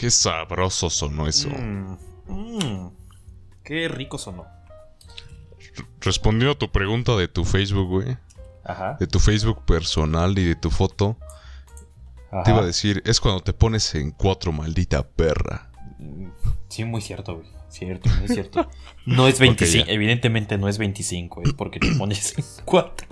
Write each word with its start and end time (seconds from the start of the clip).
Qué 0.00 0.10
sabroso 0.10 0.88
sonó 0.88 1.26
eso. 1.28 1.50
Mm, 1.50 1.98
mm, 2.26 2.90
qué 3.62 3.86
rico 3.86 4.16
sonó. 4.16 4.46
Respondiendo 6.00 6.52
a 6.52 6.58
tu 6.58 6.72
pregunta 6.72 7.14
de 7.16 7.28
tu 7.28 7.44
Facebook, 7.44 7.86
güey. 7.86 8.16
Ajá. 8.64 8.96
De 8.98 9.06
tu 9.06 9.18
Facebook 9.20 9.62
personal 9.66 10.38
y 10.38 10.44
de 10.46 10.54
tu 10.54 10.70
foto. 10.70 11.18
ajá. 12.32 12.44
Te 12.44 12.50
iba 12.50 12.60
a 12.60 12.64
decir, 12.64 13.02
es 13.04 13.20
cuando 13.20 13.42
te 13.42 13.52
pones 13.52 13.94
en 13.94 14.10
cuatro, 14.12 14.52
maldita 14.52 15.06
perra. 15.06 15.70
Sí, 16.70 16.86
muy 16.86 17.02
cierto, 17.02 17.34
güey. 17.36 17.48
Cierto, 17.68 18.08
muy 18.20 18.28
cierto. 18.28 18.70
No 19.04 19.28
es 19.28 19.38
25, 19.38 19.86
ya. 19.86 19.92
evidentemente 19.92 20.56
no 20.56 20.66
es 20.68 20.78
25, 20.78 21.42
es 21.42 21.52
porque 21.52 21.78
te 21.78 21.94
pones 21.96 22.38
en 22.38 22.44
4. 22.64 23.06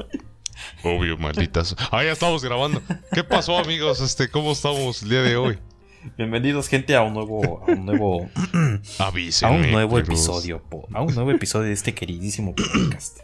Obvio, 0.84 1.18
malditas. 1.18 1.76
Ah, 1.90 2.02
ya 2.02 2.12
estamos 2.12 2.42
grabando. 2.42 2.80
¿Qué 3.12 3.24
pasó, 3.24 3.58
amigos? 3.58 4.00
Este, 4.00 4.30
¿cómo 4.30 4.52
estamos 4.52 5.02
el 5.02 5.10
día 5.10 5.20
de 5.20 5.36
hoy? 5.36 5.58
Bienvenidos, 6.16 6.68
gente, 6.68 6.94
a 6.94 7.02
un 7.02 7.14
nuevo, 7.14 7.62
a 7.66 7.72
un 7.72 7.84
nuevo, 7.84 8.28
a 8.98 9.06
Avísenme. 9.06 9.66
un 9.66 9.72
nuevo 9.72 9.98
episodio, 9.98 10.62
a 10.92 11.02
un 11.02 11.14
nuevo 11.14 11.30
episodio 11.32 11.66
de 11.66 11.72
este 11.72 11.94
queridísimo 11.94 12.54
podcast. 12.54 13.18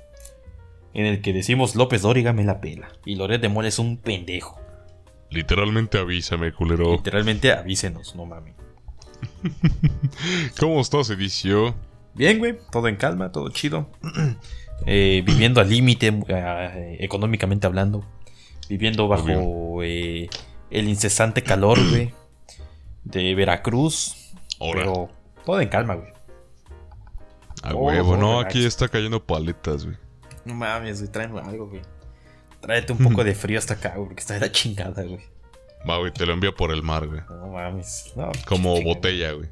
En 0.92 1.06
el 1.06 1.22
que 1.22 1.32
decimos 1.32 1.76
López 1.76 2.02
Dóriga 2.02 2.32
me 2.32 2.44
la 2.44 2.60
pela 2.60 2.88
y 3.04 3.16
Loret 3.16 3.40
de 3.40 3.48
Mola 3.48 3.68
es 3.68 3.78
un 3.78 3.96
pendejo. 3.96 4.60
Literalmente 5.30 5.98
avísame, 5.98 6.52
culero. 6.52 6.92
Literalmente 6.92 7.52
avísenos, 7.52 8.14
no 8.16 8.26
mames. 8.26 8.54
¿Cómo 10.58 10.80
estás, 10.80 11.10
Edicio? 11.10 11.74
Bien, 12.14 12.38
güey, 12.38 12.56
todo 12.70 12.88
en 12.88 12.96
calma, 12.96 13.32
todo 13.32 13.48
chido. 13.50 13.88
Eh, 14.86 15.22
viviendo 15.24 15.60
al 15.60 15.70
límite, 15.70 16.12
eh, 16.28 16.96
económicamente 16.98 17.66
hablando. 17.66 18.04
Viviendo 18.68 19.06
bajo 19.06 19.82
eh, 19.84 20.28
el 20.68 20.88
incesante 20.88 21.42
calor, 21.42 21.78
güey. 21.90 22.12
De 23.04 23.34
Veracruz. 23.34 24.32
Pero 24.58 25.08
todo 25.44 25.60
en 25.60 25.68
calma, 25.68 25.94
güey. 25.94 26.12
A 27.62 27.74
Oh, 27.74 27.86
huevo, 27.86 28.16
no, 28.16 28.38
relax. 28.38 28.46
aquí 28.46 28.64
está 28.66 28.88
cayendo 28.88 29.24
paletas, 29.24 29.84
güey. 29.84 29.96
No 30.44 30.54
mames, 30.54 31.00
güey, 31.00 31.10
tráeme 31.12 31.40
algo, 31.40 31.68
güey. 31.68 31.82
Tráete 32.60 32.92
un 32.92 32.98
poco 32.98 33.24
de 33.24 33.34
frío 33.34 33.58
hasta 33.58 33.74
acá, 33.74 33.90
güey, 33.96 34.06
porque 34.08 34.20
está 34.20 34.34
de 34.34 34.40
la 34.40 34.52
chingada, 34.52 35.02
güey. 35.02 35.20
Va, 35.88 35.98
güey, 35.98 36.12
te 36.12 36.24
lo 36.26 36.32
envío 36.32 36.54
por 36.54 36.70
el 36.72 36.82
mar, 36.82 37.06
güey. 37.06 37.20
No 37.28 37.48
mames. 37.48 38.12
No, 38.16 38.30
Como 38.46 38.80
botella, 38.82 39.32
güey. 39.32 39.48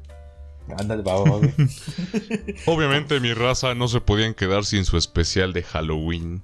güey. 0.67 0.77
Ándale, 0.79 1.03
va, 1.03 1.15
va, 1.17 1.37
güey. 1.37 1.53
Obviamente 2.65 3.19
mi 3.19 3.33
raza 3.33 3.75
no 3.75 3.87
se 3.87 4.01
podían 4.01 4.33
quedar 4.33 4.65
sin 4.65 4.85
su 4.85 4.97
especial 4.97 5.53
de 5.53 5.63
Halloween. 5.63 6.43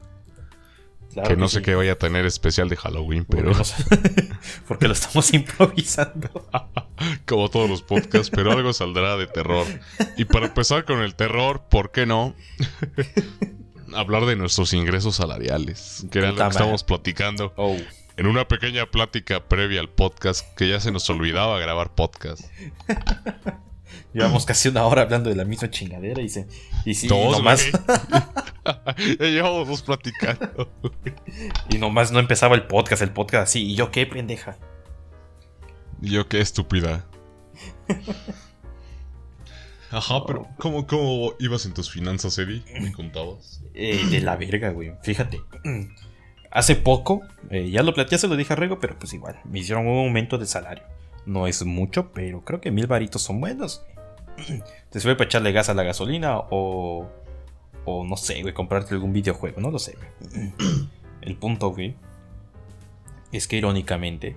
Claro 1.14 1.28
que 1.30 1.36
no 1.38 1.48
sí. 1.48 1.56
sé 1.56 1.62
qué 1.64 1.74
vaya 1.76 1.94
a 1.94 1.96
tener 1.96 2.26
especial 2.26 2.70
de 2.70 2.76
Halloween, 2.76 3.26
pero 3.26 3.52
Porque 4.68 4.88
lo 4.88 4.94
estamos 4.94 5.34
improvisando. 5.34 6.30
como 7.26 7.50
todos 7.50 7.70
los 7.70 7.82
podcasts, 7.82 8.30
pero 8.30 8.52
algo 8.52 8.74
saldrá 8.74 9.18
de 9.18 9.26
terror. 9.28 9.66
Y 10.18 10.26
para 10.26 10.48
empezar 10.48 10.86
con 10.86 11.00
el 11.02 11.16
terror, 11.16 11.64
¿por 11.70 11.92
qué 11.92 12.06
no? 12.06 12.36
Hablar 13.96 14.26
de 14.26 14.36
nuestros 14.36 14.74
ingresos 14.74 15.16
salariales, 15.16 16.06
que 16.12 16.20
era 16.20 16.32
lo 16.32 16.38
que 16.38 16.48
estábamos 16.48 16.84
platicando 16.84 17.54
Oh. 17.58 17.76
en 18.18 18.28
una 18.28 18.48
pequeña 18.48 18.86
plática 18.86 19.48
previa 19.48 19.80
al 19.82 19.90
podcast, 19.90 20.46
que 20.56 20.70
ya 20.70 20.80
se 20.80 20.92
nos 20.92 21.10
olvidaba 21.10 21.58
grabar 21.60 21.96
podcast. 21.96 22.42
Llevamos 24.14 24.46
casi 24.46 24.70
una 24.70 24.86
hora 24.86 25.04
hablando 25.04 25.30
de 25.30 25.36
la 25.36 25.46
misma 25.46 25.70
chingadera 25.70 26.22
y 26.22 26.30
se. 26.30 26.48
Y 26.84 26.96
sí, 26.96 27.08
Dos, 27.08 27.38
nomás, 27.38 27.64
ya 29.20 29.26
llevamos 29.26 29.68
dos 29.68 29.84
platicando. 29.84 30.70
y 31.70 31.78
nomás 31.78 32.12
no 32.12 32.20
empezaba 32.20 32.56
el 32.56 32.66
podcast, 32.66 33.04
el 33.04 33.12
podcast 33.12 33.50
así. 33.50 33.64
¿Y 33.68 33.76
yo 33.76 33.92
qué, 33.92 34.08
pendeja? 34.08 34.58
Y 36.02 36.10
yo, 36.12 36.28
qué 36.28 36.42
estúpida. 36.42 37.06
Ajá, 39.92 40.24
pero 40.26 40.48
¿cómo, 40.58 40.86
¿cómo 40.86 41.34
ibas 41.40 41.66
en 41.66 41.74
tus 41.74 41.92
finanzas, 41.92 42.38
Eddie? 42.38 42.64
¿Me 42.80 42.92
contabas? 42.92 43.64
Eh, 43.74 44.06
de 44.10 44.22
la 44.22 44.36
verga, 44.36 44.70
güey. 44.70 44.94
Fíjate. 45.04 45.42
Hace 46.52 46.76
poco, 46.76 47.22
eh, 47.52 47.70
ya 47.70 47.84
lo 47.84 47.94
platicé, 47.94 48.22
se 48.22 48.28
lo 48.28 48.36
dije 48.36 48.54
a 48.54 48.56
Rego, 48.56 48.80
pero 48.80 48.98
pues 48.98 49.14
igual, 49.14 49.40
me 49.46 49.60
hicieron 49.60 49.86
un 49.86 50.06
aumento 50.06 50.40
de 50.40 50.48
salario. 50.48 50.84
No 51.28 51.46
es 51.46 51.64
mucho, 51.64 52.12
pero 52.12 52.44
creo 52.44 52.60
que 52.60 52.72
mil 52.72 52.88
varitos 52.88 53.22
son 53.22 53.40
buenos. 53.40 53.84
güey. 53.86 53.99
Te 54.90 55.00
sirve 55.00 55.16
para 55.16 55.26
echarle 55.26 55.52
gas 55.52 55.70
a 55.70 55.74
la 55.74 55.84
gasolina 55.84 56.38
o. 56.38 57.08
O 57.86 58.04
no 58.04 58.18
sé, 58.18 58.42
güey, 58.42 58.54
comprarte 58.54 58.94
algún 58.94 59.14
videojuego, 59.14 59.62
no 59.62 59.72
lo 59.72 59.80
sé, 59.80 59.96
güey. 59.96 60.52
El 61.22 61.36
punto, 61.38 61.72
güey, 61.72 61.96
es 63.32 63.48
que 63.48 63.58
irónicamente, 63.58 64.36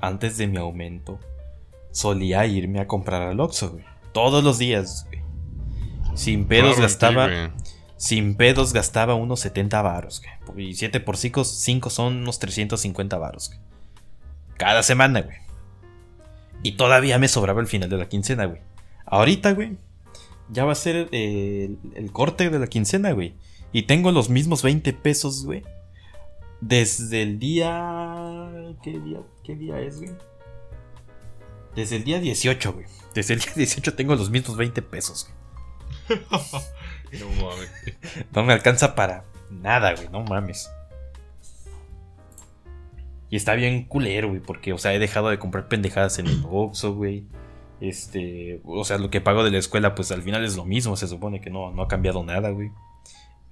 antes 0.00 0.36
de 0.36 0.46
mi 0.46 0.58
aumento, 0.58 1.18
solía 1.92 2.46
irme 2.46 2.80
a 2.80 2.86
comprar 2.86 3.22
al 3.22 3.40
Oxxo, 3.40 3.70
güey. 3.70 3.84
Todos 4.12 4.44
los 4.44 4.58
días, 4.58 5.06
güey. 5.08 5.22
Sin 6.14 6.46
pedos 6.46 6.76
Claro, 6.76 6.82
gastaba. 6.82 7.52
Sin 7.96 8.36
pedos 8.36 8.72
gastaba 8.72 9.14
unos 9.14 9.40
70 9.40 9.82
varos, 9.82 10.22
güey. 10.46 10.70
Y 10.70 10.74
7 10.74 11.00
por 11.00 11.16
5, 11.16 11.44
5 11.44 11.90
son 11.90 12.16
unos 12.18 12.38
350 12.38 13.16
varos, 13.18 13.48
güey. 13.48 13.60
Cada 14.56 14.82
semana, 14.82 15.22
güey. 15.22 15.38
Y 16.62 16.72
todavía 16.72 17.18
me 17.18 17.28
sobraba 17.28 17.60
el 17.60 17.66
final 17.66 17.88
de 17.88 17.96
la 17.96 18.08
quincena, 18.08 18.46
güey. 18.46 18.60
Ahorita, 19.06 19.52
güey. 19.52 19.76
Ya 20.50 20.64
va 20.64 20.72
a 20.72 20.76
ser 20.76 21.08
eh, 21.12 21.64
el, 21.64 21.78
el 21.94 22.12
corte 22.12 22.50
de 22.50 22.58
la 22.58 22.66
quincena, 22.66 23.12
güey. 23.12 23.34
Y 23.72 23.82
tengo 23.82 24.12
los 24.12 24.28
mismos 24.28 24.62
20 24.62 24.92
pesos, 24.92 25.44
güey. 25.44 25.62
Desde 26.60 27.22
el 27.22 27.38
día... 27.38 28.50
¿Qué 28.82 28.98
día, 28.98 29.20
qué 29.42 29.54
día 29.54 29.80
es, 29.80 29.98
güey? 29.98 30.12
Desde 31.74 31.96
el 31.96 32.04
día 32.04 32.20
18, 32.20 32.72
güey. 32.72 32.86
Desde 33.14 33.34
el 33.34 33.40
día 33.40 33.52
18 33.56 33.94
tengo 33.94 34.14
los 34.14 34.30
mismos 34.30 34.56
20 34.56 34.82
pesos, 34.82 35.28
güey. 36.08 36.20
No 37.14 37.28
mames. 37.28 37.70
No 38.32 38.42
me 38.42 38.52
alcanza 38.52 38.96
para 38.96 39.24
nada, 39.48 39.94
güey, 39.94 40.08
no 40.08 40.24
mames. 40.24 40.68
Y 43.30 43.36
está 43.36 43.54
bien 43.54 43.84
culero, 43.84 44.28
güey, 44.28 44.40
porque, 44.40 44.72
o 44.72 44.78
sea, 44.78 44.94
he 44.94 44.98
dejado 44.98 45.28
de 45.28 45.38
comprar 45.38 45.68
pendejadas 45.68 46.18
en 46.18 46.26
el 46.26 46.44
Oxxo, 46.50 46.94
güey. 46.94 47.24
Este, 47.80 48.60
o 48.64 48.84
sea, 48.84 48.98
lo 48.98 49.10
que 49.10 49.20
pago 49.20 49.44
de 49.44 49.50
la 49.50 49.58
escuela, 49.58 49.94
pues 49.94 50.10
al 50.12 50.22
final 50.22 50.44
es 50.44 50.56
lo 50.56 50.64
mismo, 50.64 50.96
se 50.96 51.08
supone 51.08 51.40
que 51.40 51.50
no, 51.50 51.70
no 51.72 51.82
ha 51.82 51.88
cambiado 51.88 52.24
nada, 52.24 52.50
güey. 52.50 52.70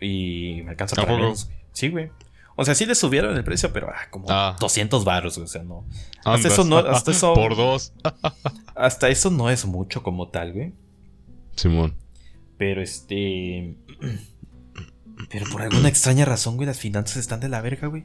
Y 0.00 0.62
me 0.64 0.70
alcanza 0.70 1.00
¿A 1.00 1.04
para 1.04 1.16
menos. 1.16 1.50
Sí, 1.72 1.88
güey. 1.88 2.10
O 2.54 2.64
sea, 2.64 2.74
sí 2.74 2.84
le 2.86 2.94
subieron 2.94 3.36
el 3.36 3.44
precio, 3.44 3.72
pero 3.72 3.88
ah, 3.88 4.08
como 4.10 4.26
Ah. 4.28 4.56
200 4.60 5.04
baros, 5.04 5.36
güey, 5.36 5.44
o 5.44 5.48
sea, 5.48 5.62
no. 5.62 5.86
Hasta 6.18 6.30
Andas. 6.34 6.52
eso 6.52 6.64
no, 6.64 6.78
hasta 6.78 7.10
eso, 7.10 7.34
Por 7.34 7.56
dos. 7.56 7.92
hasta 8.74 9.08
eso 9.08 9.30
no 9.30 9.48
es 9.50 9.64
mucho 9.64 10.02
como 10.02 10.28
tal, 10.28 10.52
güey. 10.52 10.72
Simón. 11.56 11.94
Pero 12.58 12.82
este. 12.82 13.76
Pero 15.30 15.46
por 15.50 15.62
alguna 15.62 15.88
extraña 15.88 16.24
razón, 16.24 16.56
güey, 16.56 16.66
las 16.66 16.78
finanzas 16.78 17.16
están 17.18 17.40
de 17.40 17.48
la 17.48 17.60
verga, 17.60 17.88
güey. 17.88 18.04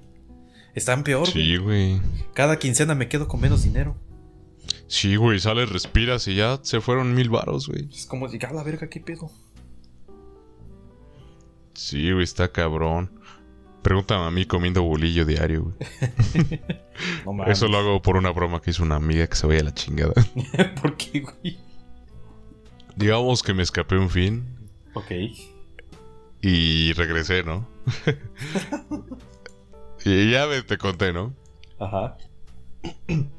Están 0.76 1.04
peor. 1.04 1.28
Sí, 1.28 1.58
güey. 1.58 2.00
Cada 2.34 2.58
quincena 2.60 2.94
me 2.96 3.10
quedo 3.10 3.28
con 3.28 3.42
menos 3.42 3.64
dinero. 3.64 3.96
Sí, 4.88 5.16
güey, 5.18 5.40
sales, 5.40 5.70
respiras 5.70 6.28
y 6.28 6.36
ya 6.36 6.60
se 6.64 6.82
fueron 6.82 7.14
mil 7.14 7.30
varos, 7.30 7.68
güey. 7.68 7.90
Es 7.92 8.06
como 8.06 8.28
llegar 8.28 8.52
a 8.52 8.56
la 8.56 8.64
verga, 8.64 8.90
¿qué 8.90 9.00
pedo? 9.02 9.30
Sí, 11.74 12.12
güey, 12.12 12.24
está 12.24 12.52
cabrón. 12.52 13.12
Pregúntame 13.84 14.26
a 14.26 14.32
mí 14.32 14.46
comiendo 14.46 14.84
bolillo 14.84 15.26
diario, 15.26 15.64
güey. 15.64 15.76
No 17.26 17.34
mames. 17.34 17.58
Eso 17.58 17.68
lo 17.68 17.78
hago 17.78 18.02
por 18.02 18.18
una 18.18 18.32
broma 18.32 18.60
que 18.60 18.72
hizo 18.72 18.82
una 18.82 18.96
amiga 18.96 19.28
que 19.28 19.36
se 19.36 19.46
vaya 19.46 19.62
a 19.62 19.66
la 19.66 19.74
chingada. 19.74 20.14
¿Por 20.82 20.98
qué, 20.98 21.20
güey? 21.22 21.60
Digamos 22.96 23.44
que 23.44 23.54
me 23.54 23.62
escapé 23.62 23.98
un 23.98 24.10
fin 24.10 24.44
Ok. 24.96 25.12
y 26.42 26.94
regresé, 26.94 27.44
¿no? 27.44 27.68
y 30.06 30.32
ya 30.32 30.48
te 30.66 30.78
conté, 30.80 31.14
¿no? 31.14 31.36
Ajá. 31.80 32.18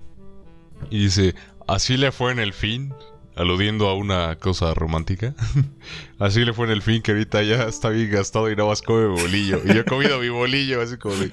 Y 0.91 1.05
dice, 1.05 1.35
así 1.67 1.97
le 1.97 2.13
fue 2.13 2.33
en 2.33 2.39
el 2.39 2.53
fin, 2.53 2.95
aludiendo 3.37 3.89
a 3.89 3.95
una 3.95 4.37
cosa 4.37 4.75
romántica. 4.75 5.35
así 6.19 6.45
le 6.45 6.53
fue 6.53 6.67
en 6.67 6.73
el 6.73 6.83
fin 6.83 7.03
que 7.03 7.13
ahorita 7.13 7.43
ya 7.43 7.65
está 7.65 7.91
bien 7.91 8.11
gastado 8.11 8.51
y 8.51 8.57
nada 8.57 8.69
más 8.69 8.83
come 8.83 9.07
bolillo. 9.07 9.61
Y 9.65 9.69
yo 9.69 9.81
he 9.81 9.85
comido 9.85 10.19
mi 10.21 10.29
bolillo, 10.29 10.81
así 10.81 10.97
como 10.97 11.15
de... 11.17 11.33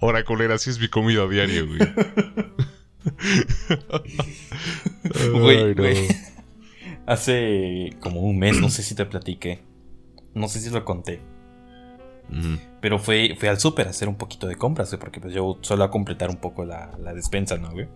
Ahora, 0.00 0.24
culera, 0.24 0.54
así 0.54 0.70
es 0.70 0.78
mi 0.78 0.88
comida 0.88 1.26
diaria, 1.26 1.62
güey. 1.62 1.78
Güey, 5.32 5.74
güey. 5.74 6.08
Hace 7.06 7.90
como 8.00 8.20
un 8.20 8.38
mes, 8.38 8.58
no 8.60 8.70
sé 8.70 8.82
si 8.82 8.94
te 8.94 9.04
platiqué. 9.04 9.62
No 10.34 10.48
sé 10.48 10.60
si 10.60 10.70
lo 10.70 10.84
conté. 10.84 11.20
Pero 12.80 12.98
fue, 12.98 13.36
fue 13.38 13.48
al 13.48 13.60
súper 13.60 13.86
a 13.86 13.90
hacer 13.90 14.08
un 14.08 14.16
poquito 14.16 14.46
de 14.46 14.56
compras, 14.56 14.90
güey, 14.90 15.00
porque 15.00 15.20
pues 15.20 15.34
yo 15.34 15.58
solo 15.60 15.84
a 15.84 15.90
completar 15.90 16.30
un 16.30 16.36
poco 16.36 16.64
la, 16.64 16.90
la 16.98 17.12
despensa, 17.12 17.58
¿no, 17.58 17.70
güey? 17.70 17.88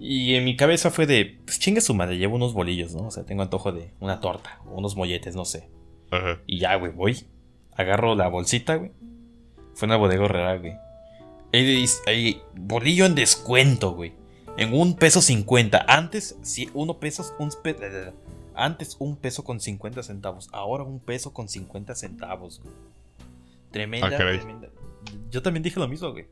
Y 0.00 0.34
en 0.34 0.44
mi 0.44 0.56
cabeza 0.56 0.90
fue 0.90 1.06
de, 1.06 1.38
pues 1.44 1.58
chingue 1.58 1.80
su 1.80 1.94
madre, 1.94 2.18
llevo 2.18 2.36
unos 2.36 2.52
bolillos, 2.54 2.94
¿no? 2.94 3.06
O 3.06 3.10
sea, 3.10 3.24
tengo 3.24 3.42
antojo 3.42 3.72
de 3.72 3.90
una 4.00 4.20
torta, 4.20 4.60
o 4.66 4.76
unos 4.78 4.96
molletes, 4.96 5.34
no 5.36 5.44
sé. 5.44 5.68
Ajá. 6.10 6.40
Y 6.46 6.58
ya, 6.58 6.74
güey, 6.76 6.92
voy. 6.92 7.26
Agarro 7.76 8.14
la 8.14 8.28
bolsita, 8.28 8.76
güey. 8.76 8.92
Fue 9.74 9.86
una 9.86 9.96
bodega 9.96 10.24
horrera, 10.24 10.56
güey. 10.58 10.74
Ahí, 11.52 11.84
ahí, 12.06 12.42
bolillo 12.54 13.06
en 13.06 13.14
descuento, 13.14 13.92
güey. 13.92 14.12
En 14.56 14.72
un 14.72 14.94
peso 14.96 15.20
50. 15.20 15.84
Antes, 15.88 16.38
si 16.42 16.70
uno 16.72 16.98
pesos, 16.98 17.34
un 17.38 17.50
pe- 17.62 17.76
antes 18.54 18.96
un 18.98 19.16
peso 19.16 19.44
con 19.44 19.60
50 19.60 20.02
centavos. 20.02 20.48
Ahora 20.52 20.84
un 20.84 20.98
peso 21.00 21.32
con 21.34 21.48
50 21.48 21.94
centavos. 21.94 22.60
güey. 22.62 22.72
Tremenda, 23.70 24.06
Ah, 24.06 24.16
tremenda. 24.16 24.68
Yo 25.30 25.42
también 25.42 25.62
dije 25.62 25.78
lo 25.78 25.88
mismo, 25.88 26.10
güey. 26.12 26.26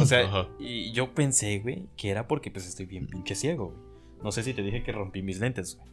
O 0.00 0.06
sea, 0.06 0.20
Ajá. 0.26 0.48
y 0.58 0.92
yo 0.92 1.14
pensé, 1.14 1.58
güey, 1.60 1.86
que 1.96 2.10
era 2.10 2.26
porque 2.28 2.50
pues 2.50 2.66
estoy 2.66 2.86
bien 2.86 3.06
pinche 3.06 3.34
ciego, 3.34 3.68
güey. 3.68 3.78
No 4.22 4.32
sé 4.32 4.42
si 4.42 4.52
te 4.54 4.62
dije 4.62 4.82
que 4.82 4.92
rompí 4.92 5.22
mis 5.22 5.40
lentes, 5.40 5.76
güey. 5.76 5.88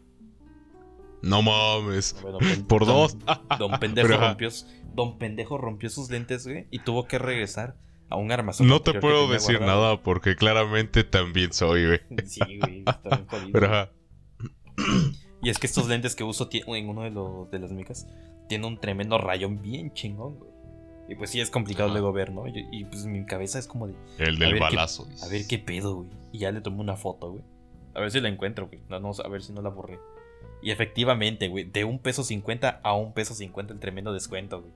No 1.22 1.42
mames. 1.42 2.16
Bueno, 2.22 2.38
Por 2.68 2.86
don- 2.86 2.96
dos. 2.96 3.18
Don 3.60 3.80
Pendejo 3.80 4.08
Pero, 4.08 4.20
rompió, 4.22 4.50
don 4.94 5.18
Pendejo 5.18 5.58
rompió 5.58 5.90
sus 5.90 6.10
lentes, 6.10 6.46
güey, 6.46 6.68
y 6.70 6.80
tuvo 6.80 7.08
que 7.08 7.18
regresar 7.18 7.76
a 8.10 8.16
un 8.18 8.32
armazón. 8.32 8.68
No 8.68 8.82
te 8.82 8.94
puedo 9.00 9.28
decir 9.28 9.60
nada 9.62 10.02
porque 10.02 10.36
claramente 10.36 11.04
también 11.04 11.54
soy, 11.54 11.86
güey. 11.88 12.00
Sí, 12.26 12.40
güey, 12.60 12.80
está 12.88 13.40
bien. 13.40 13.52
Pero 13.52 13.66
ajá. 13.68 13.92
Y 15.42 15.50
es 15.50 15.58
que 15.60 15.68
estos 15.68 15.88
lentes 15.88 16.16
que 16.16 16.24
uso 16.24 16.50
en 16.52 16.90
uno 16.90 17.04
de, 17.04 17.12
los 17.12 17.50
de 17.50 17.60
las 17.60 17.72
micas 17.72 18.08
tiene 18.50 18.68
un 18.68 18.80
tremendo 18.80 19.18
rayón 19.18 19.62
bien 19.62 19.94
chingón, 19.94 20.36
güey. 20.36 20.47
Y 21.10 21.16
pues 21.16 21.30
sí 21.30 21.40
es 21.40 21.50
complicado 21.50 21.86
Ajá. 21.90 21.94
luego 22.00 22.12
ver, 22.14 22.32
¿no? 22.34 22.48
Y, 22.48 22.68
y, 22.72 22.84
pues 22.86 23.06
mi 23.06 23.26
cabeza 23.26 23.60
es 23.60 23.68
como 23.68 23.88
de, 23.88 23.94
El 24.18 24.36
A 24.36 24.40
del 24.40 24.40
ver 24.40 24.54
qué- 24.54 24.60
balazo. 24.60 25.08
a 25.24 25.28
ver 25.28 25.48
qué 25.48 25.58
pedo, 25.58 25.96
güey. 25.96 26.10
Y 26.34 26.40
ya 26.40 26.52
le 26.52 26.60
tomé 26.62 26.82
una 26.82 26.98
foto, 26.98 27.32
güey. 27.32 27.44
A 27.96 28.00
ver 28.02 28.12
si 28.12 28.20
la 28.20 28.30
encuentro, 28.30 28.68
güey. 28.68 28.82
No, 28.90 29.00
no, 29.00 29.12
a 29.24 29.28
ver 29.30 29.42
si 29.42 29.54
no 29.54 29.62
la 29.62 29.70
borré. 29.70 30.00
Y 30.62 30.72
efectivamente, 30.72 31.48
güey, 31.48 31.64
de 31.64 31.84
un 31.86 32.00
peso 32.00 32.24
50 32.24 32.82
a 32.84 32.94
un 32.94 33.14
peso 33.14 33.34
50 33.34 33.74
el 33.74 33.80
tremendo 33.80 34.12
descuento, 34.12 34.60
güey. 34.62 34.74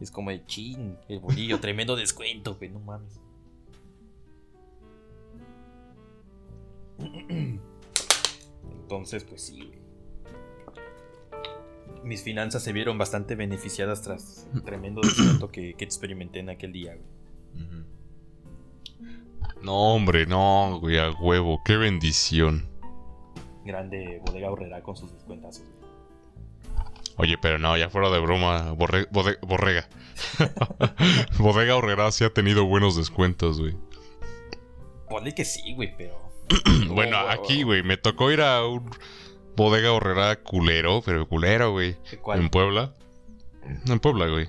Es 0.00 0.10
como 0.10 0.30
de 0.30 0.44
chin, 0.46 0.96
el 1.08 1.20
bolillo, 1.20 1.60
tremendo 1.60 1.94
descuento, 1.94 2.54
güey, 2.56 2.70
no 2.70 2.80
mames. 2.80 3.20
Entonces, 8.82 9.24
pues 9.24 9.42
sí, 9.42 9.58
güey. 9.66 9.79
Mis 12.04 12.22
finanzas 12.22 12.62
se 12.62 12.72
vieron 12.72 12.96
bastante 12.98 13.34
beneficiadas 13.34 14.02
tras 14.02 14.46
el 14.54 14.62
tremendo 14.62 15.00
descuento 15.02 15.50
que, 15.50 15.74
que 15.74 15.84
experimenté 15.84 16.38
en 16.40 16.50
aquel 16.50 16.72
día, 16.72 16.94
güey. 16.96 17.06
No, 19.62 19.94
hombre, 19.94 20.26
no, 20.26 20.78
güey, 20.80 20.98
a 20.98 21.10
huevo. 21.10 21.60
Qué 21.64 21.76
bendición. 21.76 22.66
Grande 23.64 24.20
bodega 24.24 24.50
horrera 24.50 24.82
con 24.82 24.96
sus 24.96 25.12
descuentazos, 25.12 25.64
güey. 25.64 25.80
Oye, 27.18 27.36
pero 27.36 27.58
no, 27.58 27.76
ya 27.76 27.90
fuera 27.90 28.08
de 28.08 28.18
broma, 28.18 28.72
borre- 28.72 29.06
bode- 29.10 29.38
borrega. 29.46 29.86
Bodega 31.38 31.76
Horrera 31.76 32.10
sí 32.12 32.24
ha 32.24 32.32
tenido 32.32 32.64
buenos 32.64 32.96
descuentos, 32.96 33.60
güey. 33.60 33.74
Ponle 35.08 35.34
que 35.34 35.44
sí, 35.44 35.74
güey, 35.74 35.94
pero. 35.96 36.18
bueno, 36.88 37.18
Oh, 37.22 37.28
aquí, 37.28 37.62
güey, 37.62 37.82
me 37.82 37.96
tocó 37.98 38.30
ir 38.30 38.40
a 38.40 38.66
un 38.66 38.88
Bodega 39.56 39.92
Horrera 39.92 40.42
culero, 40.42 41.02
pero 41.04 41.28
culero, 41.28 41.72
güey. 41.72 41.96
¿Cuál? 42.22 42.40
En 42.40 42.50
Puebla. 42.50 42.94
En 43.86 44.00
Puebla, 44.00 44.28
güey. 44.28 44.48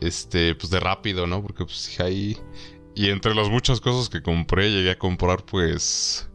Este, 0.00 0.54
pues 0.54 0.70
de 0.70 0.80
rápido, 0.80 1.26
¿no? 1.26 1.42
Porque 1.42 1.64
pues 1.64 1.86
dije 1.86 2.02
ahí. 2.02 2.38
Y 2.94 3.10
entre 3.10 3.34
las 3.34 3.48
muchas 3.48 3.80
cosas 3.80 4.08
que 4.08 4.22
compré, 4.22 4.70
llegué 4.70 4.92
a 4.92 4.98
comprar, 4.98 5.44
pues. 5.44 6.28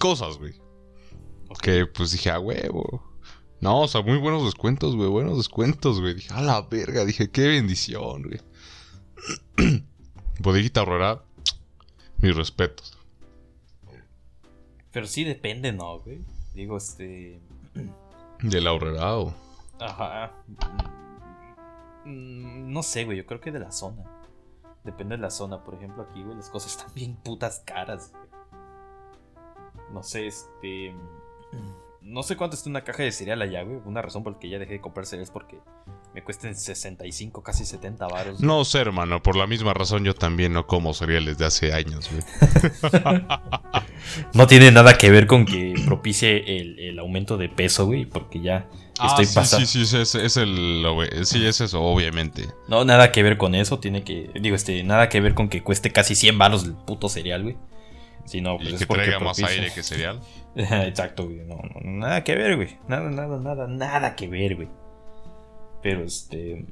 Cosas, 0.00 0.38
güey. 0.38 0.54
Que 1.62 1.86
pues 1.86 2.12
dije, 2.12 2.30
a 2.30 2.40
huevo. 2.40 3.02
No, 3.60 3.80
o 3.80 3.88
sea, 3.88 4.02
muy 4.02 4.18
buenos 4.18 4.44
descuentos, 4.44 4.96
güey. 4.96 5.08
Buenos 5.08 5.38
descuentos, 5.38 6.00
güey. 6.00 6.14
Dije, 6.14 6.32
a 6.34 6.42
la 6.42 6.62
verga. 6.62 7.04
Dije, 7.04 7.30
qué 7.30 7.48
bendición, 7.48 8.22
güey. 8.22 8.40
Bodeguita 10.40 10.82
Horrera. 10.82 11.24
Mis 12.18 12.36
respetos. 12.36 12.93
Pero 14.94 15.06
sí 15.06 15.24
depende, 15.24 15.72
¿no, 15.72 15.98
güey? 16.00 16.24
Digo, 16.54 16.76
este. 16.78 17.40
De 18.40 18.60
la 18.62 18.72
Horrera, 18.72 19.18
o- 19.18 19.34
Ajá. 19.80 20.32
Mm, 22.04 22.72
No 22.72 22.82
sé, 22.82 23.04
güey. 23.04 23.18
Yo 23.18 23.26
creo 23.26 23.40
que 23.40 23.50
de 23.52 23.58
la 23.58 23.72
zona. 23.72 24.04
Depende 24.84 25.16
de 25.16 25.22
la 25.22 25.30
zona. 25.30 25.62
Por 25.64 25.74
ejemplo, 25.74 26.04
aquí, 26.04 26.22
güey, 26.22 26.36
las 26.36 26.48
cosas 26.48 26.70
están 26.78 26.94
bien 26.94 27.16
putas 27.16 27.60
caras. 27.66 28.12
güey. 28.12 28.24
No 29.92 30.02
sé, 30.02 30.26
este. 30.28 30.94
No 32.04 32.22
sé 32.22 32.36
cuánto 32.36 32.54
está 32.54 32.68
una 32.68 32.84
caja 32.84 33.02
de 33.02 33.10
cereal 33.10 33.40
allá, 33.40 33.62
güey. 33.62 33.78
Una 33.86 34.02
razón 34.02 34.22
por 34.22 34.34
la 34.34 34.38
que 34.38 34.50
ya 34.50 34.58
dejé 34.58 34.74
de 34.74 34.80
comprar 34.82 35.06
cereal 35.06 35.24
es 35.24 35.30
porque 35.30 35.58
me 36.14 36.22
cuesten 36.22 36.54
65, 36.54 37.42
casi 37.42 37.64
70 37.64 38.06
baros. 38.06 38.40
No 38.40 38.62
sé, 38.66 38.80
hermano. 38.80 39.22
Por 39.22 39.36
la 39.36 39.46
misma 39.46 39.72
razón 39.72 40.04
yo 40.04 40.14
también 40.14 40.52
no 40.52 40.66
como 40.66 40.92
cereales 40.92 41.38
de 41.38 41.46
hace 41.46 41.72
años, 41.72 42.10
güey. 42.10 42.92
No 44.34 44.46
tiene 44.46 44.70
nada 44.70 44.98
que 44.98 45.10
ver 45.10 45.26
con 45.26 45.46
que 45.46 45.74
propicie 45.86 46.60
el, 46.60 46.78
el 46.78 46.98
aumento 46.98 47.38
de 47.38 47.48
peso, 47.48 47.86
güey. 47.86 48.04
Porque 48.04 48.42
ya 48.42 48.68
estoy 48.90 49.24
ah, 49.24 49.24
sí, 49.24 49.34
pasando. 49.34 49.66
sí, 49.66 49.86
sí, 49.86 49.96
es, 49.96 50.14
es 50.14 50.36
el... 50.36 50.84
Sí, 51.24 51.46
es 51.46 51.62
eso, 51.62 51.82
obviamente. 51.82 52.46
No, 52.68 52.84
nada 52.84 53.12
que 53.12 53.22
ver 53.22 53.38
con 53.38 53.54
eso, 53.54 53.78
tiene 53.78 54.04
que, 54.04 54.30
digo, 54.38 54.54
este, 54.56 54.84
nada 54.84 55.08
que 55.08 55.20
ver 55.22 55.34
con 55.34 55.48
que 55.48 55.62
cueste 55.62 55.90
casi 55.90 56.14
100 56.14 56.36
baros 56.36 56.64
el 56.64 56.74
puto 56.74 57.08
cereal, 57.08 57.44
güey. 57.44 57.56
Si 58.24 58.40
no, 58.40 58.56
pues 58.56 58.70
y 58.70 58.74
es 58.74 58.86
que 58.86 58.94
traiga 58.94 59.20
más 59.20 59.38
aire 59.42 59.70
que 59.72 59.82
cereal. 59.82 60.20
Exacto, 60.56 61.24
güey. 61.24 61.44
No, 61.44 61.56
no, 61.56 61.80
nada 61.82 62.24
que 62.24 62.34
ver, 62.34 62.56
güey. 62.56 62.78
Nada, 62.88 63.10
nada, 63.10 63.38
nada, 63.38 63.66
nada 63.66 64.16
que 64.16 64.28
ver, 64.28 64.56
güey. 64.56 64.68
Pero 65.82 66.04
este. 66.04 66.64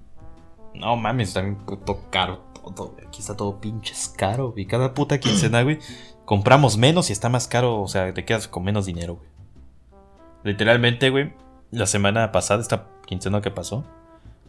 No 0.75 0.97
mames, 0.97 1.35
también 1.35 1.59
todo 1.67 2.01
caro 2.11 2.53
todo. 2.71 2.95
Aquí 3.07 3.21
está 3.21 3.37
todo 3.37 3.61
pinches 3.61 4.15
caro, 4.17 4.53
güey. 4.53 4.67
Cada 4.67 4.95
puta 4.95 5.19
quincena, 5.19 5.63
güey. 5.63 5.79
Compramos 6.25 6.77
menos 6.77 7.11
y 7.11 7.13
está 7.13 7.29
más 7.29 7.49
caro. 7.49 7.81
O 7.83 7.89
sea, 7.89 8.15
te 8.15 8.25
quedas 8.25 8.47
con 8.47 8.63
menos 8.63 8.87
dinero, 8.87 9.17
güey. 9.17 9.29
Literalmente, 10.45 11.11
güey. 11.11 11.33
La 11.71 11.87
semana 11.87 12.33
pasada, 12.33 12.61
esta 12.61 12.87
quincena 13.07 13.41
que 13.41 13.51
pasó, 13.51 13.85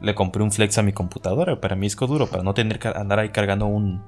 le 0.01 0.13
compré 0.13 0.44
un 0.44 0.51
flex 0.51 0.77
a 0.77 0.83
mi 0.83 0.91
computadora 0.94 1.61
para 1.61 1.75
mi 1.75 1.85
disco 1.85 2.05
duro, 2.05 2.27
para 2.27 2.44
no 2.44 2.53
tener 2.53 2.79
que 2.79 2.89
andar 2.89 3.19
ahí 3.19 3.29
cargando 3.29 3.65
un, 3.65 4.03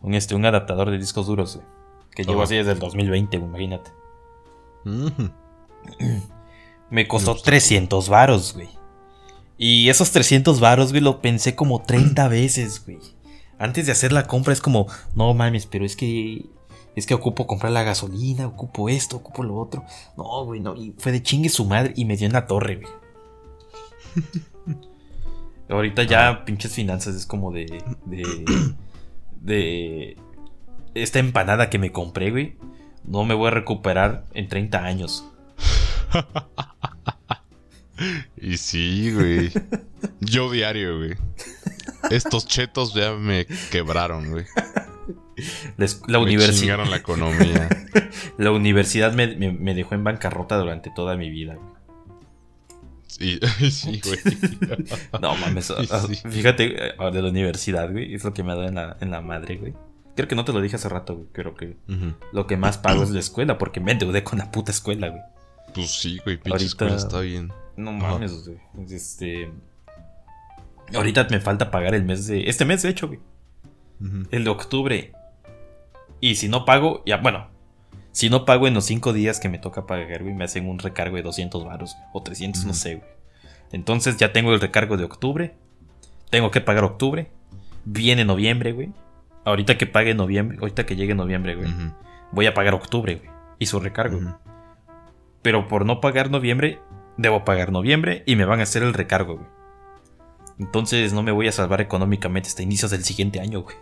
un, 0.00 0.14
este, 0.14 0.36
un 0.36 0.46
adaptador 0.46 0.90
de 0.90 0.98
discos 0.98 1.26
duros, 1.26 1.56
güey. 1.56 1.66
Que 2.14 2.24
llevo 2.24 2.42
así 2.42 2.54
desde 2.56 2.72
el 2.72 2.78
2020, 2.78 3.38
güey, 3.38 3.48
imagínate. 3.48 3.90
Me 6.90 7.08
costó 7.08 7.30
No, 7.30 7.34
pues, 7.34 7.44
300 7.44 8.08
varos, 8.08 8.54
güey. 8.54 8.68
Y 9.58 9.88
esos 9.88 10.10
300 10.10 10.60
varos, 10.60 10.90
güey, 10.90 11.02
lo 11.02 11.20
pensé 11.20 11.54
como 11.54 11.82
30 11.82 12.28
veces, 12.28 12.84
güey. 12.84 12.98
Antes 13.58 13.86
de 13.86 13.92
hacer 13.92 14.12
la 14.12 14.26
compra 14.26 14.52
es 14.52 14.60
como, 14.60 14.86
no 15.14 15.32
mames, 15.34 15.66
pero 15.66 15.84
es 15.84 15.96
que 15.96 16.46
es 16.96 17.06
que 17.06 17.14
ocupo 17.14 17.46
comprar 17.46 17.72
la 17.72 17.82
gasolina, 17.82 18.46
ocupo 18.46 18.88
esto, 18.88 19.16
ocupo 19.16 19.42
lo 19.42 19.56
otro. 19.56 19.84
No, 20.16 20.44
güey, 20.44 20.60
no, 20.60 20.76
y 20.76 20.94
fue 20.98 21.12
de 21.12 21.22
chingue 21.22 21.48
su 21.48 21.64
madre 21.64 21.92
y 21.96 22.04
me 22.04 22.16
dio 22.16 22.26
en 22.26 22.32
la 22.32 22.46
torre, 22.46 22.76
güey. 22.76 22.92
Ahorita 25.68 26.04
ya 26.04 26.44
pinches 26.44 26.72
finanzas 26.72 27.14
es 27.16 27.26
como 27.26 27.50
de 27.50 27.82
de 28.04 28.44
de 29.40 30.16
esta 30.94 31.18
empanada 31.18 31.70
que 31.70 31.78
me 31.78 31.92
compré, 31.92 32.30
güey. 32.30 32.56
No 33.04 33.24
me 33.24 33.34
voy 33.34 33.48
a 33.48 33.50
recuperar 33.50 34.26
en 34.34 34.48
30 34.48 34.84
años. 34.84 35.24
Y 38.36 38.56
sí, 38.56 39.12
güey. 39.14 39.52
Yo 40.20 40.50
diario, 40.50 40.98
güey. 40.98 41.12
Estos 42.10 42.46
chetos 42.46 42.92
ya 42.92 43.12
me 43.12 43.46
quebraron, 43.70 44.30
güey. 44.30 44.44
La, 45.76 45.84
es- 45.84 46.02
la 46.08 46.18
Me 46.18 46.24
universidad. 46.24 46.84
la 46.86 46.96
economía. 46.96 47.68
La 48.38 48.50
universidad 48.50 49.12
me, 49.12 49.28
me- 49.36 49.52
me 49.52 49.74
dejó 49.74 49.94
en 49.94 50.02
bancarrota 50.04 50.56
durante 50.56 50.90
toda 50.94 51.16
mi 51.16 51.30
vida. 51.30 51.54
güey. 51.54 51.74
Y 53.60 53.70
sí, 53.70 54.00
güey. 54.04 54.18
No 55.22 55.36
mames. 55.36 55.66
Sí, 55.66 56.14
sí. 56.16 56.28
Fíjate, 56.28 56.88
eh, 56.88 57.10
de 57.12 57.22
la 57.22 57.28
universidad, 57.28 57.90
güey. 57.92 58.12
Es 58.12 58.24
lo 58.24 58.34
que 58.34 58.42
me 58.42 58.50
ha 58.52 58.54
dado 58.56 58.68
en 58.68 58.74
la, 58.74 58.96
en 59.00 59.10
la 59.12 59.20
madre, 59.20 59.56
güey. 59.56 59.72
Creo 60.16 60.28
que 60.28 60.34
no 60.36 60.44
te 60.44 60.52
lo 60.52 60.60
dije 60.60 60.76
hace 60.76 60.88
rato, 60.88 61.14
güey. 61.16 61.26
Creo 61.32 61.54
que 61.54 61.76
lo 62.32 62.46
que 62.46 62.56
más 62.56 62.78
pago 62.78 63.02
es 63.02 63.10
la 63.10 63.20
escuela, 63.20 63.58
porque 63.58 63.80
me 63.80 63.92
endeudé 63.92 64.22
con 64.22 64.38
la 64.38 64.50
puta 64.50 64.70
escuela, 64.70 65.08
güey. 65.08 65.22
Pues 65.74 65.90
sí, 65.90 66.18
güey. 66.24 66.36
Pinche 66.36 66.50
Ahorita- 66.52 66.66
escuela 66.66 66.94
está 66.96 67.20
bien. 67.20 67.52
No 67.76 67.90
Ajá. 67.90 68.12
mames, 68.12 68.46
güey. 68.46 68.58
Este. 68.94 69.50
Ahorita 70.94 71.26
me 71.30 71.40
falta 71.40 71.70
pagar 71.70 71.94
el 71.94 72.04
mes 72.04 72.26
de. 72.26 72.48
Este 72.48 72.64
mes, 72.64 72.82
de 72.82 72.90
hecho, 72.90 73.08
güey. 73.08 73.20
El 74.30 74.44
de 74.44 74.50
octubre. 74.50 75.12
Y 76.20 76.34
si 76.36 76.48
no 76.48 76.64
pago, 76.64 77.02
ya, 77.06 77.16
bueno. 77.16 77.48
Si 78.12 78.30
no 78.30 78.44
pago 78.44 78.68
en 78.68 78.74
los 78.74 78.84
cinco 78.84 79.12
días 79.12 79.40
que 79.40 79.48
me 79.48 79.58
toca 79.58 79.86
pagar, 79.86 80.22
güey, 80.22 80.34
me 80.34 80.44
hacen 80.44 80.68
un 80.68 80.78
recargo 80.78 81.16
de 81.16 81.22
200 81.22 81.64
varos. 81.64 81.94
güey, 81.94 82.06
O 82.12 82.22
300, 82.22 82.64
no 82.64 82.72
sé, 82.74 82.96
güey. 82.96 83.08
Entonces 83.72 84.16
ya 84.18 84.32
tengo 84.32 84.52
el 84.54 84.60
recargo 84.60 84.96
de 84.96 85.02
octubre. 85.04 85.54
Tengo 86.30 86.52
que 86.52 86.60
pagar 86.60 86.84
octubre. 86.84 87.28
Viene 87.84 88.24
noviembre, 88.24 88.70
güey. 88.72 88.92
Ahorita 89.44 89.76
que 89.76 89.86
pague 89.86 90.14
noviembre, 90.14 90.58
ahorita 90.60 90.86
que 90.86 90.96
llegue 90.96 91.14
noviembre, 91.14 91.54
güey. 91.54 91.70
Voy 92.32 92.46
a 92.46 92.54
pagar 92.54 92.74
octubre, 92.74 93.16
güey. 93.16 93.30
Y 93.58 93.66
su 93.66 93.80
recargo. 93.80 94.20
Pero 95.42 95.68
por 95.68 95.84
no 95.84 96.00
pagar 96.00 96.30
noviembre, 96.30 96.80
debo 97.16 97.44
pagar 97.44 97.70
noviembre 97.70 98.22
y 98.26 98.36
me 98.36 98.44
van 98.44 98.60
a 98.60 98.64
hacer 98.64 98.82
el 98.82 98.94
recargo, 98.94 99.36
güey. 99.36 99.48
Entonces 100.58 101.12
no 101.12 101.22
me 101.22 101.32
voy 101.32 101.48
a 101.48 101.52
salvar 101.52 101.80
económicamente 101.80 102.48
hasta 102.48 102.62
inicios 102.62 102.90
del 102.90 103.04
siguiente 103.04 103.40
año, 103.40 103.62
güey. 103.62 103.76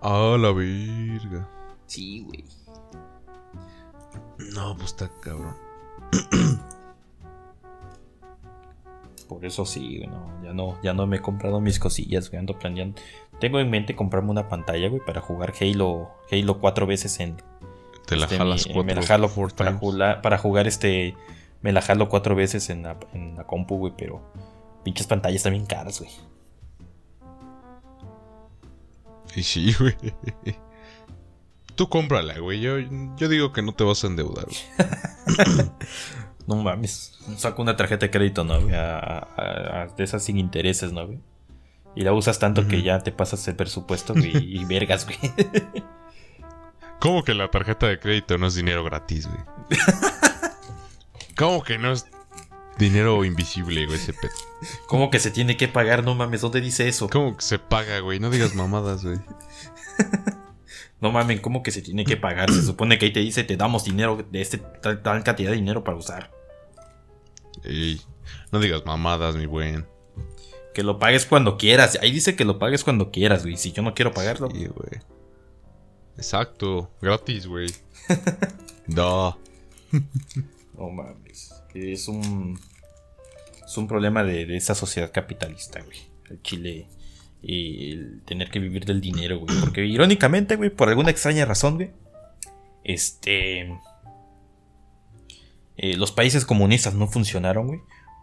A 0.00 0.36
la 0.38 0.52
verga. 0.52 1.48
Sí, 1.86 2.22
güey. 2.24 2.44
No, 4.54 4.76
pues 4.76 4.90
está 4.90 5.10
cabrón. 5.20 5.56
Por 9.28 9.44
eso 9.46 9.64
sí, 9.64 9.98
güey, 9.98 10.08
no, 10.08 10.42
ya 10.44 10.52
no, 10.52 10.82
ya 10.82 10.92
no 10.92 11.06
me 11.06 11.16
he 11.16 11.20
comprado 11.20 11.60
mis 11.60 11.78
cosillas, 11.78 12.28
güey, 12.28 12.40
ando 12.40 12.58
planeando. 12.58 13.00
Tengo 13.42 13.58
en 13.58 13.68
mente 13.70 13.96
comprarme 13.96 14.30
una 14.30 14.48
pantalla, 14.48 14.88
güey, 14.88 15.02
para 15.04 15.20
jugar 15.20 15.52
Halo, 15.60 16.12
Halo 16.30 16.60
cuatro 16.60 16.86
veces 16.86 17.18
en. 17.18 17.42
Te 18.06 18.14
la 18.14 18.26
este, 18.26 18.38
jalas 18.38 18.68
mi- 18.68 18.72
cuatro. 18.72 18.94
Me 18.94 18.94
la 18.94 19.02
jalo 19.04 19.28
four 19.28 19.52
para, 19.52 19.72
jugar, 19.74 20.22
para 20.22 20.38
jugar 20.38 20.68
este. 20.68 21.16
Me 21.60 21.72
la 21.72 21.82
jalo 21.82 22.08
cuatro 22.08 22.36
veces 22.36 22.70
en 22.70 22.84
la, 22.84 22.96
en 23.12 23.34
la 23.34 23.44
compu, 23.44 23.78
güey, 23.78 23.94
pero. 23.98 24.22
Pinches 24.84 25.08
pantallas 25.08 25.42
también 25.42 25.66
caras, 25.66 25.98
güey. 25.98 26.10
Y 29.34 29.42
sí, 29.42 29.72
güey. 29.78 29.96
Tú 31.74 31.88
cómprala, 31.88 32.38
güey. 32.38 32.60
Yo, 32.60 32.78
yo 33.16 33.28
digo 33.28 33.52
que 33.52 33.62
no 33.62 33.72
te 33.74 33.82
vas 33.84 34.04
a 34.04 34.06
endeudar. 34.06 34.46
güey. 34.46 35.68
No 36.46 36.56
mames. 36.56 37.12
Saco 37.36 37.62
una 37.62 37.76
tarjeta 37.76 38.06
de 38.06 38.10
crédito, 38.10 38.42
¿no? 38.44 38.60
güey? 38.60 38.74
A- 38.74 38.98
a- 38.98 39.82
a- 39.82 39.86
de 39.96 40.02
esas 40.04 40.24
sin 40.24 40.38
intereses, 40.38 40.92
¿no, 40.92 41.06
güey? 41.06 41.20
Y 41.94 42.02
la 42.02 42.12
usas 42.12 42.38
tanto 42.38 42.66
que 42.66 42.82
ya 42.82 42.98
te 43.00 43.12
pasas 43.12 43.46
el 43.48 43.56
presupuesto, 43.56 44.14
güey, 44.14 44.32
y 44.36 44.64
vergas, 44.64 45.06
güey. 45.06 45.18
¿Cómo 47.00 47.24
que 47.24 47.34
la 47.34 47.50
tarjeta 47.50 47.88
de 47.88 47.98
crédito 47.98 48.38
no 48.38 48.46
es 48.46 48.54
dinero 48.54 48.84
gratis, 48.84 49.28
güey? 49.28 49.40
¿Cómo 51.36 51.62
que 51.62 51.78
no 51.78 51.92
es 51.92 52.06
dinero 52.78 53.24
invisible, 53.24 53.86
güey, 53.86 53.98
ese 53.98 54.12
pedo? 54.12 54.32
¿Cómo 54.86 55.10
que 55.10 55.18
se 55.18 55.30
tiene 55.30 55.56
que 55.56 55.68
pagar? 55.68 56.04
No 56.04 56.14
mames, 56.14 56.40
¿dónde 56.40 56.60
dice 56.60 56.88
eso? 56.88 57.08
¿Cómo 57.08 57.36
que 57.36 57.42
se 57.42 57.58
paga, 57.58 57.98
güey? 58.00 58.20
No 58.20 58.30
digas 58.30 58.54
mamadas, 58.54 59.04
güey. 59.04 59.18
No 61.02 61.10
mames, 61.10 61.40
¿cómo 61.40 61.64
que 61.64 61.72
se 61.72 61.82
tiene 61.82 62.04
que 62.04 62.16
pagar? 62.16 62.52
Se 62.52 62.62
supone 62.62 62.96
que 62.96 63.06
ahí 63.06 63.12
te 63.12 63.18
dice, 63.18 63.42
te 63.42 63.56
damos 63.56 63.82
dinero 63.82 64.24
de 64.30 64.40
este 64.40 64.58
tal, 64.58 65.02
tal 65.02 65.24
cantidad 65.24 65.50
de 65.50 65.56
dinero 65.56 65.82
para 65.82 65.96
usar. 65.96 66.30
Ey, 67.64 68.00
no 68.52 68.60
digas 68.60 68.86
mamadas, 68.86 69.34
mi 69.34 69.46
buen. 69.46 69.84
Que 70.74 70.82
lo 70.82 70.98
pagues 70.98 71.26
cuando 71.26 71.56
quieras. 71.58 71.98
Ahí 72.00 72.12
dice 72.12 72.34
que 72.36 72.44
lo 72.44 72.58
pagues 72.58 72.84
cuando 72.84 73.10
quieras, 73.10 73.42
güey. 73.42 73.56
Si 73.56 73.72
yo 73.72 73.82
no 73.82 73.94
quiero 73.94 74.12
pagarlo. 74.12 74.48
Sí, 74.50 74.66
güey. 74.66 75.00
Exacto, 76.16 76.90
gratis, 77.00 77.46
güey. 77.46 77.68
Da. 78.86 79.36
No 80.76 80.90
mames. 80.90 81.54
Es 81.74 82.08
un. 82.08 82.58
Es 83.64 83.76
un 83.76 83.86
problema 83.86 84.24
de, 84.24 84.44
de 84.44 84.56
esa 84.56 84.74
sociedad 84.74 85.12
capitalista, 85.12 85.80
güey. 85.82 85.98
El 86.30 86.42
Chile. 86.42 86.88
Y 87.42 87.92
el 87.92 88.22
tener 88.24 88.50
que 88.50 88.58
vivir 88.58 88.84
del 88.84 89.00
dinero, 89.00 89.38
güey. 89.40 89.58
Porque 89.60 89.84
irónicamente, 89.84 90.56
güey, 90.56 90.70
por 90.70 90.88
alguna 90.88 91.10
extraña 91.10 91.44
razón, 91.44 91.76
güey. 91.76 91.90
Este. 92.84 93.78
eh, 95.76 95.96
los 95.96 96.12
países 96.12 96.44
comunistas 96.44 96.94
no 96.94 97.06
funcionaron, 97.08 97.66
güey. 97.68 97.80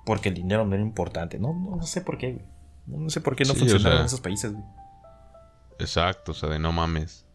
Porque 0.10 0.30
el 0.30 0.34
dinero 0.36 0.66
no 0.66 0.74
era 0.74 0.82
importante. 0.84 1.38
No, 1.38 1.54
no, 1.54 1.76
no 1.76 1.84
sé 1.84 2.02
por 2.02 2.18
qué, 2.18 2.32
güey. 2.34 2.46
No, 2.88 3.12
sé 3.12 3.22
por 3.22 3.36
qué 3.36 3.44
no 3.44 3.54
Sí, 3.54 3.58
o 3.58 3.60
funcionaron 3.60 4.00
sea- 4.00 4.06
esos 4.08 4.22
países, 4.22 4.52
güey. 4.52 4.64
Exacto, 5.78 6.32
o 6.32 6.34
sea, 6.34 6.50
de 6.50 6.58
no 6.58 6.72
mames. 6.72 7.28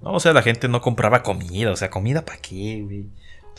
No, 0.00 0.12
o 0.12 0.20
sea, 0.20 0.32
la 0.32 0.42
gente 0.42 0.68
no 0.68 0.80
compraba 0.80 1.24
comida. 1.24 1.72
O 1.72 1.76
sea, 1.76 1.90
¿comida 1.90 2.24
para 2.24 2.38
qué, 2.38 2.82
güey? 2.84 3.06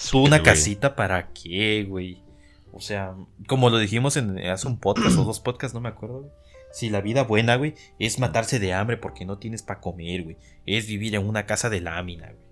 Tú 0.10 0.20
una 0.20 0.38
güey. 0.38 0.44
casita 0.44 0.96
para 0.96 1.34
qué, 1.34 1.84
güey. 1.90 2.24
O 2.72 2.80
sea, 2.80 3.16
como 3.50 3.70
lo 3.70 3.78
dijimos 3.80 4.16
en 4.16 4.40
hace 4.48 4.66
un 4.66 4.80
podcast 4.80 5.18
o 5.18 5.26
dos 5.26 5.42
podcasts, 5.42 5.74
no 5.76 5.82
me 5.82 5.90
acuerdo. 5.90 6.20
güey. 6.22 6.32
Si 6.72 6.90
la 6.90 7.02
vida 7.02 7.24
buena, 7.24 7.58
güey, 7.58 7.76
es 8.00 8.18
matarse 8.18 8.60
de 8.60 8.74
hambre 8.74 8.96
porque 8.96 9.26
no 9.26 9.40
tienes 9.40 9.62
para 9.62 9.82
comer, 9.82 10.24
güey. 10.24 10.38
Es 10.66 10.88
vivir 10.88 11.16
en 11.16 11.28
una 11.28 11.46
casa 11.46 11.70
de 11.70 11.82
lámina, 11.82 12.28
güey. 12.28 12.49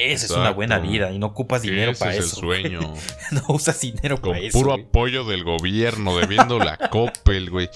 Esa 0.00 0.26
es 0.26 0.30
una 0.32 0.50
buena 0.50 0.78
vida 0.78 1.10
y 1.10 1.18
no 1.18 1.26
ocupas 1.26 1.62
dinero 1.62 1.90
Ese 1.92 1.98
para 2.00 2.14
es 2.14 2.24
eso. 2.26 2.40
el 2.40 2.46
güey. 2.46 2.60
sueño. 2.62 2.94
no 3.32 3.42
usas 3.48 3.80
dinero 3.80 4.20
Con 4.20 4.32
para 4.32 4.44
eso. 4.44 4.58
puro 4.58 4.72
güey. 4.72 4.84
apoyo 4.84 5.24
del 5.24 5.42
gobierno, 5.44 6.16
debiendo 6.16 6.58
la 6.58 6.76
Coppel, 6.90 7.50
güey. 7.50 7.68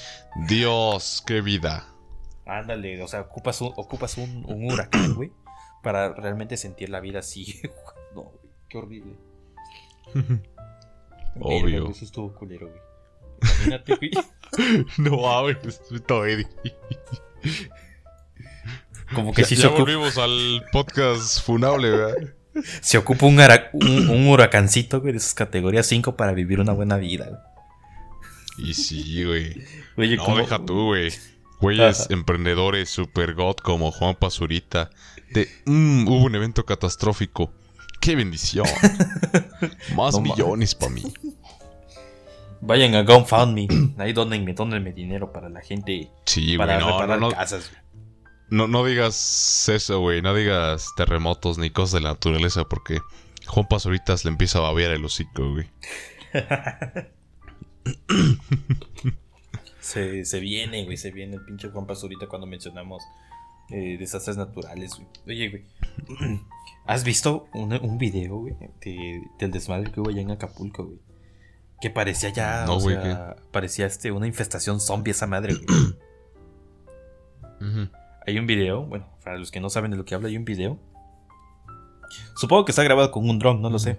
Dios, 0.49 1.23
qué 1.27 1.41
vida. 1.41 1.89
Ándale, 2.47 3.03
o 3.03 3.09
sea, 3.09 3.23
ocupas 3.23 3.61
un, 3.61 3.73
ocupas 3.77 4.19
un, 4.19 4.45
un 4.47 4.71
huracán, 4.71 5.15
güey, 5.15 5.33
para 5.83 6.13
realmente 6.15 6.57
sentir 6.57 6.91
la 6.91 7.01
vida 7.01 7.19
así. 7.21 7.61
no, 8.15 8.23
güey, 8.23 8.51
qué 8.69 8.79
horrible. 8.79 9.17
Obvio. 11.41 11.89
Eso 11.91 12.05
estuvo 12.05 12.33
culero, 12.35 12.69
güey. 12.69 12.81
Imagínate, 13.43 13.97
güey. 13.97 14.11
no 14.99 15.17
mames, 15.19 15.79
puto 15.89 16.25
Eddie. 16.27 16.47
Como 19.15 19.33
que 19.33 19.43
Ya, 19.43 19.49
sí 19.49 19.57
ya 19.57 19.63
se, 19.63 19.69
volvimos 19.69 20.19
al 20.19 20.65
podcast 20.73 21.41
funable, 21.43 21.91
¿verdad? 21.91 22.15
se 22.81 22.99
ocupa 22.99 23.27
un, 23.27 23.39
un, 23.73 24.09
un 24.11 24.29
huracancito, 24.29 25.01
güey, 25.01 25.15
de 25.15 25.21
sus 25.21 25.35
categorías 25.35 25.87
5 25.87 26.17
para 26.17 26.33
vivir 26.33 26.61
una 26.61 26.73
buena 26.73 26.97
vida, 26.97 27.27
güey. 27.29 28.69
Y 28.71 28.75
sí, 28.75 29.25
güey. 29.25 29.63
Oye, 29.97 30.17
No, 30.17 30.25
¿cómo- 30.25 30.37
deja 30.39 30.59
tú, 30.59 30.87
güey. 30.87 31.11
Güeyes 31.61 32.09
emprendedores 32.11 32.91
super 32.91 33.35
god 33.35 33.55
como 33.57 33.91
Juan 33.93 34.17
Pazurita. 34.17 34.91
De, 35.31 35.49
"Mm, 35.65 36.07
hubo 36.09 36.25
un 36.25 36.35
evento 36.35 36.65
catastrófico. 36.67 37.53
¡Qué 38.01 38.17
bendición! 38.17 38.67
Más 39.97 40.15
No 40.15 40.21
millones 40.23 40.75
para 40.75 40.93
mí. 40.93 41.05
Vayan 42.61 42.95
a 42.95 43.03
GoFundMe. 43.03 43.69
Ahí 43.99 44.13
donenme, 44.13 44.53
donenme 44.55 44.93
dinero 44.93 45.33
para 45.33 45.49
la 45.49 45.61
gente. 45.63 46.11
Sí, 46.27 46.57
güey. 46.57 46.59
para 46.59 46.79
No, 46.79 46.87
no, 46.87 46.93
reparar 47.01 47.21
no, 47.21 47.31
casas. 47.31 47.71
No, 48.53 48.69
no 48.69 48.85
digas 48.85 49.69
eso, 49.69 50.01
güey. 50.01 50.23
No 50.23 50.35
digas 50.35 50.93
terremotos 50.97 51.59
ni 51.59 51.71
cosas 51.71 51.95
de 51.95 52.01
la 52.03 52.11
naturaleza 52.11 52.65
porque 52.69 53.01
Juan 53.47 53.67
Pazuritas 53.69 54.25
le 54.25 54.31
empieza 54.31 54.59
a 54.59 54.63
babear 54.63 54.93
el 54.93 55.05
hocico, 55.05 55.51
güey. 55.51 55.69
Se, 59.81 60.25
se 60.25 60.39
viene, 60.41 60.85
güey, 60.85 60.97
se 60.97 61.11
viene 61.11 61.35
el 61.37 61.45
pinche 61.45 61.69
Juan 61.69 61.87
Pazurita 61.87 62.29
cuando 62.29 62.47
mencionamos 62.47 63.03
eh, 63.71 63.97
desastres 63.99 64.37
naturales, 64.37 64.95
güey. 64.95 65.09
Oye, 65.27 65.49
güey. 65.51 66.41
¿Has 66.87 67.03
visto 67.05 67.49
un, 67.53 67.73
un 67.75 67.99
video, 67.99 68.37
güey, 68.37 68.55
de- 68.81 69.21
del 69.39 69.51
desmadre 69.51 69.91
que 69.91 70.01
hubo 70.01 70.11
allá 70.11 70.21
en 70.21 70.31
Acapulco, 70.31 70.85
güey? 70.85 70.99
Que 71.81 71.91
parecía 71.91 72.31
ya, 72.31 72.65
No, 72.65 72.77
o 72.77 72.81
güey, 72.81 72.95
sea, 72.95 73.35
parecía 73.51 73.87
este, 73.87 74.13
una 74.13 74.29
infestación 74.29 74.81
zombie 74.81 75.11
esa 75.11 75.27
madre, 75.27 75.55
güey. 75.55 75.67
Ujú. 77.61 77.89
Hay 78.27 78.39
un 78.39 78.47
video, 78.47 78.85
bueno, 78.85 79.07
para 79.25 79.39
los 79.39 79.51
que 79.51 79.61
no 79.61 79.71
saben 79.71 79.91
de 79.91 79.97
lo 79.97 80.05
que 80.05 80.15
habla, 80.15 80.29
hay 80.29 80.37
un 80.37 80.45
video. 80.45 80.79
Supongo 82.37 82.65
que 82.65 82.73
está 82.73 82.83
grabado 82.83 83.11
con 83.11 83.29
un 83.29 83.39
dron, 83.39 83.61
no 83.63 83.71
lo 83.71 83.79
sé. 83.79 83.99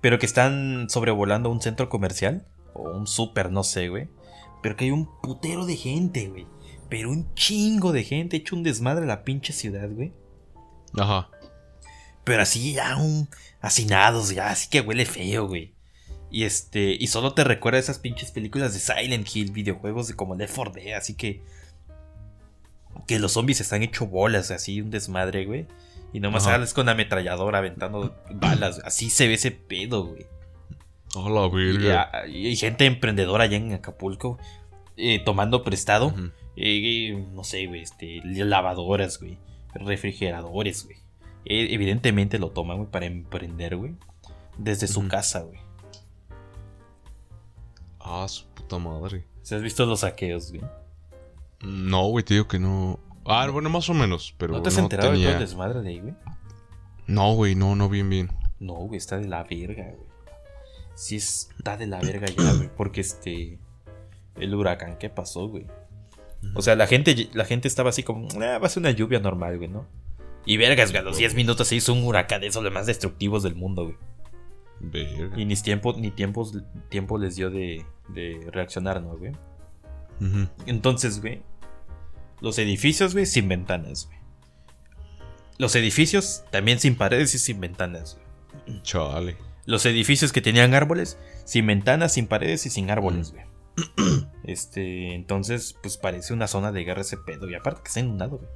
Pero 0.00 0.18
que 0.18 0.26
están 0.26 0.88
sobrevolando 0.90 1.50
un 1.50 1.60
centro 1.62 1.88
comercial. 1.88 2.46
O 2.74 2.90
un 2.90 3.06
súper, 3.06 3.50
no 3.50 3.62
sé, 3.62 3.88
güey. 3.88 4.08
Pero 4.62 4.76
que 4.76 4.84
hay 4.84 4.90
un 4.90 5.08
putero 5.20 5.66
de 5.66 5.76
gente, 5.76 6.28
güey. 6.28 6.46
Pero 6.88 7.10
un 7.10 7.32
chingo 7.34 7.92
de 7.92 8.04
gente. 8.04 8.36
Hecho 8.36 8.56
un 8.56 8.62
desmadre 8.62 9.04
a 9.04 9.08
la 9.08 9.24
pinche 9.24 9.52
ciudad, 9.52 9.88
güey. 9.90 10.12
Ajá. 10.98 11.30
Pero 12.24 12.42
así 12.42 12.72
ya 12.72 12.96
un 12.96 13.28
hacinados, 13.60 14.30
ya 14.30 14.50
así 14.50 14.68
que 14.68 14.80
huele 14.80 15.06
feo, 15.06 15.46
güey. 15.46 15.74
Y 16.30 16.44
este, 16.44 16.96
y 16.98 17.08
solo 17.08 17.34
te 17.34 17.44
recuerda 17.44 17.78
esas 17.78 17.98
pinches 17.98 18.30
películas 18.30 18.72
de 18.72 18.80
Silent 18.80 19.28
Hill, 19.34 19.52
videojuegos 19.52 20.08
de 20.08 20.14
como 20.14 20.34
Left 20.34 20.54
4 20.54 20.72
Dead, 20.72 20.96
así 20.96 21.14
que 21.14 21.42
que 23.06 23.18
los 23.18 23.32
zombies 23.32 23.60
están 23.60 23.82
hecho 23.82 24.06
bolas, 24.06 24.50
así 24.50 24.80
un 24.80 24.90
desmadre, 24.90 25.44
güey. 25.44 25.66
Y 26.12 26.20
nomás 26.20 26.44
sales 26.44 26.74
con 26.74 26.86
la 26.86 26.92
ametralladora 26.92 27.58
aventando 27.58 28.14
balas, 28.30 28.80
así 28.84 29.08
se 29.08 29.28
ve 29.28 29.34
ese 29.34 29.50
pedo, 29.50 30.06
güey. 30.06 30.26
Y, 32.28 32.56
gente 32.56 32.86
emprendedora 32.86 33.44
allá 33.44 33.56
en 33.56 33.72
Acapulco 33.72 34.38
eh, 34.96 35.20
tomando 35.24 35.62
prestado, 35.62 36.14
eh, 36.56 37.26
no 37.32 37.44
sé, 37.44 37.66
güey, 37.66 37.82
este, 37.82 38.20
lavadoras, 38.24 39.18
güey, 39.18 39.38
refrigeradores, 39.74 40.84
güey. 40.84 40.96
Eh, 41.44 41.68
evidentemente 41.70 42.38
lo 42.38 42.50
toman, 42.50 42.76
güey, 42.76 42.90
para 42.90 43.06
emprender, 43.06 43.76
güey, 43.76 43.94
desde 44.58 44.86
su 44.86 45.08
casa, 45.08 45.40
güey. 45.40 45.60
Ah, 48.00 48.26
su 48.28 48.46
puta 48.48 48.78
madre. 48.78 49.26
¿Se 49.42 49.54
has 49.54 49.62
visto 49.62 49.86
los 49.86 50.00
saqueos, 50.00 50.50
güey? 50.50 50.62
No, 51.62 52.06
güey, 52.08 52.24
te 52.24 52.34
digo 52.34 52.48
que 52.48 52.58
no. 52.58 52.98
Ah, 53.24 53.48
bueno, 53.48 53.70
más 53.70 53.88
o 53.88 53.94
menos, 53.94 54.34
pero 54.36 54.54
¿No 54.54 54.62
te 54.62 54.68
has 54.68 54.76
no 54.76 54.82
enterado 54.82 55.12
de 55.12 55.22
todo 55.22 55.32
el 55.32 55.38
desmadre 55.38 55.80
de 55.82 55.88
ahí, 55.88 56.00
güey? 56.00 56.14
No, 57.06 57.34
güey, 57.34 57.54
no, 57.54 57.76
no, 57.76 57.88
bien, 57.88 58.08
bien. 58.10 58.30
No, 58.58 58.74
güey, 58.74 58.96
está 58.96 59.18
de 59.18 59.28
la 59.28 59.44
verga, 59.44 59.84
güey. 59.84 60.12
Sí 60.94 61.16
está 61.16 61.76
de 61.76 61.86
la 61.86 62.00
verga 62.00 62.26
ya, 62.26 62.52
güey, 62.54 62.70
porque 62.76 63.00
este... 63.00 63.58
El 64.36 64.54
huracán 64.54 64.96
que 64.98 65.10
pasó, 65.10 65.48
güey. 65.48 65.66
O 66.54 66.62
sea, 66.62 66.74
la 66.74 66.86
gente, 66.86 67.28
la 67.34 67.44
gente 67.44 67.68
estaba 67.68 67.90
así 67.90 68.02
como, 68.02 68.28
ah, 68.40 68.58
va 68.58 68.66
a 68.66 68.68
ser 68.68 68.80
una 68.80 68.90
lluvia 68.90 69.20
normal, 69.20 69.58
güey, 69.58 69.68
¿no? 69.68 69.86
Y 70.44 70.56
vergas, 70.56 70.90
güey, 70.90 71.00
a 71.00 71.04
los 71.04 71.16
10 71.16 71.34
minutos 71.34 71.68
se 71.68 71.76
hizo 71.76 71.92
un 71.92 72.04
huracán 72.04 72.40
de 72.40 72.48
esos 72.48 72.64
los 72.64 72.72
más 72.72 72.86
destructivos 72.86 73.42
del 73.42 73.54
mundo, 73.54 73.84
güey. 73.84 73.96
Verga. 74.80 75.38
Y 75.38 75.44
ni 75.44 75.54
tiempo, 75.54 75.94
ni 75.96 76.10
tiempos, 76.10 76.58
tiempo 76.88 77.18
les 77.18 77.36
dio 77.36 77.50
de, 77.50 77.84
de 78.08 78.48
reaccionar, 78.50 79.00
¿no, 79.02 79.16
güey? 79.16 79.32
Entonces, 80.66 81.20
güey, 81.20 81.42
Los 82.42 82.58
edificios, 82.58 83.14
güey, 83.14 83.24
sin 83.24 83.48
ventanas, 83.48 84.06
güey. 84.06 84.18
Los 85.58 85.74
edificios 85.76 86.44
también 86.50 86.78
sin 86.80 86.96
paredes 86.96 87.34
y 87.34 87.38
sin 87.38 87.60
ventanas, 87.60 88.18
güey. 88.66 88.82
Chale. 88.82 89.36
Los 89.64 89.86
edificios 89.86 90.32
que 90.32 90.40
tenían 90.40 90.74
árboles, 90.74 91.18
sin 91.44 91.66
ventanas, 91.66 92.12
sin 92.14 92.26
paredes 92.26 92.66
y 92.66 92.70
sin 92.70 92.90
árboles, 92.90 93.32
güey. 93.32 93.44
Este, 94.44 95.14
entonces, 95.14 95.76
pues 95.82 95.96
parece 95.96 96.32
una 96.34 96.48
zona 96.48 96.72
de 96.72 96.82
guerra 96.84 97.02
ese 97.02 97.16
pedo. 97.16 97.48
Y 97.48 97.54
aparte 97.54 97.82
que 97.84 97.88
está 97.88 98.00
inundado, 98.00 98.38
güey. 98.38 98.50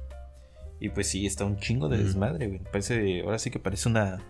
Y 0.79 0.89
pues 0.89 1.07
sí, 1.07 1.25
está 1.25 1.45
un 1.45 1.57
chingo 1.57 1.87
de 1.89 1.97
Mm. 1.97 2.03
desmadre, 2.03 2.47
güey. 2.47 2.59
Parece, 2.59 3.21
ahora 3.21 3.39
sí 3.39 3.49
que 3.49 3.59
parece 3.59 3.87
una, 3.89 4.21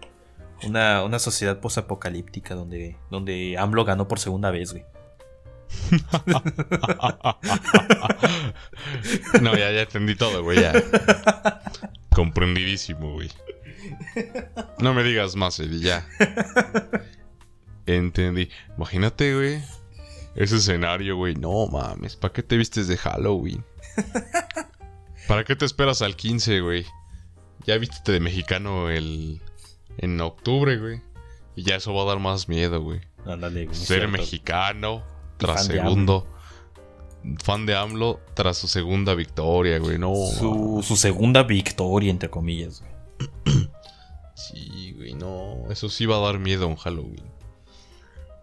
una, 0.65 1.03
una 1.03 1.19
sociedad 1.19 1.59
posapocalíptica 1.59 2.53
donde, 2.55 2.95
donde 3.09 3.57
AMLO 3.57 3.83
ganó 3.85 4.07
por 4.07 4.19
segunda 4.19 4.51
vez, 4.51 4.71
güey. 4.71 4.85
no, 9.41 9.57
ya, 9.57 9.71
ya 9.71 9.81
entendí 9.81 10.15
todo, 10.15 10.43
güey. 10.43 10.61
Ya. 10.61 10.73
Comprendidísimo, 12.09 13.13
güey. 13.13 13.31
No 14.79 14.93
me 14.93 15.03
digas 15.03 15.35
más, 15.35 15.59
Eddie, 15.59 15.79
ya. 15.79 16.07
Entendí. 17.85 18.49
Imagínate, 18.77 19.35
güey. 19.35 19.61
Ese 20.35 20.57
escenario, 20.57 21.15
güey. 21.15 21.35
No 21.35 21.67
mames. 21.67 22.15
¿Para 22.15 22.33
qué 22.33 22.43
te 22.43 22.57
vistes 22.57 22.87
de 22.87 22.97
Halloween? 22.97 23.63
¿Para 25.27 25.43
qué 25.43 25.55
te 25.55 25.65
esperas 25.65 26.01
al 26.01 26.15
15, 26.15 26.61
güey? 26.61 26.85
Ya 27.65 27.77
viste 27.77 28.11
de 28.11 28.19
mexicano 28.19 28.89
el. 28.89 29.41
En 29.97 30.19
octubre, 30.21 30.77
güey. 30.77 31.01
Y 31.55 31.63
ya 31.63 31.77
eso 31.77 31.93
va 31.93 32.03
a 32.03 32.05
dar 32.05 32.19
más 32.19 32.47
miedo, 32.47 32.81
güey. 32.81 33.01
Ándale, 33.25 33.65
güey. 33.65 33.75
Ser 33.75 33.99
cierto. 33.99 34.09
mexicano 34.09 35.03
tras 35.37 35.67
fan 35.67 35.75
segundo. 35.75 36.27
Fan 37.43 37.65
de 37.65 37.75
AMLO 37.75 38.19
tras 38.35 38.57
su 38.57 38.67
segunda 38.67 39.13
victoria, 39.13 39.79
güey. 39.79 39.97
No. 39.97 40.13
Su, 40.15 40.81
su 40.85 40.95
segunda 40.95 41.43
victoria, 41.43 42.09
entre 42.11 42.29
comillas, 42.29 42.81
güey. 42.81 43.67
Sí, 44.35 44.93
güey, 44.95 45.13
no. 45.13 45.63
Eso 45.71 45.89
sí 45.89 46.05
va 46.05 46.17
a 46.17 46.19
dar 46.19 46.39
miedo 46.39 46.67
en 46.69 46.75
Halloween. 46.75 47.23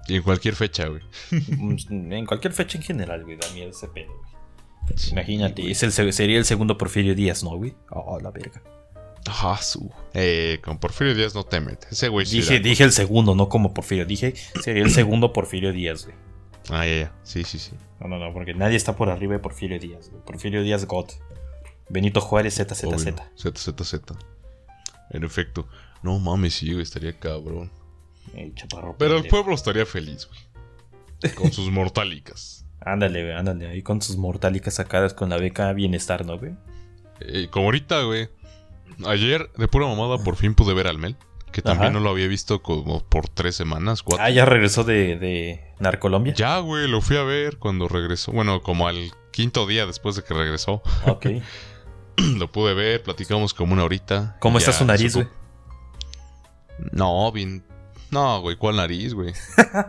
Y 0.08 0.16
en 0.16 0.22
cualquier 0.22 0.54
fecha, 0.56 0.88
güey. 0.88 1.02
En 1.90 2.26
cualquier 2.26 2.52
fecha 2.52 2.78
en 2.78 2.84
general, 2.84 3.22
güey, 3.24 3.36
da 3.36 3.48
miedo 3.54 3.70
ese 3.70 3.88
pedo, 3.88 4.08
güey. 4.08 4.98
Sí, 4.98 5.12
Imagínate, 5.12 5.62
güey. 5.62 5.72
es 5.72 5.82
el, 5.82 5.92
se- 5.92 6.12
sería 6.12 6.36
el 6.36 6.44
segundo 6.44 6.76
Porfirio 6.76 7.14
Díaz, 7.14 7.42
¿no, 7.42 7.56
güey? 7.56 7.74
Oh, 7.90 8.18
la 8.20 8.30
verga. 8.30 8.60
Ajá, 9.26 9.56
su. 9.62 9.90
Eh, 10.12 10.58
con 10.62 10.78
Porfirio 10.78 11.14
Díaz 11.14 11.34
no 11.34 11.44
te 11.44 11.58
metes. 11.60 11.90
Ese 11.92 12.08
güey 12.08 12.26
sí. 12.26 12.38
Dije, 12.38 12.60
dije 12.60 12.84
el 12.84 12.92
segundo, 12.92 13.34
no 13.34 13.48
como 13.48 13.72
Porfirio. 13.72 14.04
Dije, 14.04 14.34
sería 14.62 14.82
el 14.82 14.90
segundo 14.90 15.32
Porfirio 15.32 15.72
Díaz, 15.72 16.04
güey. 16.04 16.16
Ah, 16.70 16.86
ya, 16.86 16.94
ya. 16.94 17.12
Sí, 17.22 17.44
sí, 17.44 17.58
sí. 17.58 17.72
No, 18.00 18.08
no, 18.08 18.18
no, 18.18 18.32
porque 18.32 18.54
nadie 18.54 18.76
está 18.76 18.96
por 18.96 19.10
arriba 19.10 19.34
de 19.34 19.38
Porfirio 19.38 19.78
Díaz. 19.78 20.10
Porfirio 20.24 20.62
Díaz 20.62 20.86
God. 20.86 21.10
Benito 21.88 22.20
Juárez 22.20 22.54
ZZZ. 22.54 22.84
ZZZ. 23.36 23.94
En 25.10 25.24
efecto. 25.24 25.68
No 26.02 26.18
mames, 26.18 26.54
sí, 26.54 26.72
güey, 26.72 26.82
estaría 26.82 27.18
cabrón. 27.18 27.70
Eh, 28.34 28.52
chaparro 28.54 28.96
Pero 28.98 29.16
el 29.16 29.26
pueblo 29.26 29.54
estaría 29.54 29.86
feliz, 29.86 30.28
güey. 30.28 31.34
Con 31.34 31.52
sus 31.52 31.70
mortálicas. 31.70 32.66
Ándale, 32.80 33.22
güey, 33.22 33.34
ándale. 33.34 33.68
Ahí 33.68 33.80
con 33.80 34.02
sus 34.02 34.18
mortálicas 34.18 34.74
sacadas 34.74 35.14
con 35.14 35.30
la 35.30 35.38
beca 35.38 35.72
bienestar, 35.72 36.26
¿no, 36.26 36.38
güey? 36.38 36.52
Eh, 37.20 37.48
como 37.50 37.66
ahorita, 37.66 38.02
güey. 38.02 38.28
Ayer, 39.06 39.50
de 39.56 39.68
pura 39.68 39.86
mamada, 39.86 40.18
por 40.18 40.36
fin 40.36 40.54
pude 40.54 40.74
ver 40.74 40.86
al 40.86 40.98
Mel. 40.98 41.16
Que 41.54 41.62
también 41.62 41.92
Ajá. 41.92 41.92
no 41.92 42.00
lo 42.00 42.10
había 42.10 42.26
visto 42.26 42.62
como 42.62 42.98
por 43.04 43.28
tres 43.28 43.54
semanas, 43.54 44.02
cuatro. 44.02 44.24
Ah, 44.24 44.28
ya 44.28 44.44
regresó 44.44 44.82
de, 44.82 45.16
de 45.16 45.72
Narcolombia. 45.78 46.34
Ya, 46.34 46.58
güey, 46.58 46.88
lo 46.88 47.00
fui 47.00 47.16
a 47.16 47.22
ver 47.22 47.58
cuando 47.58 47.86
regresó. 47.86 48.32
Bueno, 48.32 48.60
como 48.60 48.88
al 48.88 49.12
quinto 49.30 49.64
día 49.64 49.86
después 49.86 50.16
de 50.16 50.24
que 50.24 50.34
regresó. 50.34 50.82
Ok. 51.06 51.26
lo 52.16 52.50
pude 52.50 52.74
ver, 52.74 53.04
platicamos 53.04 53.54
como 53.54 53.72
una 53.72 53.84
horita. 53.84 54.36
¿Cómo 54.40 54.58
Ya 54.58 54.64
está 54.64 54.72
su 54.72 54.84
nariz, 54.84 55.14
güey? 55.14 55.28
No, 56.90 57.30
bien. 57.30 57.64
No, 58.10 58.40
güey, 58.40 58.56
¿cuál 58.56 58.74
nariz, 58.74 59.14
güey? 59.14 59.32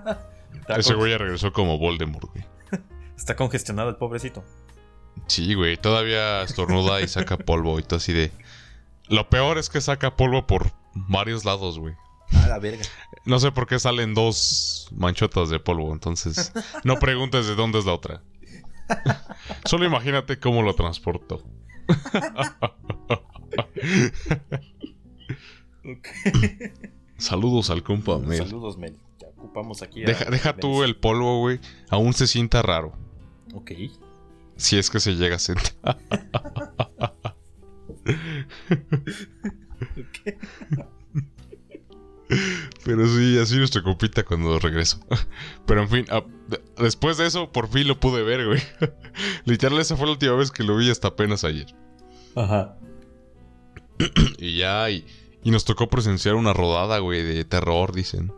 Ese 0.67 0.93
güey 0.93 1.13
ya 1.13 1.17
regresó 1.17 1.51
como 1.51 1.79
Voldemort, 1.79 2.29
güey. 2.31 2.45
está 3.17 3.35
congestionado 3.35 3.89
el 3.89 3.95
pobrecito. 3.95 4.43
Sí, 5.25 5.55
güey, 5.55 5.77
todavía 5.77 6.43
estornuda 6.43 7.01
y 7.01 7.07
saca 7.07 7.37
polvo 7.37 7.79
y 7.79 7.81
todo 7.81 7.97
así 7.97 8.13
de. 8.13 8.31
Lo 9.09 9.31
peor 9.31 9.57
es 9.57 9.71
que 9.71 9.81
saca 9.81 10.15
polvo 10.15 10.45
por 10.45 10.84
varios 10.95 11.45
lados, 11.45 11.77
güey. 11.79 11.93
A 12.43 12.47
la 12.47 12.59
verga. 12.59 12.83
No 13.25 13.39
sé 13.39 13.51
por 13.51 13.67
qué 13.67 13.77
salen 13.79 14.13
dos 14.15 14.89
manchotas 14.95 15.49
de 15.49 15.59
polvo, 15.59 15.93
entonces 15.93 16.51
no 16.83 16.97
preguntes 16.97 17.45
de 17.47 17.55
dónde 17.55 17.79
es 17.79 17.85
la 17.85 17.93
otra. 17.93 18.23
Solo 19.65 19.85
imagínate 19.85 20.39
cómo 20.39 20.61
lo 20.63 20.73
transportó. 20.75 21.43
Saludos 27.17 27.69
al 27.69 27.83
compa, 27.83 28.17
Mel. 28.19 28.37
Saludos, 28.39 28.77
Mel. 28.77 28.97
Ya 29.19 29.27
ocupamos 29.29 29.81
aquí. 29.81 30.03
a- 30.03 30.07
Deja, 30.07 30.25
deja 30.25 30.55
tú 30.55 30.83
el 30.83 30.95
polvo, 30.97 31.39
güey. 31.39 31.59
Aún 31.89 32.13
se 32.13 32.27
sienta 32.27 32.61
raro. 32.61 32.93
Ok. 33.53 33.71
Si 34.57 34.77
es 34.77 34.89
que 34.89 34.99
se 34.99 35.13
llega 35.15 35.35
a 35.37 35.39
sentar. 35.39 35.97
Pero 42.83 43.07
sí, 43.07 43.37
así 43.37 43.57
nuestro 43.57 43.83
compita 43.83 44.23
cuando 44.23 44.57
regreso. 44.59 44.99
Pero 45.67 45.83
en 45.83 45.89
fin, 45.89 46.05
ah, 46.09 46.23
de- 46.47 46.61
después 46.77 47.17
de 47.17 47.27
eso, 47.27 47.51
por 47.51 47.67
fin 47.69 47.87
lo 47.87 47.99
pude 47.99 48.23
ver, 48.23 48.45
güey. 48.47 48.61
Literal, 49.45 49.79
esa 49.79 49.95
fue 49.95 50.07
la 50.07 50.13
última 50.13 50.33
vez 50.33 50.51
que 50.51 50.63
lo 50.63 50.75
vi 50.75 50.89
hasta 50.89 51.09
apenas 51.09 51.43
ayer. 51.43 51.67
Ajá. 52.35 52.75
Y 54.39 54.57
ya, 54.57 54.89
y, 54.89 55.05
y 55.43 55.51
nos 55.51 55.63
tocó 55.65 55.87
presenciar 55.87 56.35
una 56.35 56.51
rodada, 56.51 56.99
güey, 56.99 57.23
de 57.23 57.45
terror, 57.45 57.93
dicen. 57.93 58.33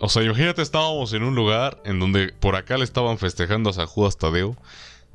O 0.00 0.08
sea, 0.08 0.22
imagínate, 0.24 0.62
estábamos 0.62 1.12
en 1.12 1.22
un 1.22 1.34
lugar 1.34 1.80
en 1.84 2.00
donde 2.00 2.32
por 2.40 2.56
acá 2.56 2.76
le 2.78 2.84
estaban 2.84 3.18
festejando 3.18 3.70
a 3.70 3.72
San 3.72 3.86
Judas 3.86 4.16
Tadeo, 4.18 4.56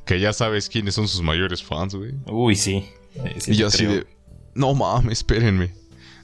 que 0.06 0.20
ya 0.20 0.34
sabes 0.34 0.70
quiénes 0.70 0.96
son 0.96 1.08
sus 1.08 1.22
mayores 1.22 1.64
fans, 1.64 1.96
güey. 1.96 2.14
Uy, 2.28 2.56
sí. 2.56 2.86
Eh, 3.16 3.36
sí 3.40 3.52
y 3.52 3.56
yo 3.56 3.68
así 3.68 3.86
de, 3.86 4.08
no 4.56 4.74
mames, 4.74 5.20
espérenme. 5.20 5.74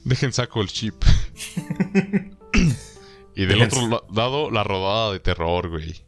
Dejen 0.04 0.32
saco 0.32 0.60
el 0.62 0.68
chip. 0.68 0.94
y 3.34 3.46
del 3.46 3.60
Dejen- 3.60 3.66
otro 3.66 3.88
la- 3.88 4.02
lado, 4.14 4.50
la 4.50 4.64
rodada 4.64 5.12
de 5.12 5.20
terror, 5.20 5.68
güey. 5.68 6.02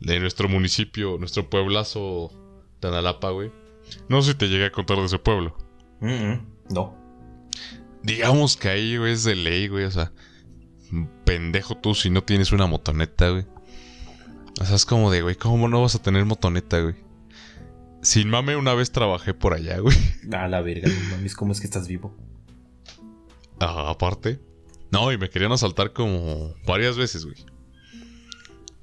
De 0.00 0.20
nuestro 0.20 0.48
municipio, 0.48 1.16
nuestro 1.18 1.48
pueblazo 1.48 2.30
Tanalapa, 2.80 3.30
güey. 3.30 3.50
No 4.08 4.22
sé 4.22 4.32
si 4.32 4.38
te 4.38 4.48
llegué 4.48 4.66
a 4.66 4.72
contar 4.72 4.98
de 4.98 5.04
ese 5.06 5.18
pueblo. 5.18 5.56
Mm, 6.00 6.08
mm, 6.12 6.46
No. 6.70 6.96
Digamos 8.02 8.56
que 8.56 8.68
ahí, 8.68 8.96
güey, 8.98 9.12
es 9.12 9.24
de 9.24 9.34
ley, 9.34 9.68
güey. 9.68 9.84
O 9.84 9.90
sea, 9.90 10.12
pendejo 11.24 11.76
tú 11.76 11.94
si 11.94 12.10
no 12.10 12.22
tienes 12.22 12.52
una 12.52 12.66
motoneta, 12.66 13.30
güey. 13.30 13.46
O 14.60 14.64
sea, 14.64 14.76
es 14.76 14.84
como 14.84 15.10
de, 15.10 15.22
güey, 15.22 15.34
¿cómo 15.36 15.68
no 15.68 15.80
vas 15.82 15.94
a 15.94 16.02
tener 16.02 16.24
motoneta, 16.26 16.80
güey? 16.80 16.94
Sin 18.04 18.28
mame, 18.28 18.54
una 18.54 18.74
vez 18.74 18.92
trabajé 18.92 19.32
por 19.32 19.54
allá, 19.54 19.78
güey. 19.78 19.96
A 20.32 20.46
la 20.46 20.60
verga, 20.60 20.88
no 20.88 21.10
mames, 21.16 21.34
¿cómo 21.34 21.52
es 21.52 21.60
que 21.60 21.66
estás 21.66 21.88
vivo? 21.88 22.14
Ah, 23.60 23.88
aparte. 23.88 24.38
No, 24.90 25.10
y 25.10 25.16
me 25.16 25.30
querían 25.30 25.52
asaltar 25.52 25.94
como 25.94 26.54
varias 26.66 26.98
veces, 26.98 27.24
güey. 27.24 27.38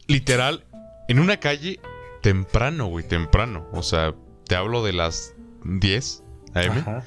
Literal, 0.08 0.66
en 1.08 1.20
una 1.20 1.38
calle 1.38 1.80
temprano, 2.24 2.88
güey, 2.88 3.08
temprano. 3.08 3.68
O 3.74 3.84
sea, 3.84 4.16
te 4.48 4.56
hablo 4.56 4.84
de 4.84 4.94
las 4.94 5.36
10 5.66 6.24
AM. 6.56 6.80
Ajá. 6.80 7.04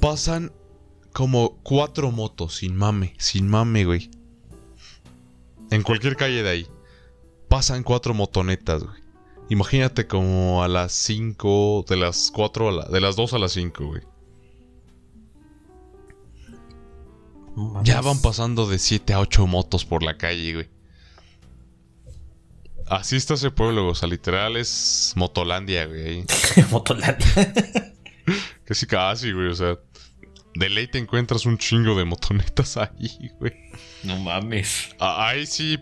Pasan 0.00 0.52
como 1.12 1.58
cuatro 1.62 2.10
motos, 2.10 2.56
sin 2.56 2.74
mame, 2.76 3.14
sin 3.18 3.48
mame, 3.48 3.84
güey. 3.84 4.10
En 5.70 5.82
cualquier 5.82 6.16
calle 6.16 6.42
de 6.42 6.50
ahí. 6.50 6.66
Pasan 7.48 7.84
cuatro 7.84 8.14
motonetas, 8.14 8.82
güey. 8.82 9.07
Imagínate 9.50 10.06
como 10.06 10.62
a 10.62 10.68
las 10.68 10.92
5, 10.92 11.86
de 11.88 11.96
las 11.96 12.30
4 12.34 12.68
a 12.68 12.72
la, 12.72 12.84
de 12.86 13.00
las 13.00 13.16
2 13.16 13.32
a 13.34 13.38
las 13.38 13.52
5, 13.52 13.86
güey. 13.86 14.02
Mames. 17.56 17.82
Ya 17.88 18.00
van 18.00 18.20
pasando 18.20 18.66
de 18.66 18.78
7 18.78 19.14
a 19.14 19.20
8 19.20 19.46
motos 19.46 19.84
por 19.84 20.02
la 20.02 20.16
calle, 20.16 20.54
güey. 20.54 20.68
Así 22.86 23.16
está 23.16 23.34
ese 23.34 23.50
pueblo, 23.50 23.88
o 23.88 23.94
sea, 23.94 24.08
literal 24.08 24.56
es 24.56 25.12
Motolandia, 25.16 25.86
güey. 25.86 26.24
Motolandia. 26.70 27.26
Que 28.66 28.74
sí, 28.74 28.86
casi, 28.86 29.32
güey, 29.32 29.46
o 29.48 29.54
sea. 29.54 29.78
De 30.54 30.68
ley 30.68 30.86
te 30.88 30.98
encuentras 30.98 31.46
un 31.46 31.56
chingo 31.56 31.96
de 31.96 32.04
motonetas 32.04 32.76
ahí, 32.76 33.30
güey. 33.40 33.54
no 34.04 34.18
mames. 34.18 34.94
Ah, 34.98 35.28
Ahí 35.28 35.46
sí 35.46 35.78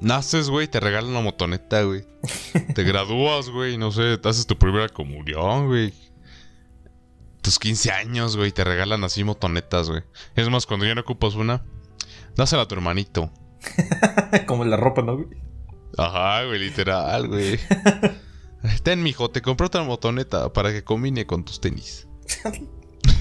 naces, 0.00 0.50
güey, 0.50 0.68
te 0.68 0.80
regalan 0.80 1.10
una 1.10 1.20
motoneta, 1.20 1.82
güey. 1.82 2.04
Te 2.74 2.82
gradúas, 2.82 3.50
güey, 3.50 3.78
no 3.78 3.92
sé, 3.92 4.18
te 4.18 4.28
haces 4.28 4.46
tu 4.46 4.56
primera 4.56 4.88
comunión, 4.88 5.66
güey. 5.66 5.92
Tus 7.42 7.58
15 7.58 7.92
años, 7.92 8.36
güey, 8.36 8.52
te 8.52 8.64
regalan 8.64 9.04
así 9.04 9.24
motonetas, 9.24 9.88
güey. 9.88 10.02
Es 10.34 10.48
más, 10.50 10.66
cuando 10.66 10.86
ya 10.86 10.94
no 10.94 11.02
ocupas 11.02 11.34
una, 11.34 11.64
dásela 12.34 12.62
a 12.62 12.68
tu 12.68 12.74
hermanito. 12.74 13.30
Como 14.46 14.64
la 14.64 14.76
ropa, 14.76 15.02
¿no, 15.02 15.16
güey? 15.16 15.28
Ajá, 15.96 16.44
güey, 16.44 16.58
literal, 16.58 17.28
güey. 17.28 17.58
Ten, 18.82 19.02
mijo, 19.02 19.30
te 19.30 19.42
compré 19.42 19.66
otra 19.66 19.82
motoneta 19.82 20.52
para 20.52 20.72
que 20.72 20.82
combine 20.82 21.26
con 21.26 21.44
tus 21.44 21.60
tenis. 21.60 22.08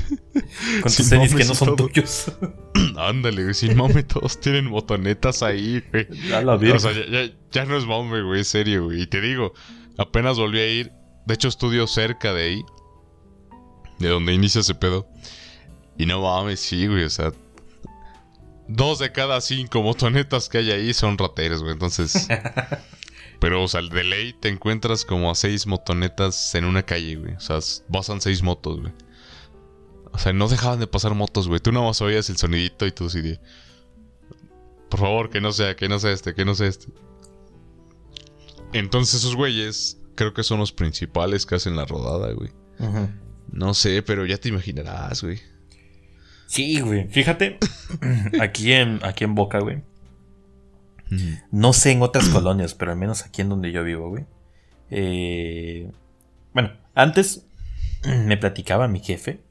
Con 0.81 0.93
tus 0.93 1.09
tenis 1.09 1.33
que 1.35 1.45
no 1.45 1.55
son 1.55 1.75
todo. 1.75 1.87
tuyos. 1.87 2.31
Ándale, 2.97 3.43
güey, 3.43 3.53
sin 3.53 3.75
mame, 3.75 4.03
todos 4.03 4.39
tienen 4.39 4.65
motonetas 4.65 5.43
ahí, 5.43 5.83
güey. 5.91 6.07
A 6.33 6.41
la 6.41 6.57
verga. 6.57 6.75
O 6.75 6.79
sea, 6.79 6.91
ya, 6.93 7.05
ya- 7.05 7.33
ya 7.51 7.65
no 7.65 7.77
es 7.77 7.85
mame, 7.85 8.21
güey, 8.21 8.41
es 8.41 8.47
serio, 8.49 8.85
güey. 8.85 9.01
Y 9.03 9.07
te 9.07 9.21
digo, 9.21 9.53
apenas 9.97 10.37
volví 10.37 10.59
a 10.59 10.67
ir. 10.71 10.91
De 11.25 11.33
hecho, 11.33 11.47
estudio 11.47 11.87
cerca 11.87 12.33
de 12.33 12.43
ahí. 12.43 12.61
De 13.99 14.09
donde 14.09 14.33
inicia 14.33 14.61
ese 14.61 14.75
pedo. 14.75 15.07
Y 15.97 16.05
no 16.05 16.21
mames, 16.21 16.59
sí, 16.59 16.87
güey, 16.87 17.03
o 17.05 17.09
sea. 17.09 17.31
Dos 18.67 18.99
de 18.99 19.11
cada 19.11 19.39
cinco 19.41 19.81
motonetas 19.83 20.49
que 20.49 20.57
hay 20.57 20.71
ahí 20.71 20.93
son 20.93 21.17
rateros, 21.17 21.61
güey. 21.61 21.73
Entonces. 21.73 22.27
pero, 23.39 23.63
o 23.63 23.67
sea, 23.67 23.81
de 23.81 24.03
ley 24.03 24.33
te 24.33 24.49
encuentras 24.49 25.05
como 25.05 25.29
a 25.31 25.35
seis 25.35 25.65
motonetas 25.67 26.53
en 26.55 26.65
una 26.65 26.83
calle, 26.83 27.15
güey. 27.15 27.33
O 27.35 27.39
sea, 27.39 27.59
pasan 27.91 28.19
seis 28.21 28.41
motos, 28.41 28.81
güey. 28.81 28.91
O 30.15 30.17
sea, 30.17 30.31
no 30.31 30.47
dejaban 30.47 30.79
de 30.79 30.87
pasar 30.87 31.13
motos, 31.13 31.49
güey. 31.49 31.59
Tú 31.59 31.73
nada 31.73 31.85
más 31.85 32.01
oías 32.01 32.29
el 32.29 32.37
sonidito 32.37 32.85
y 32.85 32.91
tú 32.93 33.07
así 33.07 33.21
de. 33.21 33.37
Por 34.89 35.01
favor, 35.01 35.29
que 35.29 35.41
no 35.41 35.51
sea, 35.51 35.75
que 35.75 35.89
no 35.89 35.99
sea 35.99 36.11
este, 36.11 36.33
que 36.33 36.45
no 36.45 36.55
sea 36.55 36.67
este. 36.67 36.87
Entonces 38.71 39.15
esos 39.15 39.35
güeyes 39.35 39.99
creo 40.15 40.33
que 40.33 40.43
son 40.43 40.59
los 40.59 40.71
principales 40.71 41.45
que 41.45 41.55
hacen 41.55 41.75
la 41.75 41.83
rodada, 41.83 42.31
güey. 42.31 42.49
No 43.51 43.73
sé, 43.73 44.03
pero 44.03 44.25
ya 44.25 44.37
te 44.37 44.47
imaginarás, 44.47 45.21
güey. 45.21 45.39
Sí, 46.45 46.79
güey. 46.79 47.09
Fíjate, 47.09 47.57
aquí 48.39 48.71
en, 48.71 49.01
aquí 49.03 49.25
en 49.25 49.35
Boca, 49.35 49.59
güey. 49.59 49.83
No 51.51 51.73
sé 51.73 51.91
en 51.91 52.01
otras 52.01 52.29
colonias, 52.29 52.73
pero 52.73 52.91
al 52.91 52.97
menos 52.97 53.23
aquí 53.23 53.41
en 53.41 53.49
donde 53.49 53.73
yo 53.73 53.83
vivo, 53.83 54.07
güey. 54.07 54.25
Eh, 54.89 55.91
bueno, 56.53 56.71
antes 56.93 57.45
me 58.05 58.37
platicaba 58.37 58.87
mi 58.87 59.01
jefe 59.01 59.44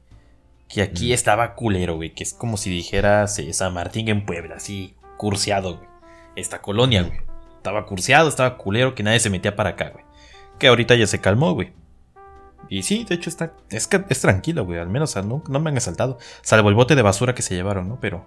que 0.67 0.81
aquí 0.81 1.13
estaba 1.13 1.55
culero, 1.55 1.95
güey. 1.95 2.13
Que 2.13 2.23
es 2.23 2.33
como 2.33 2.57
si 2.57 2.69
dijeras 2.69 3.37
eh, 3.39 3.53
San 3.53 3.73
Martín 3.73 4.09
en 4.09 4.25
Puebla, 4.25 4.55
así, 4.55 4.95
curseado, 5.17 5.77
güey. 5.77 5.89
Esta 6.35 6.61
colonia, 6.61 7.03
güey. 7.03 7.19
Estaba 7.57 7.85
curseado, 7.85 8.29
estaba 8.29 8.57
culero, 8.57 8.93
que 8.93 9.03
nadie 9.03 9.19
se 9.19 9.29
metía 9.29 9.55
para 9.55 9.71
acá, 9.71 9.89
güey. 9.89 10.05
Que 10.59 10.67
ahorita 10.67 10.95
ya 10.95 11.07
se 11.07 11.21
calmó, 11.21 11.53
güey. 11.53 11.73
Y 12.69 12.83
sí, 12.83 13.05
de 13.07 13.15
hecho 13.15 13.29
está, 13.29 13.53
es, 13.69 13.87
que 13.87 14.03
es 14.09 14.21
tranquilo, 14.21 14.65
güey. 14.65 14.79
Al 14.79 14.89
menos 14.89 15.11
o 15.11 15.13
sea, 15.13 15.21
no, 15.21 15.43
no 15.47 15.59
me 15.59 15.69
han 15.69 15.77
asaltado. 15.77 16.17
Salvo 16.41 16.69
el 16.69 16.75
bote 16.75 16.95
de 16.95 17.01
basura 17.01 17.35
que 17.35 17.41
se 17.41 17.55
llevaron, 17.55 17.87
¿no? 17.87 17.99
Pero... 17.99 18.25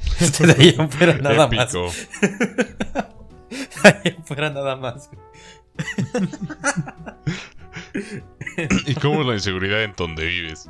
Este 0.20 0.46
de 0.46 0.52
ahí 0.52 0.72
fuera 0.88 1.14
nada 1.20 1.46
más. 1.46 1.74
Épico. 1.74 1.90
Ahí 3.82 4.16
fuera 4.24 4.50
nada 4.50 4.76
más, 4.76 5.10
güey. 5.10 5.20
¿Y 8.86 8.94
cómo 8.94 9.22
es 9.22 9.26
la 9.26 9.34
inseguridad 9.34 9.82
en 9.82 9.94
donde 9.96 10.26
vives? 10.26 10.68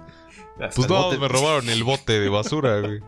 Hasta 0.61 0.77
Pues 0.77 0.89
no, 0.89 0.97
bote- 1.05 1.19
me 1.19 1.29
robaron 1.29 1.69
el 1.69 1.85
bote 1.85 2.21
de 2.21 2.29
basura, 2.29 2.81
güey. 2.81 3.01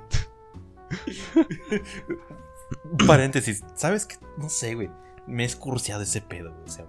Un 2.84 3.06
paréntesis. 3.06 3.64
¿Sabes 3.74 4.06
qué? 4.06 4.16
No 4.38 4.48
sé, 4.48 4.74
güey. 4.74 4.90
Me 5.26 5.42
he 5.44 5.46
escurciado 5.46 6.02
ese 6.02 6.20
pedo, 6.20 6.50
güey. 6.52 6.64
O 6.64 6.68
sea, 6.68 6.86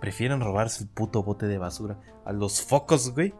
prefieren 0.00 0.40
robarse 0.40 0.84
el 0.84 0.88
puto 0.88 1.22
bote 1.22 1.46
de 1.46 1.58
basura 1.58 1.98
a 2.24 2.32
los 2.32 2.62
focos, 2.62 3.12
güey. 3.12 3.34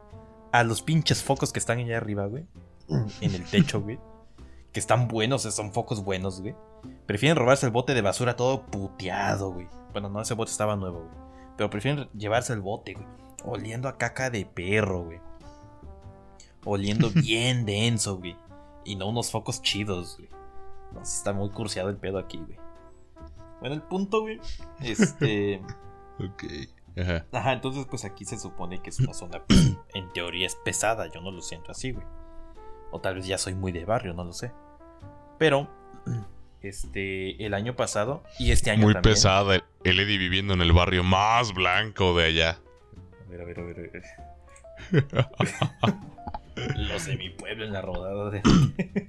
A 0.51 0.63
los 0.63 0.81
pinches 0.81 1.23
focos 1.23 1.51
que 1.51 1.59
están 1.59 1.79
allá 1.79 1.97
arriba, 1.97 2.25
güey. 2.27 2.45
En 3.21 3.35
el 3.35 3.43
techo, 3.45 3.81
güey. 3.81 3.99
Que 4.71 4.79
están 4.79 5.07
buenos, 5.07 5.41
o 5.41 5.43
sea, 5.43 5.51
son 5.51 5.73
focos 5.73 6.03
buenos, 6.03 6.41
güey. 6.41 6.55
Prefieren 7.05 7.37
robarse 7.37 7.65
el 7.65 7.71
bote 7.71 7.93
de 7.93 8.01
basura 8.01 8.35
todo 8.35 8.65
puteado, 8.65 9.51
güey. 9.51 9.67
Bueno, 9.91 10.09
no, 10.09 10.21
ese 10.21 10.35
bote 10.35 10.51
estaba 10.51 10.75
nuevo, 10.75 10.99
güey. 10.99 11.27
Pero 11.57 11.69
prefieren 11.69 12.07
llevarse 12.13 12.53
el 12.53 12.61
bote, 12.61 12.93
güey. 12.93 13.05
Oliendo 13.45 13.87
a 13.89 13.97
caca 13.97 14.29
de 14.29 14.45
perro, 14.45 15.03
güey. 15.05 15.19
Oliendo 16.67 17.09
bien 17.15 17.65
denso, 17.65 18.17
güey. 18.17 18.35
Y 18.85 18.95
no 18.95 19.07
unos 19.07 19.31
focos 19.31 19.61
chidos, 19.61 20.17
güey. 20.17 20.29
No, 20.93 21.01
está 21.01 21.33
muy 21.33 21.49
curseado 21.49 21.89
el 21.89 21.97
pedo 21.97 22.19
aquí, 22.19 22.37
güey. 22.37 22.57
Bueno, 23.59 23.75
el 23.75 23.81
punto, 23.81 24.21
güey. 24.21 24.39
Este. 24.81 25.61
Ok. 26.19 26.43
Ajá. 26.99 27.25
Ajá, 27.31 27.53
entonces 27.53 27.85
pues 27.87 28.03
aquí 28.03 28.25
se 28.25 28.39
supone 28.39 28.81
que 28.81 28.89
es 28.89 28.99
una 28.99 29.13
zona, 29.13 29.43
pues, 29.47 29.77
en 29.93 30.11
teoría 30.13 30.47
es 30.47 30.55
pesada, 30.55 31.05
yo 31.13 31.21
no 31.21 31.29
lo 31.29 31.43
siento 31.43 31.69
así, 31.71 31.91
güey. 31.91 32.03
O 32.89 32.99
tal 32.99 33.13
vez 33.15 33.27
ya 33.27 33.37
soy 33.37 33.53
muy 33.53 33.71
de 33.71 33.85
barrio, 33.85 34.15
no 34.15 34.23
lo 34.23 34.33
sé. 34.33 34.51
Pero, 35.37 35.69
este, 36.63 37.45
el 37.45 37.53
año 37.53 37.75
pasado 37.75 38.23
y 38.39 38.51
este 38.51 38.71
año 38.71 38.81
Muy 38.85 38.93
también. 38.93 39.13
pesada. 39.13 39.55
el- 39.57 39.63
El 39.83 39.99
Eddie 39.99 40.17
viviendo 40.17 40.55
en 40.55 40.61
el 40.61 40.73
barrio 40.73 41.03
más 41.03 41.53
blanco 41.53 42.17
de 42.17 42.25
allá. 42.25 42.57
A 43.27 43.29
ver, 43.29 43.41
a 43.41 43.45
ver, 43.45 43.59
a 43.59 43.63
ver. 43.63 43.79
a 43.79 43.81
ver. 43.91 44.03
Los 46.75 47.05
de 47.05 47.17
mi 47.17 47.29
pueblo 47.29 47.65
en 47.65 47.73
la 47.73 47.81
rodada 47.81 48.29
de... 48.29 48.41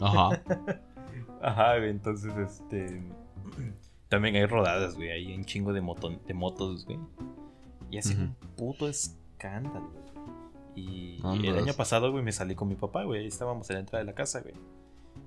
Ajá. 0.00 0.42
Ajá, 1.42 1.78
güey, 1.78 1.90
entonces, 1.90 2.32
este... 2.36 3.02
También 4.08 4.36
hay 4.36 4.46
rodadas, 4.46 4.94
güey, 4.94 5.10
hay 5.10 5.34
un 5.34 5.44
chingo 5.44 5.72
de, 5.72 5.80
moto- 5.82 6.18
de 6.26 6.34
motos, 6.34 6.86
güey. 6.86 6.98
Y 7.90 7.98
hace 7.98 8.14
un 8.16 8.34
puto 8.56 8.88
escándalo, 8.88 9.90
güey. 9.90 10.08
Y 10.74 11.20
el 11.46 11.58
año 11.58 11.74
pasado, 11.74 12.10
güey, 12.12 12.22
me 12.24 12.32
salí 12.32 12.54
con 12.54 12.68
mi 12.68 12.74
papá, 12.76 13.04
güey. 13.04 13.20
Ahí 13.22 13.26
estábamos 13.26 13.68
en 13.70 13.74
la 13.74 13.80
entrada 13.80 14.04
de 14.04 14.06
la 14.10 14.14
casa, 14.14 14.40
güey. 14.40 14.54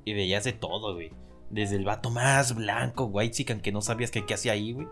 Y 0.06 0.14
veías 0.14 0.44
de 0.46 0.54
todo, 0.54 0.94
güey. 0.94 1.12
Desde 1.50 1.76
el 1.76 1.84
vato 1.86 2.10
más 2.10 2.56
blanco, 2.56 3.06
white 3.06 3.36
chican, 3.36 3.60
que 3.60 3.72
no 3.72 3.82
sabías 3.82 4.10
que 4.12 4.26
qué 4.26 4.34
hacía 4.34 4.54
ahí, 4.54 4.72
güey. 4.74 4.88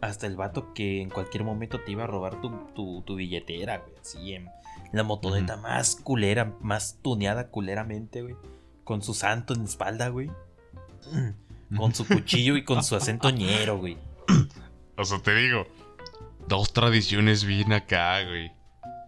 Hasta 0.00 0.26
el 0.26 0.36
vato 0.36 0.72
que 0.74 1.02
en 1.02 1.10
cualquier 1.10 1.44
momento 1.44 1.80
te 1.80 1.92
iba 1.92 2.04
a 2.04 2.06
robar 2.06 2.40
tu, 2.40 2.50
tu, 2.74 3.02
tu 3.02 3.16
billetera, 3.16 3.78
güey. 3.78 3.92
Así 4.00 4.34
en 4.34 4.48
la 4.92 5.02
motoneta 5.02 5.56
más 5.56 5.96
culera, 5.96 6.54
más 6.60 6.98
tuneada 7.02 7.48
culeramente, 7.48 8.22
güey. 8.22 8.36
Con 8.84 9.02
su 9.02 9.14
santo 9.14 9.54
en 9.54 9.60
la 9.60 9.66
espalda, 9.66 10.08
güey. 10.08 10.30
Con 11.76 11.94
su 11.94 12.06
cuchillo 12.06 12.56
y 12.56 12.64
con 12.64 12.82
su 12.82 12.96
acento 12.96 13.28
ñero, 13.28 13.76
güey. 13.76 13.98
O 14.96 15.04
sea, 15.04 15.18
te 15.18 15.34
digo, 15.34 15.66
dos 16.48 16.72
tradiciones 16.72 17.44
bien 17.44 17.74
acá, 17.74 18.24
güey. 18.24 18.50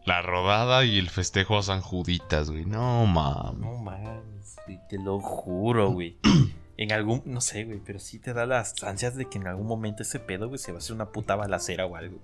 La 0.04 0.20
rodada 0.20 0.84
y 0.84 0.98
el 0.98 1.08
festejo 1.08 1.56
a 1.56 1.62
San 1.62 1.80
Juditas, 1.80 2.50
güey. 2.50 2.66
No 2.66 3.06
mames. 3.06 3.60
No 3.60 3.78
mames, 3.78 4.56
te 4.90 4.98
lo 4.98 5.20
juro, 5.20 5.90
güey. 5.90 6.18
En 6.80 6.92
algún, 6.92 7.22
no 7.26 7.42
sé, 7.42 7.64
güey, 7.64 7.78
pero 7.84 7.98
sí 7.98 8.18
te 8.18 8.32
da 8.32 8.46
las 8.46 8.82
ansias 8.82 9.14
de 9.14 9.26
que 9.28 9.36
en 9.36 9.46
algún 9.46 9.66
momento 9.66 10.02
ese 10.02 10.18
pedo, 10.18 10.48
güey, 10.48 10.58
se 10.58 10.72
va 10.72 10.76
a 10.76 10.78
hacer 10.78 10.94
una 10.96 11.12
puta 11.12 11.36
balacera 11.36 11.84
o 11.84 11.94
algo. 11.94 12.18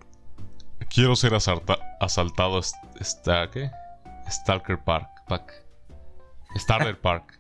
Quiero 0.89 1.15
ser 1.15 1.35
asalta- 1.35 1.79
asaltado. 2.01 2.59
est- 2.59 2.75
Esta, 2.99 3.51
¿Qué? 3.51 3.71
Stalker 4.31 4.79
Park. 4.83 5.09
Pack. 5.29 5.63
Starter 6.57 6.99
Park. 6.99 7.39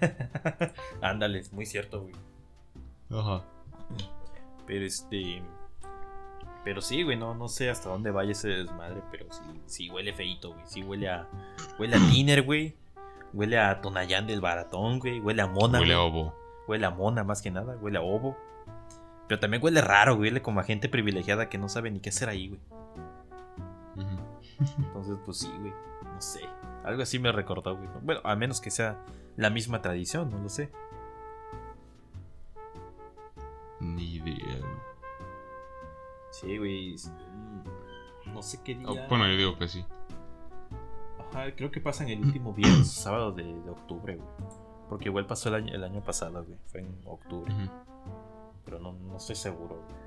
Ándale, 1.00 1.38
es 1.38 1.52
muy 1.52 1.64
cierto, 1.64 2.02
güey. 2.02 2.14
Ajá. 3.10 3.44
Pero 4.66 4.84
este. 4.84 5.42
Pero 6.64 6.80
sí, 6.82 7.02
güey, 7.02 7.16
no, 7.16 7.34
no 7.34 7.48
sé 7.48 7.70
hasta 7.70 7.88
dónde 7.88 8.10
vaya 8.10 8.32
ese 8.32 8.48
desmadre, 8.48 9.00
pero 9.10 9.26
sí, 9.32 9.40
sí 9.66 9.90
huele 9.90 10.12
feito, 10.12 10.52
güey. 10.52 10.62
Sí 10.66 10.82
huele 10.82 11.08
a. 11.08 11.26
Huele 11.78 11.96
a 11.96 11.98
Tiner, 12.10 12.42
güey. 12.42 12.76
Huele 13.32 13.58
a 13.58 13.80
Tonayán 13.80 14.26
del 14.26 14.40
Baratón, 14.42 14.98
güey. 14.98 15.18
Huele 15.20 15.42
a 15.42 15.46
Mona. 15.46 15.78
Huele 15.80 15.94
a 15.94 16.02
güey. 16.08 16.30
Huele 16.68 16.86
a 16.86 16.90
Mona 16.90 17.24
más 17.24 17.42
que 17.42 17.50
nada. 17.50 17.76
Huele 17.76 17.98
a 17.98 18.02
Ovo. 18.02 18.36
Pero 19.28 19.40
también 19.40 19.62
huele 19.62 19.80
raro. 19.80 20.14
Huele 20.16 20.42
como 20.42 20.60
a 20.60 20.64
gente 20.64 20.88
privilegiada 20.88 21.48
que 21.48 21.58
no 21.58 21.68
sabe 21.68 21.90
ni 21.90 22.00
qué 22.00 22.10
hacer 22.10 22.28
ahí, 22.28 22.48
güey. 22.48 22.60
Entonces, 24.78 25.16
pues 25.24 25.38
sí, 25.38 25.50
güey. 25.58 25.72
No 26.04 26.20
sé. 26.20 26.40
Algo 26.84 27.02
así 27.02 27.18
me 27.18 27.32
recordó, 27.32 27.76
güey. 27.76 27.88
Bueno, 28.02 28.20
a 28.24 28.34
menos 28.36 28.60
que 28.60 28.70
sea 28.70 28.98
la 29.36 29.50
misma 29.50 29.80
tradición, 29.82 30.30
no 30.30 30.38
lo 30.38 30.48
sé. 30.48 30.70
Ni 33.80 34.14
idea. 34.16 34.60
Sí, 36.30 36.58
güey. 36.58 36.94
mm, 36.94 38.32
No 38.32 38.42
sé 38.42 38.60
qué 38.64 38.74
día. 38.74 38.86
Ah, 38.88 39.06
bueno, 39.08 39.26
yo 39.28 39.36
digo 39.36 39.58
que 39.58 39.68
sí. 39.68 39.84
Ajá, 41.30 41.54
creo 41.56 41.70
que 41.70 41.80
pasan 41.80 42.08
el 42.08 42.20
último 42.20 42.52
viernes, 42.52 42.90
sábado 42.92 43.32
de, 43.32 43.44
de 43.44 43.70
octubre, 43.70 44.16
güey. 44.16 44.28
Porque 44.92 45.08
igual 45.08 45.24
pasó 45.24 45.48
el 45.48 45.54
año, 45.54 45.74
el 45.74 45.84
año 45.84 46.02
pasado, 46.02 46.44
güey. 46.44 46.58
Fue 46.66 46.80
en 46.80 46.94
octubre. 47.06 47.50
Pero 48.62 48.78
no, 48.78 48.92
no 48.92 49.16
estoy 49.16 49.36
seguro, 49.36 49.76
güey. 49.76 50.02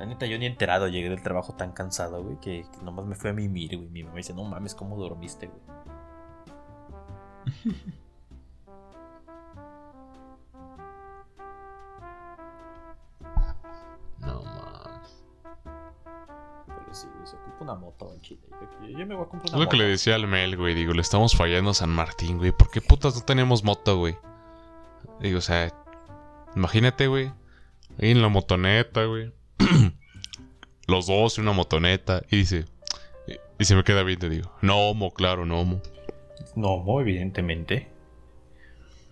La 0.00 0.06
neta, 0.06 0.26
yo 0.26 0.36
ni 0.36 0.46
enterado 0.46 0.88
llegué 0.88 1.08
del 1.08 1.22
trabajo 1.22 1.54
tan 1.54 1.70
cansado, 1.70 2.24
güey, 2.24 2.40
que, 2.40 2.66
que 2.72 2.82
nomás 2.82 3.06
me 3.06 3.14
fui 3.14 3.30
a 3.30 3.32
mimir, 3.34 3.76
güey. 3.76 3.88
Mi 3.88 4.02
mamá 4.02 4.16
dice, 4.16 4.34
no 4.34 4.42
mames, 4.42 4.74
¿cómo 4.74 4.96
dormiste, 4.96 5.46
güey? 5.46 5.60
una 17.60 17.74
moto 17.74 18.12
en 18.14 18.20
Chile. 18.20 18.40
Yo, 18.88 19.06
me 19.06 19.14
voy 19.14 19.24
a 19.24 19.28
comprar 19.28 19.46
Es 19.46 19.52
una 19.52 19.64
lo 19.64 19.68
que 19.68 19.76
moto. 19.76 19.84
le 19.84 19.90
decía 19.90 20.14
al 20.14 20.26
Mel, 20.26 20.56
güey. 20.56 20.74
Digo, 20.74 20.92
le 20.92 21.02
estamos 21.02 21.36
fallando 21.36 21.70
a 21.70 21.74
San 21.74 21.90
Martín, 21.90 22.38
güey. 22.38 22.52
¿Por 22.52 22.70
qué 22.70 22.80
putas 22.80 23.14
no 23.14 23.22
tenemos 23.22 23.64
moto, 23.64 23.96
güey? 23.98 24.16
Digo, 25.20 25.38
o 25.38 25.42
sea, 25.42 25.72
Imagínate, 26.56 27.06
güey. 27.06 27.32
Ahí 28.00 28.10
en 28.10 28.22
la 28.22 28.28
motoneta, 28.28 29.04
güey. 29.04 29.32
Los 30.86 31.06
dos 31.06 31.38
en 31.38 31.44
una 31.44 31.52
motoneta. 31.52 32.22
Y 32.30 32.38
dice. 32.38 32.64
Y 33.58 33.64
se 33.64 33.76
me 33.76 33.84
queda 33.84 34.02
bien, 34.02 34.18
te 34.18 34.28
digo. 34.28 34.50
No 34.62 34.78
homo, 34.88 35.12
claro, 35.12 35.44
no 35.44 35.60
homo. 35.60 35.82
No 36.56 36.68
homo, 36.68 37.00
evidentemente. 37.00 37.88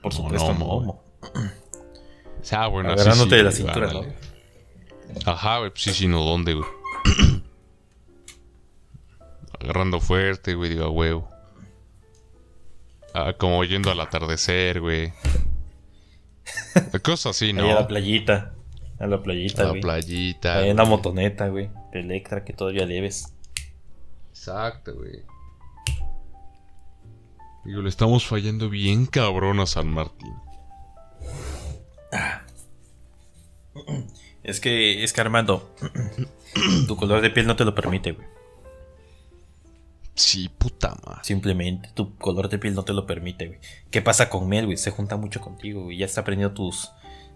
Por 0.03 0.13
supuesto, 0.13 0.55
no 0.55 0.65
homo. 0.65 1.03
O 2.41 2.45
sea, 2.45 2.67
bueno, 2.69 2.93
así 2.93 3.11
sí, 3.11 3.29
de 3.29 3.43
la 3.43 3.53
cintura, 3.53 3.89
ándale. 3.89 4.17
Ajá, 5.27 5.59
güey, 5.59 5.71
pues 5.71 5.83
sí, 5.83 5.93
sí, 5.93 6.09
no, 6.09 6.25
¿dónde, 6.25 6.55
güey? 6.55 6.69
Agarrando 9.61 10.01
fuerte, 10.01 10.55
güey, 10.55 10.71
digo, 10.71 10.85
a 10.85 10.90
huevo. 10.90 11.29
Ah, 13.14 13.33
como 13.38 13.64
yendo 13.64 13.90
al 13.90 14.01
atardecer, 14.01 14.81
güey. 14.81 15.12
Cosas 17.03 17.37
así, 17.37 17.53
¿no? 17.53 17.64
Ahí 17.64 17.71
a 17.71 17.75
la 17.75 17.88
playita. 17.88 18.55
A 19.01 19.07
la 19.07 19.23
playita, 19.23 19.62
A 19.62 19.64
la 19.66 19.71
güey. 19.71 19.81
playita. 19.83 20.59
Ahí 20.59 20.71
en 20.71 20.77
la 20.77 20.83
güey. 20.85 20.97
motoneta, 20.97 21.49
güey. 21.49 21.71
De 21.92 22.01
Electra 22.01 22.44
que 22.44 22.53
todavía 22.53 22.87
debes. 22.87 23.35
Exacto, 24.31 24.94
güey. 24.94 25.23
Digo, 27.64 27.83
le 27.83 27.88
estamos 27.88 28.27
fallando 28.27 28.71
bien 28.71 29.07
cabrón 29.07 29.61
a 29.61 29.66
San 29.66 29.88
Martín. 29.88 30.33
Es 34.42 34.61
que, 34.61 35.05
es 35.05 35.12
que 35.12 35.21
Armando, 35.21 35.75
tu 36.87 36.97
color 36.97 37.21
de 37.21 37.31
piel 37.31 37.47
no 37.47 37.57
te 37.57 37.64
lo 37.64 37.75
permite, 37.75 38.12
güey. 38.12 38.27
Sí, 40.18 40.48
puta 40.48 40.96
madre. 41.07 41.20
Simplemente 41.22 41.90
tu 41.94 42.16
color 42.16 42.48
de 42.48 42.59
piel 42.59 42.74
no 42.74 42.83
te 42.85 42.92
lo 42.92 43.07
permite, 43.07 43.46
güey. 43.46 43.61
¿Qué 43.90 44.02
pasa 44.02 44.28
con 44.28 44.48
Mel, 44.48 44.66
güey? 44.66 44.76
Se 44.76 44.90
junta 44.90 45.16
mucho 45.16 45.40
contigo, 45.40 45.85
güey. 45.85 45.96
Ya 45.98 46.07
está 46.07 46.22
aprendiendo 46.22 46.54
tus, 46.54 46.90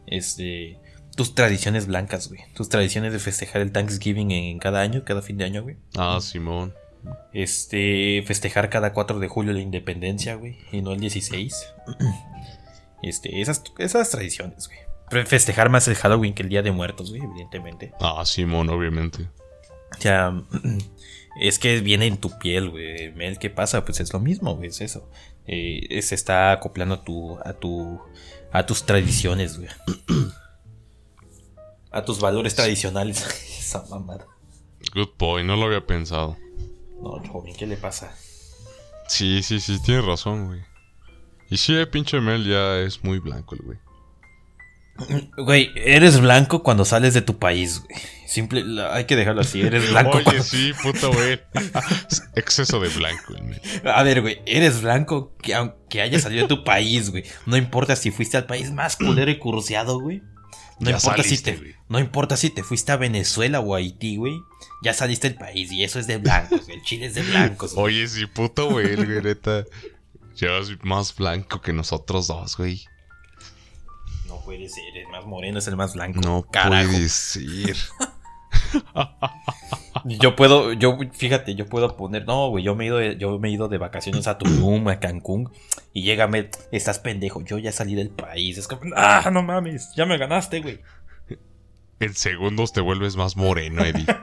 este, 0.07 0.79
tus 1.17 1.35
tradiciones 1.35 1.87
blancas, 1.87 2.29
güey. 2.29 2.41
Tus 2.55 2.69
tradiciones 2.69 3.13
de 3.13 3.19
festejar 3.19 3.63
el 3.63 3.73
Thanksgiving 3.73 4.31
en 4.33 4.59
cada 4.59 4.81
año, 4.81 5.05
cada 5.05 5.23
fin 5.23 5.37
de 5.39 5.45
año, 5.45 5.63
güey. 5.63 5.77
Ah, 5.97 6.19
Simón. 6.21 6.75
Este, 7.33 8.23
festejar 8.27 8.69
cada 8.71 8.93
4 8.93 9.19
de 9.19 9.29
julio 9.29 9.53
la 9.53 9.61
independencia, 9.61 10.35
güey. 10.37 10.59
Y 10.73 10.83
no 10.83 10.93
el 10.93 11.01
16. 11.01 11.67
Este, 13.03 13.41
esas, 13.41 13.65
esas 13.79 14.11
tradiciones, 14.11 14.69
güey. 14.69 14.79
Fe- 15.11 15.27
Festejar 15.27 15.69
más 15.71 15.89
el 15.89 15.97
Halloween 15.97 16.35
que 16.35 16.43
el 16.45 16.49
Día 16.49 16.63
de 16.63 16.71
Muertos, 16.71 17.11
güey, 17.11 17.21
evidentemente. 17.23 17.93
Ah, 18.01 18.23
Simón, 18.25 18.69
obviamente. 18.69 19.29
O 19.99 20.01
sea, 20.01 20.33
es 21.41 21.59
que 21.59 21.81
viene 21.81 22.07
en 22.07 22.19
tu 22.19 22.39
piel, 22.39 22.71
güey. 22.71 23.13
Mel, 23.13 23.39
¿qué 23.39 23.51
pasa? 23.51 23.85
Pues 23.85 24.01
es 24.01 24.13
lo 24.13 24.21
mismo, 24.21 24.57
güey, 24.57 24.69
es 24.69 24.81
eso. 24.81 25.09
Eh, 25.47 26.01
se 26.03 26.15
está 26.15 26.53
acoplando 26.53 26.97
a 26.97 27.05
tu, 27.05 27.39
a 27.45 27.53
tu, 27.55 28.01
a 28.53 28.67
tus 28.67 28.85
tradiciones, 28.85 29.59
güey. 29.59 29.71
A 31.95 32.07
tus 32.07 32.21
valores 32.21 32.55
tradicionales. 32.55 33.23
Esa 33.59 33.85
mamada. 33.91 34.27
Good 34.95 35.11
boy, 35.19 35.45
no 35.45 35.57
lo 35.57 35.67
había 35.67 35.87
pensado. 35.87 36.39
No, 37.03 37.23
joven, 37.31 37.55
¿qué 37.55 37.67
le 37.67 37.77
pasa? 37.77 38.17
Sí, 39.09 39.43
sí, 39.43 39.61
sí, 39.61 39.79
tienes 39.83 40.07
razón, 40.07 40.47
güey. 40.47 40.63
Y 41.51 41.59
sí, 41.59 41.75
el 41.75 41.89
pinche 41.91 42.19
Mel 42.19 42.47
ya 42.47 42.79
es 42.79 43.05
muy 43.05 43.19
blanco 43.19 43.57
el 43.57 43.61
güey. 43.61 43.79
Güey, 45.37 45.71
eres 45.75 46.21
blanco 46.21 46.63
cuando 46.63 46.85
sales 46.85 47.15
de 47.15 47.23
tu 47.23 47.39
país, 47.39 47.81
güey. 47.85 47.99
Simple, 48.27 48.65
la- 48.65 48.95
hay 48.95 49.05
que 49.05 49.17
dejarlo 49.17 49.41
así. 49.43 49.61
Eres 49.61 49.91
blanco 49.91 50.13
Oye, 50.17 50.25
cuando- 50.25 50.43
sí, 50.43 50.73
puta 50.83 51.07
güey. 51.09 51.41
Exceso 52.35 52.81
de 52.81 52.89
blanco 52.91 53.35
Mel. 53.43 53.61
A 53.85 54.03
ver, 54.03 54.23
güey, 54.23 54.41
eres 54.47 54.81
blanco 54.83 55.35
que 55.43 55.55
aunque 55.55 56.01
hayas 56.01 56.23
salido 56.23 56.43
de 56.43 56.49
tu 56.49 56.65
país, 56.65 57.11
güey. 57.11 57.25
No 57.47 57.57
importa 57.57 57.97
si 57.97 58.11
fuiste 58.11 58.37
al 58.37 58.47
país 58.47 58.71
más 58.73 58.97
culero 58.97 59.31
y 59.31 59.39
curseado, 59.39 59.99
güey. 60.01 60.23
No 60.81 60.91
Ya 60.91 60.97
importa 60.97 61.23
saliste, 61.23 61.53
si 61.53 61.59
güey. 61.59 61.73
te, 61.73 61.79
no 61.89 61.99
importa 62.01 62.37
si 62.37 62.51
te 62.51 62.63
fuiste 62.63 62.91
a 62.93 62.97
Venezuela 62.97 63.61
o 63.61 63.75
a 63.75 63.79
Haití, 63.79 64.17
güey. 64.17 64.35
Ya 64.83 64.95
saliste 64.95 65.29
del 65.29 65.39
país 65.39 65.71
y 65.71 65.85
eso 65.85 65.99
es 65.99 66.07
de 66.07 66.17
blancos, 66.19 66.65
güey. 66.65 66.79
El 66.79 66.83
Chile 66.85 67.07
es 67.07 67.15
de 67.15 67.23
blancos. 67.23 67.75
güey. 67.75 67.85
Oye, 67.97 68.09
sí, 68.09 68.27
puto 68.27 68.71
güey, 68.71 68.97
güey, 68.97 69.23
neta. 69.23 69.65
Es 70.41 70.85
más 70.85 71.15
blanco 71.15 71.61
que 71.61 71.73
nosotros 71.73 72.27
dos, 72.29 72.57
güey. 72.57 72.85
Puede 74.45 74.69
ser, 74.69 74.97
el 74.97 75.09
más 75.09 75.25
moreno 75.25 75.59
es 75.59 75.69
el 75.69 75.77
más 75.77 75.95
blanco. 75.95 76.21
No 76.21 76.43
carajo. 76.43 76.91
puedes 76.91 77.13
ser. 77.13 77.77
Yo 80.05 80.35
puedo, 80.35 80.73
yo, 80.73 80.99
fíjate, 81.13 81.55
yo 81.55 81.67
puedo 81.67 81.97
poner, 81.97 82.27
no, 82.27 82.49
güey, 82.49 82.65
yo 82.65 82.75
me 82.75 82.85
he 82.85 82.87
ido, 82.89 82.97
de- 82.97 83.17
yo 83.19 83.39
me 83.39 83.49
he 83.49 83.53
ido 83.53 83.69
de 83.69 83.79
vacaciones 83.79 84.27
a 84.27 84.37
Tulum, 84.39 84.89
a 84.89 84.99
Cancún, 84.99 85.53
y 85.93 86.03
llégame, 86.03 86.51
estás 86.73 86.99
pendejo, 86.99 87.43
yo 87.45 87.59
ya 87.59 87.71
salí 87.71 87.95
del 87.95 88.11
país, 88.11 88.59
es 88.59 88.67
como, 88.67 88.81
ah, 88.97 89.31
no 89.33 89.43
mames, 89.43 89.93
ya 89.95 90.05
me 90.07 90.19
ganaste, 90.19 90.61
güey. 90.61 90.81
En 92.01 92.15
segundos 92.15 92.73
te 92.73 92.81
vuelves 92.81 93.15
más 93.17 93.37
moreno, 93.37 93.85
Eddie. 93.85 94.07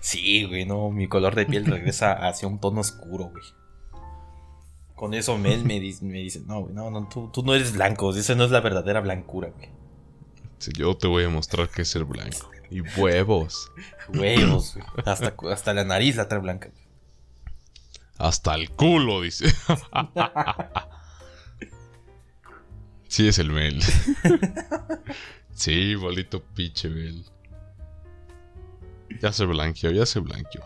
Sí, 0.00 0.42
güey, 0.44 0.66
no, 0.66 0.90
mi 0.90 1.06
color 1.08 1.36
de 1.36 1.46
piel 1.46 1.64
regresa 1.64 2.12
hacia 2.12 2.48
un 2.48 2.58
tono 2.60 2.80
oscuro, 2.80 3.26
güey. 3.30 3.44
Con 4.98 5.14
eso 5.14 5.38
Mel 5.38 5.64
me 5.64 5.78
dice, 5.80 6.04
me 6.04 6.18
dice 6.18 6.42
no, 6.46 6.60
güey, 6.62 6.74
no, 6.74 6.90
no, 6.90 7.08
tú, 7.08 7.30
tú 7.32 7.42
no 7.42 7.54
eres 7.54 7.72
blanco, 7.72 8.14
esa 8.14 8.34
no 8.34 8.44
es 8.44 8.50
la 8.50 8.60
verdadera 8.60 9.00
blancura, 9.00 9.48
güey. 9.50 9.68
Sí, 10.58 10.72
Yo 10.76 10.96
te 10.96 11.06
voy 11.06 11.24
a 11.24 11.28
mostrar 11.28 11.68
que 11.68 11.82
es 11.82 11.88
ser 11.88 12.04
blanco. 12.04 12.50
Y 12.70 12.80
huevos. 12.80 13.70
Huevos, 14.12 14.74
güey. 14.74 14.86
Hasta, 15.06 15.34
hasta 15.50 15.72
la 15.72 15.84
nariz 15.84 16.16
la 16.16 16.28
trae 16.28 16.40
blanca. 16.40 16.68
güey. 16.68 16.82
Hasta 18.18 18.54
el 18.56 18.70
culo, 18.70 19.22
dice. 19.22 19.46
Sí, 23.10 23.26
es 23.26 23.38
el 23.38 23.50
Mel. 23.50 23.82
Sí, 25.54 25.94
bolito 25.94 26.42
pinche 26.42 26.90
Mel. 26.90 27.24
Ya 29.22 29.32
se 29.32 29.46
blanqueó, 29.46 29.90
ya 29.90 30.04
se 30.04 30.20
blanqueó. 30.20 30.62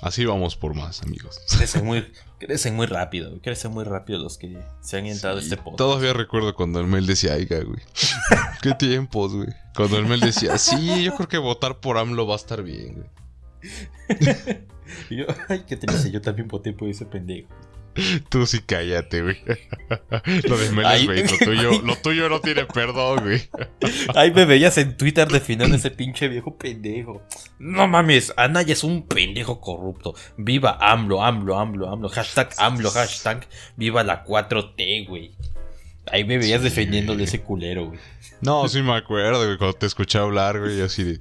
Así 0.00 0.24
vamos 0.24 0.56
por 0.56 0.74
más, 0.74 1.02
amigos. 1.02 1.38
Crecen 1.56 1.84
muy, 1.84 2.10
crecen 2.38 2.74
muy 2.76 2.86
rápido, 2.86 3.30
güey. 3.30 3.40
Crecen 3.40 3.72
muy 3.72 3.84
rápido 3.84 4.18
los 4.18 4.38
que 4.38 4.58
se 4.80 4.98
han 4.98 5.06
entrado 5.06 5.38
a 5.38 5.40
Sí, 5.40 5.46
este 5.46 5.56
podcast. 5.56 5.78
Todavía 5.78 6.12
recuerdo 6.12 6.54
cuando 6.54 6.80
el 6.80 6.86
Mel 6.86 7.06
decía, 7.06 7.34
aiga, 7.34 7.60
güey. 7.62 7.80
Qué 8.62 8.74
tiempos, 8.74 9.34
güey. 9.34 9.48
Cuando 9.76 9.98
el 9.98 10.06
Mel 10.06 10.20
decía, 10.20 10.58
sí, 10.58 11.04
yo 11.04 11.14
creo 11.14 11.28
que 11.28 11.38
votar 11.38 11.78
por 11.80 11.98
AMLO 11.98 12.26
va 12.26 12.34
a 12.34 12.36
estar 12.36 12.62
bien, 12.62 12.94
güey. 12.94 13.08
Y 15.10 15.16
yo, 15.16 15.26
ay, 15.48 15.64
qué 15.66 15.76
triste, 15.76 16.10
yo 16.10 16.22
también 16.22 16.48
voté 16.48 16.72
por 16.72 16.88
ese 16.88 17.04
pendejo. 17.04 17.48
Tú 18.28 18.46
sí 18.46 18.60
cállate, 18.60 19.22
güey. 19.22 19.36
Lo 20.48 20.58
de 20.58 20.66
es 20.66 20.74
bait, 20.74 21.30
lo 21.30 21.38
tuyo, 21.44 21.82
lo 21.82 21.96
tuyo 21.96 22.28
no 22.28 22.40
tiene 22.40 22.64
perdón, 22.66 23.20
güey. 23.24 23.42
Ay, 24.14 24.32
me 24.32 24.44
veías 24.44 24.76
en 24.78 24.96
Twitter 24.96 25.28
definiendo 25.28 25.76
ese 25.76 25.90
pinche 25.90 26.28
viejo 26.28 26.56
pendejo. 26.56 27.22
No 27.58 27.88
mames, 27.88 28.32
Anaya 28.36 28.72
es 28.72 28.84
un 28.84 29.06
pendejo 29.06 29.60
corrupto. 29.60 30.14
Viva 30.36 30.78
AMLO, 30.80 31.22
AMLO, 31.22 31.58
AMLO, 31.58 31.88
AMLO. 31.90 32.08
Hashtag 32.08 32.50
AMLO, 32.58 32.90
hashtag 32.90 33.46
viva 33.76 34.02
la 34.04 34.24
4T, 34.24 35.06
güey. 35.08 35.32
Ahí 36.10 36.24
me 36.24 36.38
veías 36.38 36.60
Sí. 36.60 36.68
defendiéndole 36.68 37.24
ese 37.24 37.40
culero, 37.42 37.86
güey. 37.88 37.98
No, 38.40 38.68
sí 38.68 38.82
me 38.82 38.94
acuerdo, 38.94 39.44
güey, 39.44 39.58
cuando 39.58 39.76
te 39.76 39.86
escuché 39.86 40.18
hablar, 40.18 40.58
güey, 40.60 40.80
así 40.80 41.04
de... 41.04 41.20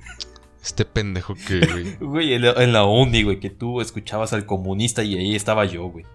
Este 0.64 0.84
pendejo 0.84 1.34
que, 1.36 1.60
güey. 1.66 1.96
Güey, 1.96 2.34
en 2.34 2.42
la, 2.42 2.52
en 2.62 2.74
la 2.74 2.84
uni, 2.84 3.24
güey, 3.24 3.40
que 3.40 3.50
tú 3.50 3.80
escuchabas 3.80 4.34
al 4.34 4.46
comunista 4.46 5.02
y 5.02 5.16
ahí 5.18 5.34
estaba 5.36 5.64
yo, 5.64 5.86
güey. 5.86 6.06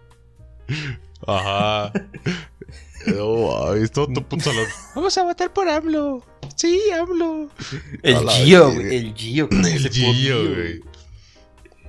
Ajá. 1.26 1.92
No, 3.06 3.66
mames, 3.66 3.90
todo 3.90 4.06
tu 4.08 4.22
puto 4.28 4.44
salón. 4.44 4.66
Vamos 4.94 5.16
a 5.18 5.24
votar 5.24 5.52
por 5.52 5.68
AMLO. 5.68 6.24
Sí, 6.56 6.80
AMLO. 6.98 7.48
El 8.02 8.28
Gio, 8.28 8.72
güey, 8.72 8.96
el 8.96 9.14
Gio. 9.14 9.48
¿cómo 9.48 9.66
El 9.66 9.88
Gio, 9.90 10.48
güey. 10.54 10.80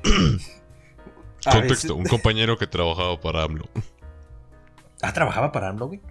Contexto, 1.43 1.95
un 1.95 2.05
compañero 2.05 2.57
que 2.57 2.67
trabajaba 2.67 3.19
para 3.19 3.43
AMLO. 3.43 3.65
Ah, 5.01 5.12
trabajaba 5.13 5.51
para 5.51 5.69
AMLO, 5.69 5.88
güey. 5.88 6.01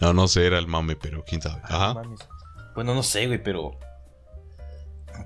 No, 0.00 0.12
no 0.12 0.26
sé, 0.28 0.46
era 0.46 0.58
el 0.58 0.66
mame, 0.66 0.96
pero 0.96 1.24
quién 1.24 1.40
sabe. 1.42 1.60
Ah, 1.64 1.90
Ajá. 1.90 1.94
mames. 1.94 2.20
Bueno, 2.74 2.94
no 2.94 3.02
sé, 3.02 3.26
güey, 3.26 3.42
pero. 3.42 3.78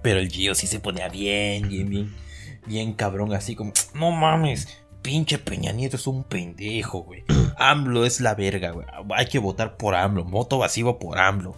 Pero 0.03 0.21
el 0.21 0.29
Gio 0.31 0.55
sí 0.55 0.67
se 0.67 0.81
ponía 0.81 1.09
bien, 1.09 1.69
bien, 1.69 1.89
bien. 1.89 2.15
Bien 2.67 2.93
cabrón, 2.93 3.33
así 3.33 3.55
como. 3.55 3.73
No 3.95 4.11
mames, 4.11 4.69
pinche 5.03 5.39
Peña 5.39 5.73
Nieto 5.73 5.97
es 5.97 6.07
un 6.07 6.25
pendejo, 6.25 7.01
güey. 7.03 7.25
AMLO 7.59 8.05
es 8.05 8.21
la 8.21 8.35
verga, 8.35 8.71
güey. 8.71 8.87
Hay 9.15 9.27
que 9.27 9.39
votar 9.39 9.77
por 9.77 9.95
AMLO. 9.95 10.25
Voto 10.25 10.59
vacío 10.59 10.99
por 10.99 11.19
AMLO. 11.19 11.57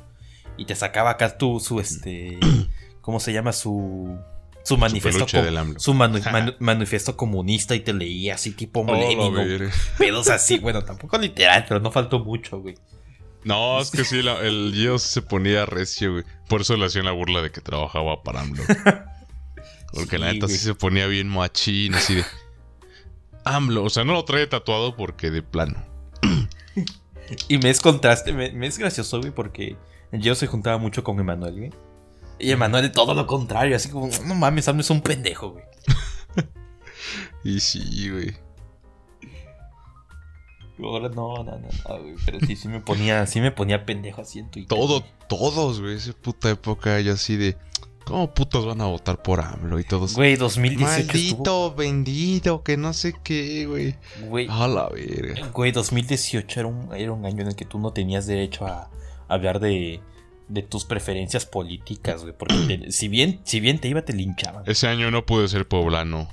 Y 0.56 0.64
te 0.66 0.74
sacaba 0.74 1.10
acá 1.10 1.36
tú 1.38 1.60
su 1.60 1.80
este. 1.80 2.38
¿Cómo 3.00 3.20
se 3.20 3.32
llama? 3.32 3.52
Su. 3.52 4.18
Su 4.62 4.76
manifiesto, 4.76 5.26
co- 5.26 5.42
del 5.42 5.56
AMLO. 5.56 5.80
su 5.80 5.94
manu- 5.94 6.20
manu- 6.30 6.54
manifiesto 6.58 7.16
comunista 7.16 7.74
y 7.74 7.80
te 7.80 7.94
leía 7.94 8.34
así 8.34 8.50
tipo 8.52 8.80
Oh, 8.86 8.94
Lenin, 8.94 9.70
pedos 9.96 10.28
así, 10.28 10.58
bueno, 10.60 10.84
tampoco 10.84 11.16
literal, 11.16 11.64
pero 11.66 11.80
no 11.80 11.90
faltó 11.90 12.18
mucho, 12.22 12.60
güey. 12.60 12.74
No, 13.42 13.80
es 13.80 13.90
que 13.90 14.04
sí, 14.04 14.20
la- 14.22 14.38
el 14.40 14.72
Gio 14.74 14.98
se 14.98 15.22
ponía 15.22 15.64
recio, 15.64 16.12
güey. 16.12 16.24
Por 16.46 16.60
eso 16.60 16.76
le 16.76 16.84
hacían 16.84 17.06
la 17.06 17.12
burla 17.12 17.40
de 17.40 17.50
que 17.50 17.62
trabajaba 17.62 18.22
para 18.22 18.42
AMLO. 18.42 18.62
Porque 19.92 20.18
la 20.18 20.30
neta 20.32 20.46
sí 20.46 20.56
se 20.58 20.74
ponía 20.74 21.06
bien 21.06 21.26
machín, 21.28 21.94
así 21.94 22.16
de. 22.16 22.24
AMLO, 23.56 23.84
o 23.84 23.90
sea, 23.90 24.04
no 24.04 24.12
lo 24.12 24.24
trae 24.24 24.46
tatuado 24.46 24.96
porque 24.96 25.30
de 25.30 25.42
plano. 25.42 25.84
Y 27.48 27.58
me 27.58 27.70
es 27.70 27.80
contraste, 27.80 28.32
me, 28.32 28.50
me 28.50 28.66
es 28.66 28.78
gracioso, 28.78 29.20
güey, 29.20 29.32
porque 29.32 29.76
yo 30.12 30.34
se 30.34 30.46
juntaba 30.46 30.78
mucho 30.78 31.04
con 31.04 31.18
Emanuel, 31.20 31.58
güey. 31.58 31.70
Y 32.38 32.50
Emanuel 32.50 32.90
todo 32.90 33.14
lo 33.14 33.26
contrario, 33.26 33.76
así 33.76 33.90
como, 33.90 34.08
no 34.24 34.34
mames, 34.34 34.64
Sam 34.64 34.80
es 34.80 34.90
un 34.90 35.00
pendejo, 35.00 35.50
güey. 35.50 35.64
Y 37.44 37.60
sí, 37.60 38.10
güey. 38.10 38.34
Ahora 40.82 41.08
no, 41.08 41.36
no, 41.36 41.44
no, 41.44 41.58
no, 41.58 42.02
güey. 42.02 42.14
Pero 42.24 42.40
sí, 42.40 42.56
sí 42.56 42.68
me 42.68 42.80
ponía, 42.80 43.26
sí 43.26 43.40
me 43.40 43.50
ponía 43.50 43.84
pendejo 43.84 44.22
así 44.22 44.38
en 44.38 44.50
Twitter. 44.50 44.68
Todo, 44.68 45.00
güey. 45.00 45.12
todos, 45.28 45.80
güey. 45.80 45.96
Esa 45.96 46.12
puta 46.12 46.50
época 46.50 47.00
yo 47.00 47.12
así 47.12 47.36
de. 47.36 47.56
¿Cómo 48.10 48.34
putos 48.34 48.66
van 48.66 48.80
a 48.80 48.86
votar 48.86 49.22
por 49.22 49.40
AMLO? 49.40 49.78
Y 49.78 49.84
todos. 49.84 50.14
Güey, 50.16 50.34
2018 50.36 51.06
Maldito, 51.06 51.74
vendido, 51.74 52.62
que 52.64 52.76
no 52.76 52.92
sé 52.92 53.14
qué, 53.22 53.66
güey. 53.66 53.88
estuvo- 53.90 54.26
Güey, 54.28 54.48
A 54.50 54.66
la 54.66 54.88
verga. 54.88 55.46
güey, 55.48 55.70
2018 55.70 56.60
era 56.60 56.68
un, 56.68 56.92
era 56.94 57.12
un 57.12 57.24
año 57.24 57.42
en 57.42 57.48
el 57.48 57.54
que 57.56 57.64
tú 57.64 57.78
no 57.78 57.92
tenías 57.92 58.26
derecho 58.26 58.66
a 58.66 58.90
hablar 59.28 59.60
de, 59.60 60.00
de 60.48 60.62
tus 60.62 60.84
preferencias 60.84 61.46
políticas, 61.46 62.22
güey. 62.22 62.34
Porque 62.36 62.56
te- 62.66 62.90
si, 62.92 63.06
bien, 63.06 63.40
si 63.44 63.60
bien 63.60 63.78
te 63.78 63.86
iba, 63.86 64.02
te 64.02 64.12
linchaban. 64.12 64.64
Ese 64.66 64.88
año 64.88 65.10
no 65.12 65.24
pude 65.24 65.46
ser 65.46 65.68
poblano. 65.68 66.28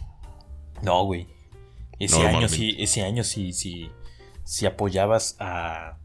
No, 0.82 1.04
güey. 1.06 1.28
Ese 2.00 2.26
año 2.28 2.48
sí, 2.50 2.76
ese 2.80 3.04
año 3.04 3.24
sí, 3.24 3.54
sí, 3.54 3.90
sí 4.44 4.66
apoyabas 4.66 5.36
a. 5.40 5.98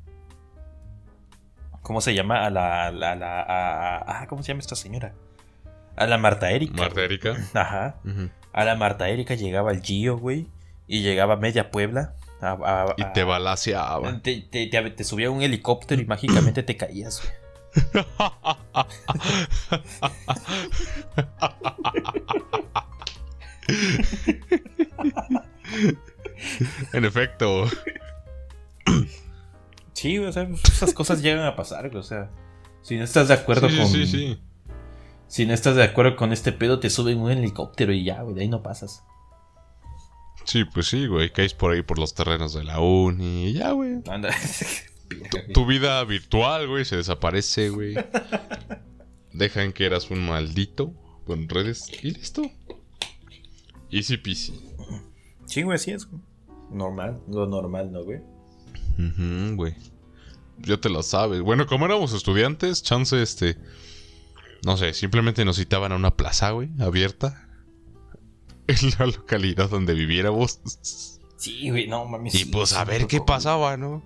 ¿Cómo 1.83 2.01
se 2.01 2.15
llama? 2.15 2.45
A 2.47 2.51
la. 2.51 2.87
A 2.87 2.91
la, 2.93 3.13
a 3.13 3.17
la- 3.17 3.41
a- 3.43 4.23
a- 4.23 4.27
¿Cómo 4.27 4.43
se 4.43 4.49
llama 4.49 4.61
esta 4.61 4.77
señora? 4.77 5.15
A 5.97 6.07
la 6.07 6.19
Marta 6.19 6.51
Erika. 6.51 6.75
Marta 6.77 6.95
güey. 6.95 7.05
Erika. 7.07 7.37
Ajá. 7.55 7.97
A 8.53 8.65
la 8.65 8.75
Marta 8.77 9.09
Erika 9.09 9.35
llegaba 9.35 9.73
el 9.73 9.83
Gio, 9.83 10.17
güey. 10.19 10.47
Y 10.87 11.01
llegaba 11.03 11.37
media 11.37 11.71
Puebla. 11.71 12.15
a- 12.41 12.53
a- 12.53 12.95
Y 12.97 13.05
te 13.13 13.25
balaseaba. 13.25 14.21
te, 14.21 14.41
te- 14.41 14.67
te- 14.67 14.91
te 14.91 15.05
subía 15.05 15.31
un 15.31 15.43
helicóptero 15.43 16.03
y 16.03 16.07
mágicamente 16.07 16.63
te 16.63 16.77
caías, 16.77 17.23
güey. 17.23 18.03
en 26.93 27.05
efecto. 27.05 27.65
Sí, 29.93 30.19
o 30.19 30.33
sea, 30.33 30.49
esas 30.65 30.93
cosas 30.95 31.23
llegan 31.23 31.45
a 31.47 31.55
pasar, 31.57 31.89
güey. 31.89 32.01
O 32.01 32.03
sea, 32.03 32.31
si 32.83 32.97
no 32.97 33.05
estás 33.05 33.29
de 33.29 33.35
acuerdo 33.35 33.69
Sí, 33.69 33.77
con. 33.79 33.87
sí, 33.87 34.07
sí, 34.07 34.19
sí. 34.19 34.43
Si 35.33 35.47
no 35.47 35.55
estás 35.55 35.77
de 35.77 35.83
acuerdo 35.83 36.15
con 36.15 36.31
este 36.31 36.53
pedo, 36.53 36.79
te 36.79 36.91
suben 36.91 37.19
un 37.19 37.31
helicóptero 37.31 37.95
y 37.95 38.05
ya, 38.05 38.21
güey, 38.21 38.35
de 38.35 38.43
ahí 38.43 38.49
no 38.49 38.63
pasas. 38.63 39.03
Sí, 40.45 40.67
pues 40.67 40.89
sí, 40.89 41.07
güey. 41.07 41.33
Caes 41.33 41.55
por 41.55 41.73
ahí 41.73 41.81
por 41.81 41.99
los 41.99 42.13
terrenos 42.13 42.53
de 42.53 42.65
la 42.65 42.81
uni. 42.81 43.47
Y 43.47 43.53
ya, 43.55 43.71
güey. 43.71 44.03
Anda. 44.11 44.29
Tu 45.55 45.65
vida 45.65 46.05
virtual, 46.05 46.69
güey, 46.69 46.85
se 46.85 46.97
desaparece, 46.97 47.71
güey. 47.71 47.95
Dejan 49.33 49.73
que 49.73 49.87
eras 49.87 50.11
un 50.11 50.27
maldito 50.27 50.93
con 51.25 51.49
redes 51.49 51.91
y 52.03 52.11
listo. 52.11 52.43
Easy 53.91 54.19
peasy. 54.19 54.61
Sí, 55.47 55.63
güey, 55.63 55.77
así 55.77 55.93
es, 55.93 56.11
güey. 56.11 56.21
Normal, 56.71 57.23
lo 57.27 57.47
normal, 57.47 57.91
¿no, 57.91 58.05
güey? 58.05 58.21
Ujú, 58.99 59.57
güey. 59.57 59.77
Ya 60.59 60.77
te 60.77 60.91
lo 60.91 61.03
sabes. 61.03 61.41
Bueno, 61.41 61.67
como 61.67 61.87
éramos 61.87 62.13
estudiantes, 62.13 62.83
chance 62.83 63.23
este. 63.23 63.57
No 64.65 64.77
sé, 64.77 64.95
simplemente 64.95 65.45
nos 65.45 65.57
citaban 65.57 65.93
a 65.93 65.97
una 65.97 66.17
plaza, 66.17 66.51
güey, 66.51 66.71
abierta. 66.81 67.49
En 68.69 68.77
la 68.99 69.07
localidad 69.07 69.69
donde 69.69 69.93
viviéramos. 69.93 70.61
Sí, 71.37 71.69
güey, 71.71 71.89
no 71.89 72.05
mames. 72.07 72.33
Y 72.35 72.39
sí, 72.39 72.45
pues 72.47 72.71
sí 72.71 72.77
a 72.79 72.85
ver 72.85 73.09
qué 73.09 73.21
pasaba, 73.21 73.77
¿no? 73.77 74.03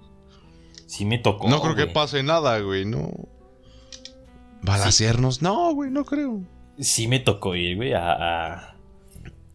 Sí 0.87 1.05
me 1.05 1.19
tocó. 1.19 1.47
no 1.49 1.61
creo 1.61 1.75
que 1.77 1.87
pase 1.87 2.23
nada, 2.23 2.59
güey, 2.61 2.87
no. 2.87 3.11
¿Balasearnos? 4.63 5.43
No, 5.43 5.75
güey, 5.75 5.91
no 5.91 6.05
creo. 6.05 6.41
Sí 6.79 7.07
me 7.09 7.21
tocó 7.21 7.55
ir, 7.55 7.77
güey, 7.77 7.93
a, 7.93 8.13
a- 8.13 8.77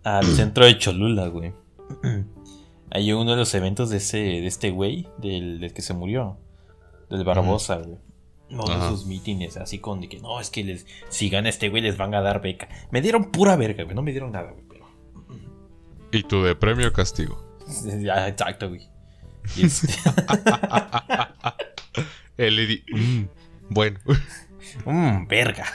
al 0.04 0.26
centro 0.36 0.66
de 0.66 0.78
Cholula, 0.78 1.28
güey. 1.28 1.54
Hay 2.92 3.12
uno 3.14 3.32
de 3.32 3.38
los 3.38 3.54
eventos 3.56 3.90
de 3.90 3.98
ese, 3.98 4.18
de 4.18 4.48
este 4.48 4.70
güey, 4.70 5.08
del, 5.18 5.60
del 5.60 5.74
que 5.74 5.82
se 5.82 5.94
murió, 5.94 6.38
del 7.10 7.24
Barbosa, 7.24 7.78
güey. 7.78 7.98
Uno 8.52 8.66
de 8.68 8.90
sus 8.90 9.06
mítines, 9.06 9.58
así 9.58 9.80
con 9.80 10.02
de 10.02 10.10
que 10.10 10.20
no, 10.20 10.40
es 10.40 10.50
que 10.50 10.64
les, 10.64 10.86
si 11.10 11.30
gana 11.30 11.50
este 11.50 11.70
güey 11.70 11.82
les 11.82 11.98
van 11.98 12.14
a 12.14 12.22
dar 12.22 12.42
beca. 12.42 12.68
Me 12.92 13.02
dieron 13.02 13.32
pura 13.32 13.56
verga, 13.56 13.84
güey, 13.84 13.96
no 13.96 14.02
me 14.02 14.12
dieron 14.12 14.32
nada, 14.34 14.52
güey, 14.52 14.64
pero. 14.68 14.86
¿Y 16.12 16.24
tú 16.24 16.44
de 16.44 16.56
premio 16.56 16.90
o 16.90 16.94
castigo? 16.94 17.42
Ya, 18.02 18.28
exacto, 18.28 18.70
güey. 18.70 18.88
Este- 19.58 19.88
El 22.38 22.60
Edi- 22.60 22.84
Mm, 22.94 23.28
bueno. 23.70 24.00
Mmm, 24.86 25.28
verga. 25.32 25.66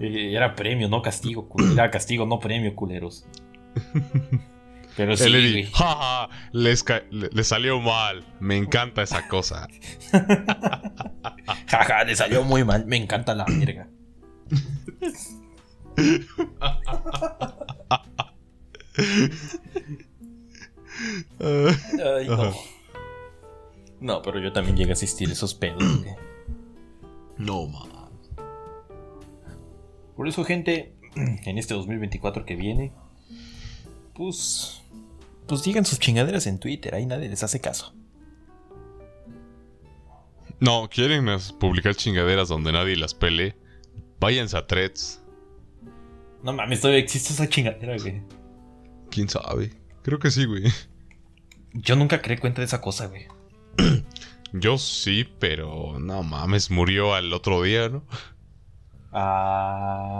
Eh, 0.00 0.32
Era 0.34 0.54
premio, 0.54 0.88
no 0.88 1.02
castigo. 1.02 1.48
Era 1.72 1.90
castigo, 1.90 2.26
no 2.26 2.38
premio, 2.38 2.74
culeros. 2.74 3.26
Pero 4.98 5.16
sí, 5.16 5.30
güey. 5.30 5.64
"Ja, 5.72 5.94
ja, 5.94 6.28
les, 6.50 6.84
le, 7.10 7.30
le 7.32 7.44
salió 7.44 7.78
mal. 7.80 8.24
Me 8.40 8.56
encanta 8.56 9.02
esa 9.02 9.28
cosa. 9.28 9.68
Jaja, 11.68 12.02
le 12.02 12.16
salió 12.16 12.42
muy 12.42 12.64
mal. 12.64 12.84
Me 12.84 12.96
encanta 12.96 13.32
la 13.36 13.44
verga. 13.44 13.88
Ay, 21.40 22.28
no. 22.28 22.52
No, 24.00 24.22
pero 24.22 24.40
yo 24.40 24.52
también 24.52 24.76
llegué 24.76 24.90
a 24.90 24.94
asistir 24.94 25.28
a 25.28 25.32
esos 25.32 25.54
pedos. 25.54 25.82
No, 27.36 27.66
man. 27.66 27.88
Por 30.16 30.26
eso, 30.26 30.44
gente, 30.44 30.94
en 31.14 31.58
este 31.58 31.74
2024 31.74 32.44
que 32.44 32.56
viene, 32.56 32.92
pues. 34.14 34.82
Pues 35.48 35.62
digan 35.62 35.84
sus 35.86 35.98
chingaderas 35.98 36.46
en 36.46 36.58
Twitter, 36.58 36.94
ahí 36.94 37.06
nadie 37.06 37.28
les 37.30 37.42
hace 37.42 37.58
caso. 37.60 37.94
No, 40.60 40.88
quieren 40.90 41.26
publicar 41.58 41.94
chingaderas 41.94 42.48
donde 42.48 42.70
nadie 42.70 42.96
las 42.96 43.14
pele. 43.14 43.56
Váyanse 44.20 44.58
a 44.58 44.66
threads. 44.66 45.22
No 46.42 46.52
mames, 46.52 46.82
todavía 46.82 47.00
existe 47.00 47.32
esa 47.32 47.48
chingadera, 47.48 47.96
güey. 47.96 48.20
¿Quién 49.10 49.30
sabe? 49.30 49.72
Creo 50.02 50.18
que 50.18 50.30
sí, 50.30 50.44
güey. 50.44 50.64
Yo 51.72 51.96
nunca 51.96 52.20
creé 52.20 52.38
cuenta 52.38 52.60
de 52.60 52.66
esa 52.66 52.82
cosa, 52.82 53.06
güey. 53.06 53.26
Yo 54.52 54.76
sí, 54.76 55.26
pero 55.38 55.98
no 55.98 56.22
mames, 56.22 56.70
murió 56.70 57.14
al 57.14 57.32
otro 57.32 57.62
día, 57.62 57.88
¿no? 57.88 58.04
Ah, 59.12 60.14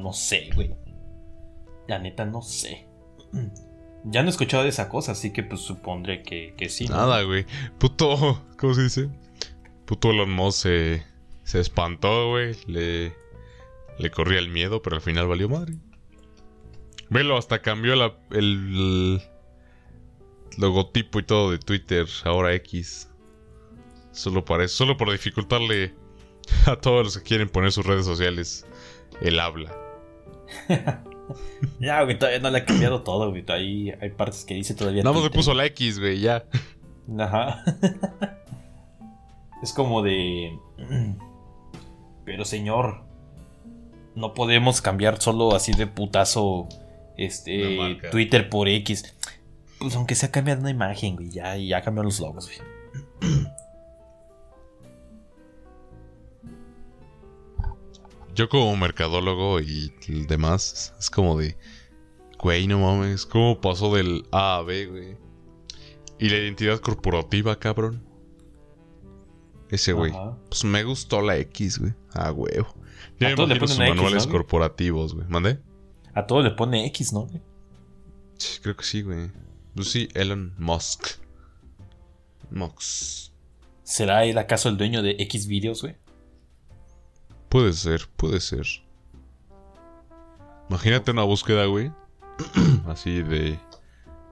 no 0.00 0.12
sé, 0.12 0.50
güey. 0.54 0.74
La 1.86 2.00
neta, 2.00 2.24
no 2.24 2.42
sé. 2.42 2.88
Ya 4.04 4.22
no 4.22 4.28
he 4.28 4.30
escuchado 4.30 4.62
de 4.62 4.70
esa 4.70 4.88
cosa, 4.88 5.12
así 5.12 5.32
que 5.32 5.42
pues 5.42 5.60
supondré 5.60 6.22
que, 6.22 6.54
que 6.56 6.68
sí. 6.68 6.86
Nada, 6.86 7.22
güey. 7.22 7.46
Puto, 7.78 8.42
¿cómo 8.58 8.74
se 8.74 8.82
dice? 8.84 9.08
Puto 9.84 10.10
Elon 10.10 10.30
Musk 10.30 10.62
se, 10.62 11.04
se 11.44 11.60
espantó, 11.60 12.30
güey. 12.30 12.56
Le, 12.66 13.14
le 13.98 14.10
corría 14.10 14.38
el 14.38 14.48
miedo, 14.48 14.82
pero 14.82 14.96
al 14.96 15.02
final 15.02 15.26
valió 15.26 15.48
madre. 15.48 15.74
Velo, 17.10 17.36
hasta 17.36 17.60
cambió 17.60 17.96
la, 17.96 18.16
el 18.30 19.20
logotipo 20.56 21.18
y 21.18 21.24
todo 21.24 21.50
de 21.50 21.58
Twitter, 21.58 22.06
ahora 22.24 22.54
X. 22.54 23.10
Solo 24.12 24.44
para 24.44 24.64
eso, 24.64 24.76
solo 24.76 24.96
por 24.96 25.10
dificultarle 25.10 25.94
a 26.66 26.76
todos 26.76 27.04
los 27.04 27.18
que 27.18 27.24
quieren 27.24 27.48
poner 27.48 27.72
sus 27.72 27.84
redes 27.84 28.06
sociales 28.06 28.66
el 29.20 29.38
habla. 29.40 29.76
Ya, 31.80 32.02
güey, 32.02 32.18
todavía 32.18 32.40
no 32.40 32.50
le 32.50 32.58
ha 32.58 32.64
cambiado 32.64 33.02
todo, 33.02 33.30
güey. 33.30 33.44
Ahí 33.48 33.92
hay 34.00 34.10
partes 34.10 34.44
que 34.44 34.54
dice 34.54 34.74
todavía. 34.74 35.02
Nada 35.02 35.14
más 35.14 35.24
le 35.24 35.30
puso 35.30 35.54
la 35.54 35.66
X, 35.66 35.98
güey, 35.98 36.20
ya. 36.20 36.44
Ajá. 37.18 37.64
es 39.62 39.72
como 39.72 40.02
de. 40.02 40.58
Pero 42.24 42.44
señor, 42.44 43.02
no 44.14 44.34
podemos 44.34 44.80
cambiar 44.80 45.20
solo 45.20 45.54
así 45.54 45.72
de 45.72 45.86
putazo 45.86 46.68
este. 47.16 47.98
Twitter 48.10 48.48
por 48.48 48.68
X. 48.68 49.14
Pues 49.78 49.96
aunque 49.96 50.14
sea 50.14 50.30
cambiar 50.30 50.58
una 50.58 50.70
imagen, 50.70 51.16
güey, 51.16 51.30
ya, 51.30 51.56
ya 51.56 51.80
cambiaron 51.82 52.06
los 52.06 52.20
logos, 52.20 52.46
güey. 52.46 53.40
Yo 58.40 58.48
como 58.48 58.74
mercadólogo 58.74 59.60
y 59.60 59.92
el 60.08 60.26
demás, 60.26 60.94
es 60.98 61.10
como 61.10 61.38
de... 61.38 61.58
Güey, 62.38 62.66
no 62.68 62.78
mames, 62.78 63.26
¿cómo 63.26 63.60
pasó 63.60 63.94
del 63.94 64.26
A 64.32 64.56
a 64.56 64.62
B, 64.62 64.86
güey? 64.86 65.18
Y 66.18 66.30
la 66.30 66.38
identidad 66.38 66.80
corporativa, 66.80 67.58
cabrón. 67.58 68.02
Ese 69.68 69.92
güey. 69.92 70.14
Pues 70.48 70.64
me 70.64 70.84
gustó 70.84 71.20
la 71.20 71.36
X, 71.36 71.80
güey. 71.80 71.92
Ah, 72.14 72.32
huevo. 72.32 72.74
Ya 73.18 73.26
A 73.26 73.30
me 73.32 73.36
todos 73.36 73.50
le 73.50 73.56
imagino 73.56 73.68
sus 73.68 73.76
ponen 73.76 73.92
X, 73.92 73.96
manuales 73.98 74.26
¿no, 74.26 74.32
corporativos, 74.32 75.14
güey. 75.14 75.26
¿Mandé? 75.28 75.60
A 76.14 76.24
todo 76.24 76.42
le 76.42 76.52
pone 76.52 76.86
X, 76.86 77.12
¿no? 77.12 77.28
Sí, 78.38 78.58
creo 78.62 78.74
que 78.74 78.84
sí, 78.84 79.02
güey. 79.02 79.30
Pues 79.74 79.90
sí, 79.90 80.08
Elon 80.14 80.54
Musk. 80.56 81.08
Mox. 82.50 83.34
¿Será 83.82 84.24
él 84.24 84.38
acaso 84.38 84.70
el 84.70 84.78
dueño 84.78 85.02
de 85.02 85.16
X 85.18 85.46
videos, 85.46 85.82
güey? 85.82 85.96
Puede 87.50 87.72
ser, 87.72 88.08
puede 88.16 88.40
ser. 88.40 88.64
Imagínate 90.68 91.10
una 91.10 91.24
búsqueda, 91.24 91.66
güey. 91.66 91.90
Así 92.86 93.22
de. 93.22 93.58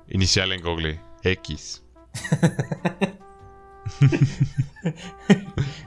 Inicial 0.09 0.53
en 0.53 0.62
Google. 0.62 1.01
X. 1.25 1.85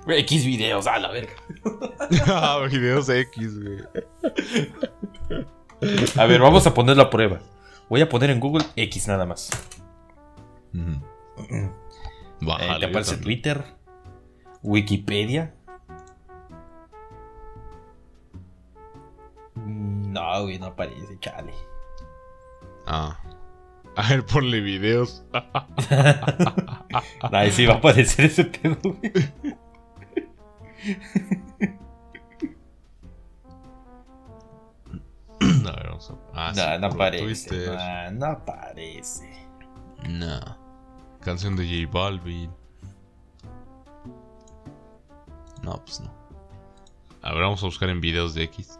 X 0.07 0.45
videos, 0.45 0.87
a 0.87 0.99
la 0.99 1.09
verga. 1.09 1.31
ah, 2.27 2.67
videos 2.69 3.07
X, 3.07 3.63
güey. 3.63 3.79
A 6.17 6.25
ver, 6.25 6.41
vamos 6.41 6.67
a 6.67 6.73
poner 6.73 6.97
la 6.97 7.09
prueba. 7.09 7.39
Voy 7.89 8.01
a 8.01 8.09
poner 8.09 8.29
en 8.29 8.41
Google 8.41 8.65
X 8.75 9.07
nada 9.07 9.25
más. 9.25 9.49
Eh, 10.73 11.69
¿Te 12.79 12.85
aparece 12.85 13.15
Twitter? 13.17 13.63
¿Wikipedia? 14.61 15.55
No, 20.21 20.43
güey, 20.43 20.59
no 20.59 20.67
aparece, 20.67 21.17
chale. 21.19 21.53
Ah. 22.85 23.17
A 23.95 24.09
ver, 24.09 24.25
ponle 24.25 24.61
videos. 24.61 25.25
Ahí 27.31 27.51
sí 27.51 27.65
va 27.65 27.73
a 27.73 27.77
aparecer 27.77 28.25
ese 28.25 28.45
pedo, 28.45 28.77
güey. 28.83 29.01
A 35.41 35.75
ver, 35.75 35.87
vamos 35.87 36.11
a... 36.11 36.15
Ah, 36.33 36.53
no, 36.55 36.79
no 36.79 36.87
aparece. 36.87 37.67
No, 37.67 38.11
no 38.11 38.25
aparece. 38.27 39.29
No. 40.07 40.39
Canción 41.19 41.55
de 41.55 41.65
J 41.65 41.91
Balvin. 41.91 42.51
No, 45.63 45.83
pues 45.83 45.99
no. 45.99 46.11
A 47.21 47.33
ver, 47.33 47.43
vamos 47.43 47.61
a 47.61 47.65
buscar 47.65 47.89
en 47.89 48.01
videos 48.01 48.33
de 48.33 48.43
X. 48.43 48.79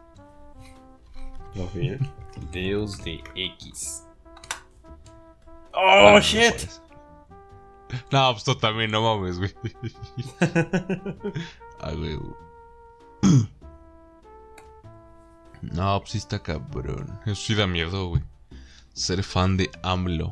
Videos 2.52 3.04
de 3.04 3.22
X. 3.36 4.04
¡Oh, 5.74 6.20
shit! 6.20 6.70
No, 8.12 8.32
pues 8.32 8.44
tú 8.44 8.56
también, 8.56 8.92
no 8.92 9.02
mames, 9.02 9.38
güey. 9.38 9.54
Ay, 11.82 11.96
güey. 11.96 12.20
No, 15.62 16.00
pues 16.00 16.12
sí 16.12 16.18
está 16.18 16.42
cabrón. 16.42 17.20
Eso 17.26 17.36
sí 17.36 17.56
da 17.56 17.68
miedo, 17.68 18.08
güey. 18.08 18.24
Ser 18.94 19.24
fan 19.24 19.58
de 19.58 19.70
AMLO. 19.84 20.32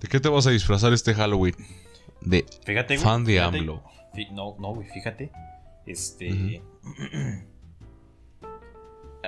¿De 0.00 0.08
qué 0.08 0.20
te 0.20 0.28
vas 0.28 0.46
a 0.46 0.50
disfrazar 0.50 0.92
este 0.92 1.14
Halloween? 1.14 1.54
De 2.20 2.44
fíjate, 2.64 2.98
fan 2.98 3.24
de 3.24 3.40
AMLO. 3.40 3.82
No, 4.32 4.56
no, 4.58 4.74
güey, 4.74 4.88
fíjate. 4.88 5.30
Este. 5.86 6.62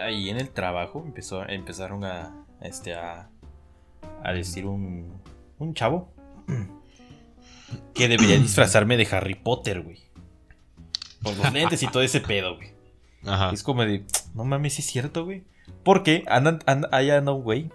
Ahí 0.04 0.28
en 0.30 0.38
el 0.38 0.50
trabajo 0.50 1.02
empezó, 1.04 1.46
empezaron 1.48 2.04
a. 2.04 2.46
Este, 2.60 2.94
a. 2.94 3.30
A 4.22 4.32
decir 4.32 4.66
un. 4.66 5.20
Un 5.58 5.74
chavo. 5.74 6.12
Que 7.94 8.08
debería 8.08 8.38
disfrazarme 8.40 8.96
de 8.96 9.08
Harry 9.10 9.34
Potter, 9.34 9.82
güey. 9.82 9.98
Con 11.22 11.36
los 11.36 11.52
lentes 11.52 11.82
y 11.82 11.88
todo 11.88 12.02
ese 12.02 12.20
pedo, 12.20 12.56
güey. 12.56 12.72
Ajá. 13.24 13.50
Es 13.52 13.62
como 13.62 13.84
de. 13.84 14.04
No 14.34 14.44
mames, 14.44 14.78
es 14.78 14.86
cierto, 14.86 15.24
güey. 15.24 15.44
Porque 15.82 16.24
andan, 16.28 16.60
ahí 16.92 17.10
anda 17.10 17.32
un 17.32 17.42
güey 17.42 17.70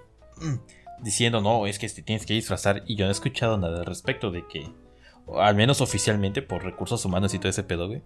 diciendo, 1.02 1.42
no, 1.42 1.68
es 1.68 1.80
que 1.80 1.88
te 1.90 2.02
tienes 2.02 2.26
que 2.26 2.34
disfrazar. 2.34 2.84
Y 2.88 2.96
yo 2.96 3.06
no 3.06 3.10
he 3.10 3.12
escuchado 3.12 3.58
nada 3.58 3.80
al 3.80 3.86
respecto 3.86 4.32
de 4.32 4.46
que, 4.48 4.70
al 5.38 5.56
menos 5.56 5.82
oficialmente, 5.82 6.42
por 6.42 6.64
recursos 6.64 7.04
humanos 7.06 7.34
y 7.34 7.40
todo 7.40 7.50
ese 7.50 7.64
pedo, 7.64 7.88
güey. 7.88 8.02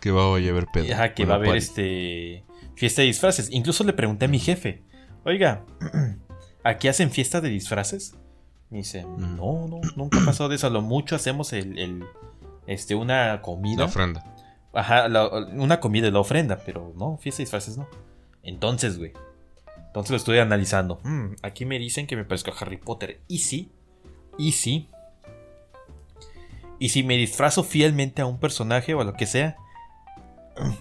Que 0.00 0.10
va 0.10 0.24
a 0.24 0.36
haber 0.36 0.66
pedo. 0.72 0.92
Ajá, 0.92 1.14
que 1.14 1.24
va 1.24 1.34
a 1.34 1.36
haber 1.36 1.56
este. 1.56 2.44
Fiesta 2.76 3.02
de 3.02 3.08
disfraces. 3.08 3.50
Incluso 3.50 3.82
le 3.84 3.94
pregunté 3.94 4.26
a 4.26 4.28
mi 4.28 4.38
jefe, 4.38 4.82
oiga, 5.24 5.64
¿aquí 6.62 6.88
hacen 6.88 7.10
fiesta 7.10 7.40
de 7.40 7.48
disfraces? 7.48 8.14
Me 8.70 8.78
dice, 8.78 9.02
no, 9.02 9.66
no, 9.66 9.80
nunca 9.96 10.20
ha 10.20 10.24
pasado 10.26 10.50
de 10.50 10.56
eso. 10.56 10.66
A 10.66 10.70
lo 10.70 10.82
mucho 10.82 11.16
hacemos 11.16 11.52
el, 11.52 12.04
este, 12.66 12.94
una 12.94 13.40
comida. 13.42 13.78
La 13.78 13.84
ofrenda. 13.86 14.24
Ajá, 14.74 15.06
una 15.54 15.80
comida 15.80 16.04
de 16.04 16.12
la 16.12 16.20
ofrenda, 16.20 16.60
pero 16.64 16.92
no, 16.96 17.16
fiesta 17.16 17.38
de 17.38 17.44
disfraces 17.44 17.78
no. 17.78 17.88
Entonces, 18.42 18.98
güey, 18.98 19.14
entonces 19.86 20.10
lo 20.10 20.16
estoy 20.18 20.38
analizando. 20.38 21.00
Hmm, 21.02 21.36
aquí 21.40 21.64
me 21.64 21.78
dicen 21.78 22.06
que 22.06 22.16
me 22.16 22.24
parezco 22.24 22.50
a 22.50 22.54
Harry 22.58 22.76
Potter. 22.76 23.20
Y 23.26 23.38
sí. 23.38 23.72
Y 24.36 24.52
sí. 24.52 24.90
Y 26.78 26.90
si 26.90 27.02
me 27.02 27.16
disfrazo 27.16 27.64
fielmente 27.64 28.20
a 28.20 28.26
un 28.26 28.38
personaje 28.38 28.92
o 28.92 29.00
a 29.00 29.04
lo 29.04 29.14
que 29.14 29.24
sea. 29.24 29.56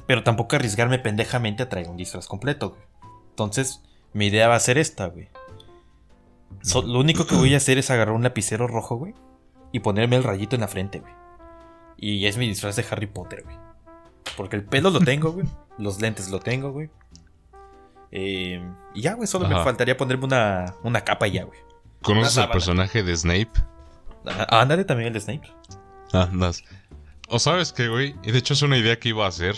Pero 0.08 0.24
tampoco 0.24 0.56
arriesgarme 0.56 1.00
pendejamente 1.00 1.64
a 1.64 1.70
traer 1.70 1.90
un 1.90 1.98
disfraz 1.98 2.28
completo, 2.28 2.78
Entonces, 3.30 3.82
mi 4.14 4.28
idea 4.28 4.48
va 4.48 4.56
a 4.56 4.60
ser 4.60 4.78
esta, 4.78 5.08
güey. 5.08 5.30
lo 6.86 7.00
único 7.00 7.28
que 7.28 7.36
voy 7.36 7.54
a 7.54 7.58
hacer 7.58 7.78
es 7.78 7.92
agarrar 7.92 8.16
un 8.16 8.24
lapicero 8.24 8.68
rojo, 8.68 8.96
güey. 8.96 9.14
Y 9.72 9.80
ponerme 9.80 10.16
el 10.16 10.24
rayito 10.24 10.56
en 10.56 10.62
la 10.62 10.68
frente, 10.70 11.00
güey. 11.00 11.14
Y 11.98 12.26
es 12.26 12.38
mi 12.38 12.48
disfraz 12.48 12.76
de 12.76 12.86
Harry 12.90 13.08
Potter, 13.08 13.44
güey. 13.44 13.58
Porque 14.38 14.56
el 14.56 14.64
pelo 14.64 14.90
lo 14.90 15.00
tengo, 15.02 15.32
güey. 15.32 15.48
Los 15.78 16.00
lentes 16.02 16.30
lo 16.30 16.40
tengo, 16.40 16.72
güey. 16.72 16.90
Eh, 18.12 18.64
y 18.94 19.02
ya, 19.02 19.14
güey, 19.14 19.28
solo 19.28 19.48
me 19.48 19.56
faltaría 19.56 19.98
ponerme 19.98 20.26
una, 20.26 20.76
una 20.84 21.02
capa 21.02 21.28
y 21.28 21.34
ya, 21.34 21.44
güey. 21.44 21.60
¿Conoces 22.02 22.38
el 22.38 22.50
personaje 22.50 23.04
de 23.04 23.16
Snape? 23.16 23.52
Ah, 24.26 24.62
ándale 24.62 24.86
también 24.86 25.08
el 25.08 25.14
de 25.14 25.20
Snape. 25.20 25.50
Andas. 26.14 26.64
O 27.28 27.40
sabes 27.40 27.74
qué, 27.74 27.88
güey. 27.88 28.16
Y 28.24 28.32
de 28.32 28.40
hecho 28.40 28.54
es 28.54 28.62
una 28.62 28.78
idea 28.78 29.00
que 29.00 29.10
iba 29.10 29.26
a 29.26 29.30
hacer. 29.30 29.56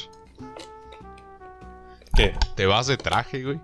¿Qué? 2.16 2.34
Te 2.56 2.66
vas 2.66 2.88
de 2.88 2.98
traje, 2.98 3.44
güey. 3.44 3.60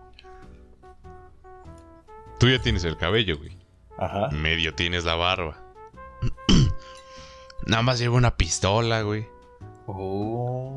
Tú 2.40 2.50
ya 2.50 2.62
tienes 2.62 2.84
el 2.84 2.98
cabello, 2.98 3.38
güey. 3.38 3.58
Ajá. 3.98 4.30
Medio 4.32 4.74
tienes 4.76 5.06
la 5.06 5.16
barba. 5.16 5.58
Nada 7.66 7.84
más 7.84 8.00
lleva 8.00 8.18
una 8.18 8.36
pistola, 8.36 9.02
güey. 9.04 9.26
Oh. 9.88 10.76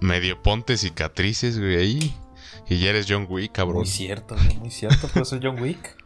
Medio 0.00 0.42
ponte 0.42 0.76
cicatrices, 0.76 1.58
güey, 1.58 1.76
ahí. 1.76 2.16
Y 2.68 2.78
ya 2.78 2.90
eres 2.90 3.06
John 3.08 3.26
Wick, 3.28 3.52
cabrón. 3.52 3.78
Muy 3.78 3.86
cierto, 3.86 4.34
muy 4.58 4.70
cierto. 4.70 5.08
¿Puede 5.08 5.26
ser 5.26 5.40
John 5.42 5.60
Wick? 5.60 5.96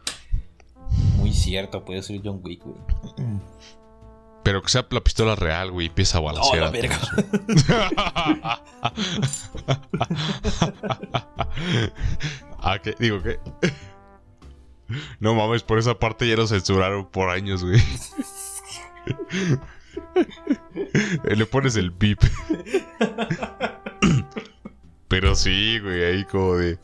Muy 1.15 1.33
cierto, 1.33 1.85
puede 1.85 2.01
ser 2.03 2.21
John 2.23 2.41
Wick, 2.43 2.63
güey. 2.63 2.77
Pero 4.49 4.63
que 4.63 4.69
sea 4.69 4.83
la 4.89 5.01
pistola 5.01 5.35
real, 5.35 5.69
güey, 5.69 5.85
y 5.85 5.89
empieza 5.89 6.17
a 6.17 6.21
balancear. 6.21 6.65
No, 6.65 6.71
verga. 6.71 6.99
ah, 12.57 12.79
¿qué? 12.79 12.95
Digo, 12.97 13.21
¿qué? 13.21 13.39
No 15.19 15.35
mames, 15.35 15.61
por 15.61 15.77
esa 15.77 15.99
parte 15.99 16.27
ya 16.27 16.35
lo 16.35 16.47
censuraron 16.47 17.05
por 17.05 17.29
años, 17.29 17.63
güey. 17.63 17.79
Le 21.35 21.45
pones 21.45 21.75
el 21.75 21.93
pip. 21.93 22.19
Pero 25.09 25.35
sí, 25.35 25.77
güey, 25.77 26.05
ahí 26.05 26.25
como 26.25 26.55
de. 26.55 26.79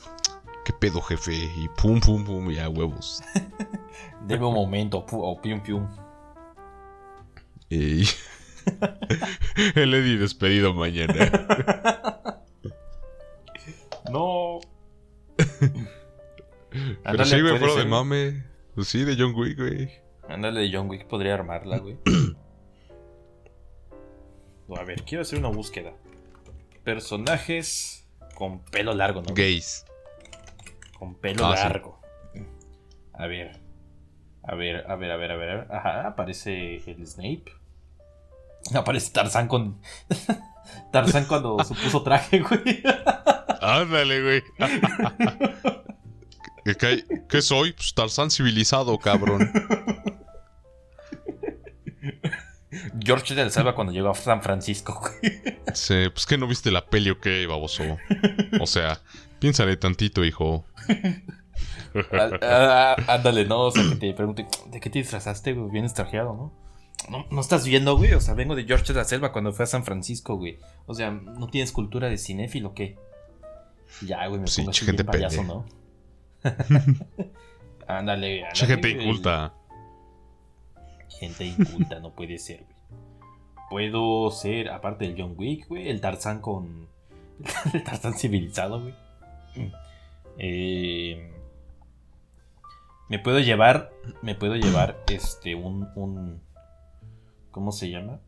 ¿Qué 0.65 0.73
pedo, 0.73 1.01
jefe? 1.01 1.33
Y 1.33 1.67
pum, 1.81 1.99
pum, 1.99 2.23
pum, 2.23 2.51
ya 2.51 2.69
huevos. 2.69 3.23
Debe 4.27 4.45
un 4.45 4.53
momento, 4.53 5.03
o 5.09 5.41
pium, 5.41 5.61
pium. 5.61 5.87
Y... 7.75 8.07
El 9.75 9.93
Eddie 9.93 10.17
despedido 10.17 10.73
mañana. 10.73 11.13
no. 14.11 14.59
Pero 17.03 17.25
sí, 17.25 17.41
güey, 17.41 17.59
fuera 17.59 17.75
de 17.75 17.85
mame. 17.85 18.43
Pues 18.73 18.87
sí, 18.87 19.03
de 19.03 19.15
John 19.17 19.33
Wick, 19.35 19.57
güey. 19.57 19.91
Ándale, 20.27 20.61
de 20.61 20.71
John 20.73 20.89
Wick 20.89 21.05
podría 21.07 21.33
armarla, 21.33 21.77
güey. 21.79 21.97
a 24.75 24.83
ver, 24.83 25.03
quiero 25.03 25.21
hacer 25.21 25.39
una 25.39 25.49
búsqueda. 25.49 25.93
Personajes 26.83 28.07
con 28.35 28.63
pelo 28.65 28.93
largo, 28.93 29.21
¿no? 29.21 29.33
Gays. 29.33 29.85
Con 30.97 31.15
pelo 31.15 31.45
ah, 31.45 31.55
largo. 31.55 31.99
A 33.13 33.27
ver. 33.27 33.59
A 34.43 34.55
ver, 34.55 34.89
a 34.89 34.95
ver, 34.95 35.11
a 35.11 35.17
ver, 35.17 35.31
a 35.31 35.35
ver. 35.35 35.67
Ajá, 35.71 36.07
aparece 36.07 36.75
el 36.89 37.05
Snape. 37.07 37.64
Aparece 38.73 39.11
Tarzán 39.11 39.47
con. 39.47 39.81
Tarzán 40.91 41.25
cuando 41.25 41.63
se 41.63 41.73
puso 41.75 42.03
traje, 42.03 42.39
güey. 42.39 42.83
Ándale, 43.61 44.21
güey. 44.21 44.43
¿Qué, 46.63 47.03
¿Qué, 47.29 47.41
soy? 47.41 47.73
Pues 47.73 47.93
Tarzán 47.93 48.31
civilizado, 48.31 48.97
cabrón. 48.97 49.51
George 52.99 53.35
del 53.35 53.51
Salva 53.51 53.75
cuando 53.75 53.93
llegó 53.93 54.09
a 54.09 54.15
San 54.15 54.41
Francisco, 54.41 54.99
güey. 54.99 55.41
Sí, 55.73 56.09
pues 56.13 56.25
que 56.25 56.37
no 56.37 56.47
viste 56.47 56.71
la 56.71 56.85
peli 56.85 57.09
o 57.09 57.19
qué, 57.19 57.45
baboso. 57.45 57.83
O 58.59 58.67
sea, 58.67 58.99
piénsale 59.39 59.77
tantito, 59.77 60.23
hijo. 60.23 60.65
Ah, 62.11 62.29
ah, 62.41 62.95
ándale, 63.07 63.45
no, 63.45 63.61
o 63.61 63.71
sea, 63.71 63.83
que 63.89 63.95
te 63.95 64.13
pregunte, 64.13 64.45
¿de 64.67 64.79
qué 64.79 64.89
te 64.89 64.99
disfrazaste, 64.99 65.53
güey? 65.53 65.71
Vienes 65.71 65.93
trajeado, 65.93 66.33
¿no? 66.33 66.64
¿No? 67.09 67.25
No 67.29 67.41
estás 67.41 67.65
viendo, 67.65 67.97
güey. 67.97 68.13
O 68.13 68.21
sea, 68.21 68.33
vengo 68.33 68.55
de 68.55 68.65
George 68.65 68.93
de 68.93 68.99
la 68.99 69.05
Selva 69.05 69.31
cuando 69.31 69.53
fue 69.53 69.63
a 69.63 69.67
San 69.67 69.83
Francisco, 69.83 70.35
güey. 70.37 70.59
O 70.85 70.93
sea, 70.93 71.11
¿no 71.11 71.47
tienes 71.47 71.71
cultura 71.71 72.09
de 72.09 72.17
cinéfilo 72.17 72.69
o 72.69 72.73
qué? 72.73 72.97
Ya, 74.01 74.25
güey, 74.27 74.41
me 74.41 74.47
Sí, 74.47 74.61
pongo 74.61 74.71
así 74.71 74.85
gente 74.85 75.03
bien 75.03 75.11
payaso. 75.11 75.43
¿no? 75.43 75.65
ándale, 77.87 78.45
ándale. 78.45 78.51
Gente 78.53 78.93
güey. 78.93 79.03
inculta. 79.03 79.53
Gente 81.19 81.45
inculta, 81.45 81.99
no 81.99 82.11
puede 82.13 82.37
ser, 82.37 82.63
güey. 82.63 82.75
Puedo 83.69 84.29
ser, 84.31 84.69
aparte 84.69 85.05
del 85.05 85.15
John 85.17 85.33
Wick, 85.37 85.67
güey, 85.67 85.89
el 85.89 86.01
Tarzán 86.01 86.41
con. 86.41 86.87
El 87.73 87.83
Tarzán 87.83 88.13
civilizado, 88.13 88.81
güey. 88.81 88.93
Eh, 90.37 91.33
me 93.09 93.19
puedo 93.19 93.39
llevar. 93.39 93.91
Me 94.21 94.35
puedo 94.35 94.55
llevar 94.55 95.03
este. 95.07 95.55
un. 95.55 95.89
un 95.95 96.44
¿Cómo 97.55 97.71
se 97.71 97.89
llama? 97.89 98.19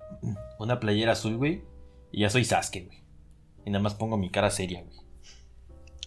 Una 0.57 0.79
playera 0.79 1.11
azul, 1.11 1.35
güey. 1.35 1.61
Y 2.13 2.21
ya 2.21 2.29
soy 2.29 2.45
Sasuke, 2.45 2.85
güey. 2.85 3.03
Y 3.65 3.71
nada 3.71 3.83
más 3.83 3.93
pongo 3.93 4.15
mi 4.15 4.29
cara 4.29 4.49
seria, 4.49 4.81
güey. 4.81 4.97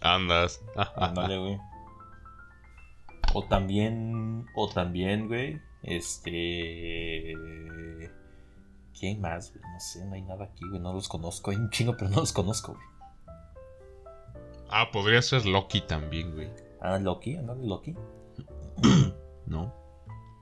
Andas. 0.01 0.65
Ándale, 0.97 1.37
güey. 1.37 1.59
O 3.35 3.45
también. 3.45 4.47
O 4.57 4.71
también, 4.71 5.29
güey. 5.29 5.61
Este. 5.83 7.35
¿Quién 8.99 9.21
más, 9.21 9.53
güey? 9.53 9.63
No 9.71 9.81
sé, 9.81 10.07
no 10.07 10.15
hay 10.15 10.23
nada 10.23 10.47
aquí, 10.47 10.67
güey. 10.67 10.81
No 10.81 10.95
los 10.95 11.07
conozco. 11.07 11.51
Hay 11.51 11.59
un 11.59 11.69
chingo, 11.69 11.95
pero 11.99 12.09
no 12.09 12.21
los 12.21 12.33
conozco, 12.33 12.73
güey. 12.73 12.87
Ah, 14.71 14.89
podría 14.91 15.21
ser 15.21 15.45
Loki 15.45 15.83
también, 15.83 16.33
güey. 16.33 16.49
Ah, 16.81 16.99
Loki, 16.99 17.37
ándale, 17.37 17.67
Loki. 17.67 17.95
¿No? 19.45 19.75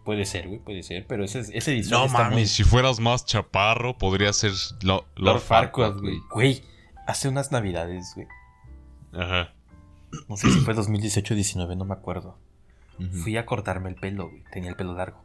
Puede 0.09 0.25
ser, 0.25 0.49
güey, 0.49 0.59
puede 0.59 0.83
ser. 0.83 1.07
Pero 1.07 1.23
ese, 1.23 1.41
ese 1.53 1.71
disfraz 1.73 2.01
No 2.01 2.07
está 2.07 2.19
muy- 2.25 2.31
mames, 2.31 2.51
si 2.51 2.65
fueras 2.65 2.99
más 2.99 3.27
chaparro, 3.27 3.99
podría 3.99 4.33
ser 4.33 4.53
Lo- 4.81 5.05
Lord, 5.17 5.35
Lord 5.35 5.41
Farquaad, 5.41 5.99
güey. 6.01 6.19
Güey, 6.33 6.65
hace 7.07 7.29
unas 7.29 7.53
navidades, 7.53 8.15
güey. 8.15 8.27
Ajá. 9.13 9.53
No 10.27 10.39
sé 10.39 10.51
si 10.51 10.61
fue 10.61 10.73
2018 10.73 11.35
o 11.35 11.37
19, 11.37 11.77
no 11.77 11.85
me 11.85 11.93
acuerdo. 11.93 12.39
Fui 13.23 13.37
a 13.37 13.45
cortarme 13.45 13.91
el 13.91 13.97
pelo, 13.97 14.31
güey. 14.31 14.43
Tenía 14.51 14.71
el 14.71 14.77
pelo 14.77 14.95
largo. 14.95 15.23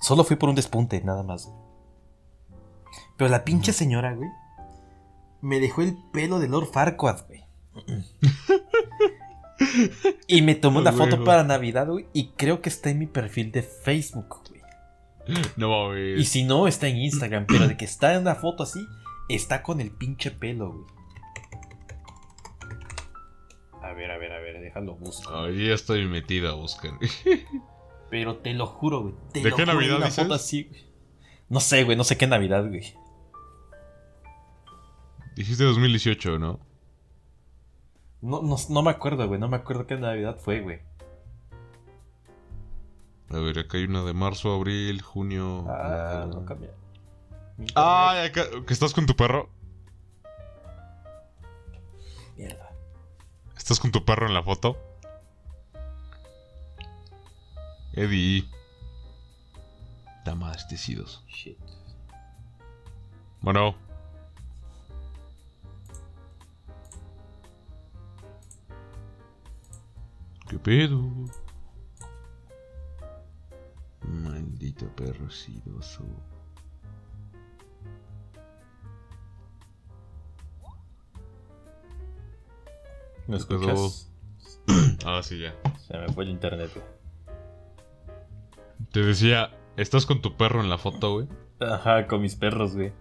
Solo 0.00 0.24
fui 0.24 0.36
por 0.36 0.48
un 0.48 0.54
despunte, 0.54 1.02
nada 1.04 1.22
más. 1.22 1.52
Pero 3.18 3.28
la 3.30 3.44
pinche 3.44 3.74
señora, 3.74 4.14
güey, 4.14 4.30
me 5.42 5.60
dejó 5.60 5.82
el 5.82 5.98
pelo 6.14 6.38
de 6.38 6.48
Lord 6.48 6.68
Farquaad, 6.72 7.26
güey. 7.26 7.44
y 10.26 10.42
me 10.42 10.54
tomó 10.54 10.78
una 10.80 10.92
foto 10.92 11.24
para 11.24 11.44
Navidad, 11.44 11.86
güey, 11.88 12.06
y 12.12 12.28
creo 12.36 12.60
que 12.60 12.68
está 12.68 12.90
en 12.90 12.98
mi 12.98 13.06
perfil 13.06 13.52
de 13.52 13.62
Facebook, 13.62 14.42
güey. 14.48 14.62
No 15.56 15.70
mames. 15.70 16.20
Y 16.20 16.24
si 16.24 16.44
no, 16.44 16.66
está 16.68 16.86
en 16.88 16.96
Instagram, 16.98 17.46
pero 17.46 17.66
de 17.66 17.76
que 17.76 17.84
está 17.84 18.14
en 18.14 18.22
una 18.22 18.34
foto 18.34 18.62
así, 18.62 18.86
está 19.28 19.62
con 19.62 19.80
el 19.80 19.90
pinche 19.90 20.30
pelo, 20.30 20.72
güey. 20.72 20.84
A 23.82 23.92
ver, 23.92 24.10
a 24.10 24.18
ver, 24.18 24.32
a 24.32 24.38
ver, 24.40 24.60
déjalo 24.60 24.96
busco. 24.96 25.34
Ahí 25.36 25.68
ya 25.68 25.74
estoy 25.74 26.06
metido 26.06 26.50
a 26.50 26.54
buscar. 26.54 26.92
Pero 28.10 28.36
te 28.36 28.54
lo 28.54 28.66
juro, 28.66 29.02
güey. 29.02 29.14
te 29.32 29.40
¿De 29.42 29.50
lo 29.50 29.56
qué 29.56 29.62
juro, 29.64 29.74
Navidad 29.74 29.96
una 29.96 30.06
dices? 30.06 30.22
foto 30.24 30.34
así, 30.34 30.64
güey. 30.64 30.84
No 31.48 31.60
sé, 31.60 31.84
güey, 31.84 31.96
no 31.96 32.04
sé 32.04 32.16
qué 32.16 32.26
Navidad, 32.26 32.66
güey. 32.66 32.94
Dijiste 35.36 35.64
2018, 35.64 36.38
¿no? 36.38 36.60
No, 38.24 38.40
no, 38.40 38.56
no 38.70 38.82
me 38.82 38.90
acuerdo, 38.90 39.28
güey. 39.28 39.38
No 39.38 39.48
me 39.48 39.58
acuerdo 39.58 39.86
qué 39.86 39.96
Navidad 39.96 40.38
fue, 40.38 40.60
güey. 40.60 40.80
A 43.28 43.36
ver, 43.38 43.58
acá 43.58 43.76
hay 43.76 43.84
una 43.84 44.02
de 44.02 44.14
marzo, 44.14 44.54
abril, 44.54 45.02
junio. 45.02 45.66
Ah, 45.68 46.26
no 46.26 46.42
cambia. 46.46 46.70
Ay, 47.74 48.28
acá, 48.28 48.44
que 48.66 48.72
estás 48.72 48.94
con 48.94 49.04
tu 49.04 49.14
perro. 49.14 49.50
Mierda. 52.34 52.70
¿Estás 53.58 53.78
con 53.78 53.92
tu 53.92 54.06
perro 54.06 54.26
en 54.26 54.32
la 54.32 54.42
foto? 54.42 54.78
Eddie. 57.92 58.48
Madre, 60.34 60.62
tecidos. 60.70 61.22
Shit. 61.28 61.58
Bueno. 63.42 63.83
¿Qué 70.54 70.60
pedo? 70.60 71.02
Maldito 74.02 74.86
perro 74.94 75.28
sidoso. 75.28 76.04
¿Me 83.26 83.36
escuchas? 83.36 84.12
Ah, 85.04 85.20
sí, 85.24 85.40
ya. 85.40 85.54
Se 85.80 85.98
me 85.98 86.08
fue 86.12 86.22
el 86.22 86.30
internet, 86.30 86.70
güey. 86.72 86.86
Te 88.92 89.00
decía, 89.00 89.50
¿estás 89.76 90.06
con 90.06 90.22
tu 90.22 90.36
perro 90.36 90.60
en 90.60 90.70
la 90.70 90.78
foto, 90.78 91.14
güey? 91.14 91.28
Ajá, 91.60 92.06
con 92.06 92.22
mis 92.22 92.36
perros, 92.36 92.76
güey. 92.76 92.92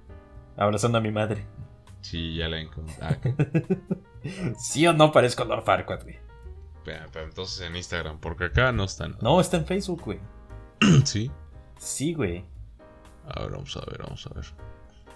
Abrazando 0.58 0.98
a 0.98 1.02
mi 1.02 1.12
madre. 1.12 1.46
Sí, 2.02 2.36
ya 2.36 2.50
la 2.50 2.60
encontré. 2.60 2.96
Ah. 3.00 3.18
¿Sí 4.58 4.88
o 4.88 4.94
no 4.94 5.12
parezco 5.12 5.46
Lord 5.46 5.64
Farquaad, 5.64 6.04
güey? 6.04 6.23
Pero 6.84 7.26
entonces 7.26 7.62
en 7.66 7.76
Instagram, 7.76 8.20
porque 8.20 8.46
acá 8.46 8.72
no 8.72 8.84
están. 8.84 9.18
No, 9.22 9.40
está 9.40 9.58
en 9.58 9.66
Facebook, 9.66 10.02
güey. 10.04 10.20
Sí. 11.06 11.32
Sí, 11.78 12.14
güey. 12.14 12.46
A 13.26 13.42
ver, 13.42 13.52
vamos 13.52 13.76
a 13.78 13.82
ver, 13.90 14.02
vamos 14.04 14.26
a 14.28 14.34
ver. 14.34 14.46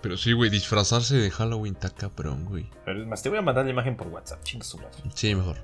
Pero 0.02 0.18
sí, 0.18 0.34
güey, 0.34 0.50
disfrazarse 0.50 1.16
de 1.16 1.32
Halloween 1.32 1.74
está 1.74 1.90
cabrón, 1.90 2.46
güey. 2.46 2.70
Pero 2.86 3.02
es 3.02 3.08
más, 3.08 3.22
te 3.22 3.30
voy 3.30 3.38
a 3.38 3.42
mandar 3.42 3.66
la 3.66 3.72
imagen 3.72 3.98
por 3.98 4.08
WhatsApp. 4.08 4.44
Chinga 4.44 4.64
su 4.64 4.78
madre. 4.78 4.98
Sí, 5.14 5.34
mejor. 5.36 5.58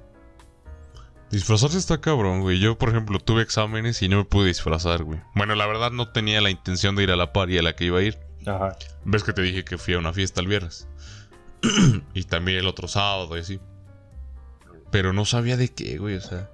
Disfrazarse 1.30 1.78
está 1.78 2.01
cabrón, 2.01 2.41
güey. 2.41 2.60
Yo, 2.60 2.78
por 2.78 2.89
ejemplo, 2.89 3.20
tuve 3.20 3.41
exámenes 3.41 4.01
y 4.01 4.10
no 4.10 4.18
me 4.18 4.26
pude 4.26 4.47
disfrazar, 4.47 5.04
güey. 5.04 5.20
Bueno, 5.36 5.56
la 5.56 5.66
verdad 5.66 5.91
no 5.91 6.12
tenía 6.12 6.41
la 6.41 6.49
intención 6.49 6.95
de 6.95 7.04
ir 7.04 7.12
a 7.12 7.16
la 7.16 7.34
par 7.34 7.49
y 7.49 7.58
a 7.58 7.64
la 7.64 7.76
que 7.76 7.86
iba 7.86 7.99
a 7.99 8.04
ir. 8.04 8.20
Ajá. 8.45 8.76
Ves 9.06 9.24
que 9.24 9.34
te 9.34 9.41
dije 9.41 9.64
que 9.64 9.78
fui 9.78 9.93
a 9.93 9.99
una 9.99 10.14
fiesta 10.14 10.41
el 10.41 10.47
viernes. 10.47 10.88
y 12.14 12.24
también 12.24 12.60
el 12.60 12.68
otro 12.68 12.88
sábado 12.88 13.36
y 13.38 13.39
así. 13.39 13.60
Pero 14.94 15.12
no 15.12 15.26
sabía 15.26 15.58
de 15.58 15.70
qué, 15.70 15.98
güey, 15.98 16.18
o 16.18 16.22
sea. 16.22 16.52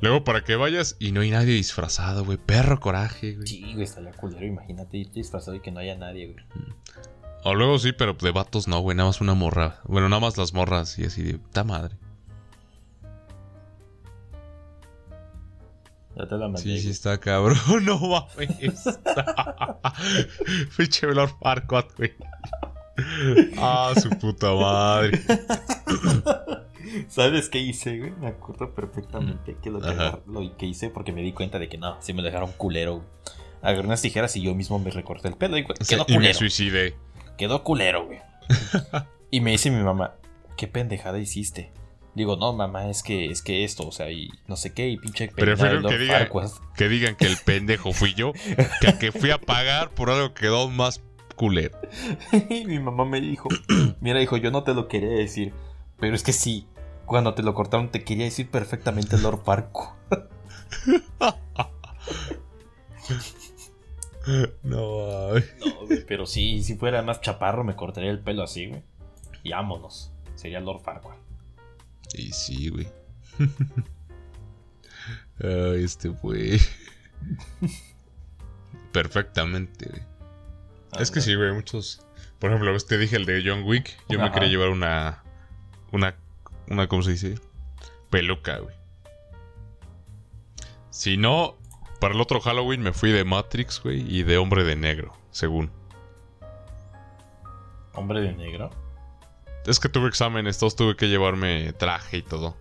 Luego 0.00 0.24
para 0.24 0.42
que 0.42 0.56
vayas 0.56 0.96
y 0.98 1.12
no 1.12 1.20
hay 1.20 1.30
nadie 1.30 1.52
disfrazado, 1.52 2.24
güey. 2.24 2.38
Perro 2.38 2.80
coraje, 2.80 3.34
güey. 3.34 3.46
Sí, 3.46 3.74
güey, 3.74 3.84
estaría 3.84 4.10
culero. 4.12 4.46
Imagínate 4.46 4.96
ir 4.96 5.12
disfrazado 5.12 5.54
y 5.54 5.60
que 5.60 5.70
no 5.70 5.80
haya 5.80 5.94
nadie, 5.94 6.32
güey. 6.32 6.46
O 7.42 7.54
luego 7.54 7.78
sí, 7.78 7.92
pero 7.92 8.14
de 8.14 8.30
vatos 8.30 8.68
no, 8.68 8.80
güey. 8.80 8.96
Nada 8.96 9.10
más 9.10 9.20
una 9.20 9.34
morra. 9.34 9.80
Bueno, 9.84 10.08
nada 10.08 10.20
más 10.20 10.38
las 10.38 10.54
morras 10.54 10.98
y 10.98 11.04
así 11.04 11.22
de. 11.22 11.38
Ta 11.52 11.62
madre. 11.62 11.94
Ya 16.16 16.26
te 16.26 16.36
la 16.36 16.48
mandé. 16.48 16.62
Sí, 16.62 16.78
sí 16.78 16.88
está 16.88 17.20
cabrón. 17.20 17.58
No 17.84 17.98
mames. 17.98 18.48
Pinche 20.78 21.06
Lord 21.08 21.36
Farquaad, 21.38 21.88
güey. 21.98 22.14
Ah, 23.58 23.92
su 24.00 24.08
puta 24.08 24.54
madre. 24.54 25.20
¿Sabes 27.08 27.48
qué 27.48 27.58
hice, 27.58 27.98
güey? 27.98 28.12
Me 28.12 28.28
acuerdo 28.28 28.74
perfectamente 28.74 29.56
que 29.62 29.70
lo 29.70 29.80
que, 29.80 29.94
lo 30.26 30.56
que 30.56 30.66
hice 30.66 30.90
porque 30.90 31.12
me 31.12 31.22
di 31.22 31.32
cuenta 31.32 31.58
de 31.58 31.68
que 31.68 31.78
no, 31.78 32.00
sí 32.00 32.12
me 32.12 32.22
dejaron 32.22 32.52
culero, 32.52 32.96
güey. 32.96 33.06
Agarré 33.62 33.86
unas 33.86 34.02
tijeras 34.02 34.36
y 34.36 34.42
yo 34.42 34.54
mismo 34.54 34.78
me 34.78 34.90
recorté 34.90 35.28
el 35.28 35.36
pelo 35.36 35.56
y 35.56 35.62
güey, 35.62 35.76
quedó 35.88 36.04
y 36.06 36.12
me 36.12 36.16
culero. 36.18 36.38
suicidé. 36.38 36.96
Quedó 37.38 37.62
culero, 37.64 38.06
güey. 38.06 38.18
y 39.30 39.40
me 39.40 39.52
dice 39.52 39.70
mi 39.70 39.82
mamá, 39.82 40.14
¿qué 40.56 40.68
pendejada 40.68 41.18
hiciste? 41.18 41.72
Digo, 42.14 42.36
no, 42.36 42.52
mamá, 42.52 42.88
es 42.90 43.02
que, 43.02 43.26
es 43.26 43.42
que 43.42 43.64
esto, 43.64 43.88
o 43.88 43.92
sea, 43.92 44.10
y 44.10 44.30
no 44.46 44.56
sé 44.56 44.72
qué, 44.72 44.88
y 44.88 44.96
pinche 44.98 45.28
Prefiero 45.28 45.82
que 45.82 45.98
diga-. 45.98 46.28
Que 46.76 46.88
digan 46.88 47.16
que 47.16 47.26
el 47.26 47.36
pendejo 47.44 47.92
fui 47.92 48.14
yo. 48.14 48.32
Que 48.80 48.96
que 48.98 49.10
fui 49.10 49.30
a 49.32 49.38
pagar 49.38 49.90
por 49.90 50.10
algo 50.10 50.32
que 50.32 50.42
quedó 50.42 50.70
más 50.70 51.02
culero. 51.34 51.76
y 52.50 52.64
mi 52.66 52.78
mamá 52.78 53.04
me 53.04 53.20
dijo, 53.20 53.48
mira, 54.00 54.22
hijo, 54.22 54.36
yo 54.36 54.50
no 54.50 54.62
te 54.62 54.74
lo 54.74 54.88
quería 54.88 55.10
decir, 55.10 55.52
pero 55.98 56.14
es 56.14 56.22
que 56.22 56.32
sí, 56.32 56.66
cuando 57.06 57.34
te 57.34 57.42
lo 57.42 57.54
cortaron 57.54 57.90
te 57.90 58.04
quería 58.04 58.24
decir 58.24 58.50
perfectamente 58.50 59.18
Lord 59.18 59.42
Farquaad. 59.44 60.28
No, 64.62 65.34
ay. 65.34 65.44
No, 65.60 65.86
güey, 65.86 66.04
pero 66.06 66.24
sí, 66.24 66.62
si 66.62 66.76
fuera 66.76 67.02
más 67.02 67.20
chaparro 67.20 67.62
me 67.62 67.76
cortaría 67.76 68.10
el 68.10 68.20
pelo 68.20 68.42
así, 68.42 68.66
güey. 68.66 68.82
Y 69.42 69.50
vámonos. 69.50 70.12
Sería 70.34 70.60
Lord 70.60 70.80
Farquaad. 70.80 71.16
Y 72.14 72.32
sí, 72.32 72.70
güey. 72.70 72.88
Ay, 75.42 75.84
este 75.84 76.08
güey. 76.08 76.58
Perfectamente, 78.92 79.90
güey. 79.90 80.02
Es 80.98 81.10
que 81.10 81.20
sí, 81.20 81.34
güey, 81.34 81.52
muchos. 81.52 82.00
Por 82.38 82.50
ejemplo, 82.50 82.76
te 82.78 82.98
dije 82.98 83.16
el 83.16 83.26
de 83.26 83.42
John 83.44 83.64
Wick. 83.64 83.96
Yo 84.08 84.18
me 84.18 84.30
quería 84.30 84.48
llevar 84.48 84.68
una. 84.68 85.22
Una. 85.92 86.14
Una, 86.68 86.86
¿cómo 86.88 87.02
se 87.02 87.12
dice? 87.12 87.34
Peluca, 88.10 88.58
güey. 88.58 88.74
Si 90.90 91.16
no, 91.16 91.56
para 92.00 92.14
el 92.14 92.20
otro 92.20 92.40
Halloween 92.40 92.80
me 92.82 92.92
fui 92.92 93.10
de 93.10 93.24
Matrix, 93.24 93.82
güey, 93.82 94.00
y 94.08 94.22
de 94.22 94.38
Hombre 94.38 94.64
de 94.64 94.76
Negro, 94.76 95.12
según. 95.30 95.70
¿Hombre 97.94 98.20
de 98.20 98.32
negro? 98.32 98.70
Es 99.66 99.78
que 99.78 99.88
tuve 99.88 100.08
exámenes, 100.08 100.58
todos 100.58 100.74
tuve 100.76 100.96
que 100.96 101.08
llevarme 101.08 101.72
traje 101.74 102.18
y 102.18 102.22
todo. 102.22 102.56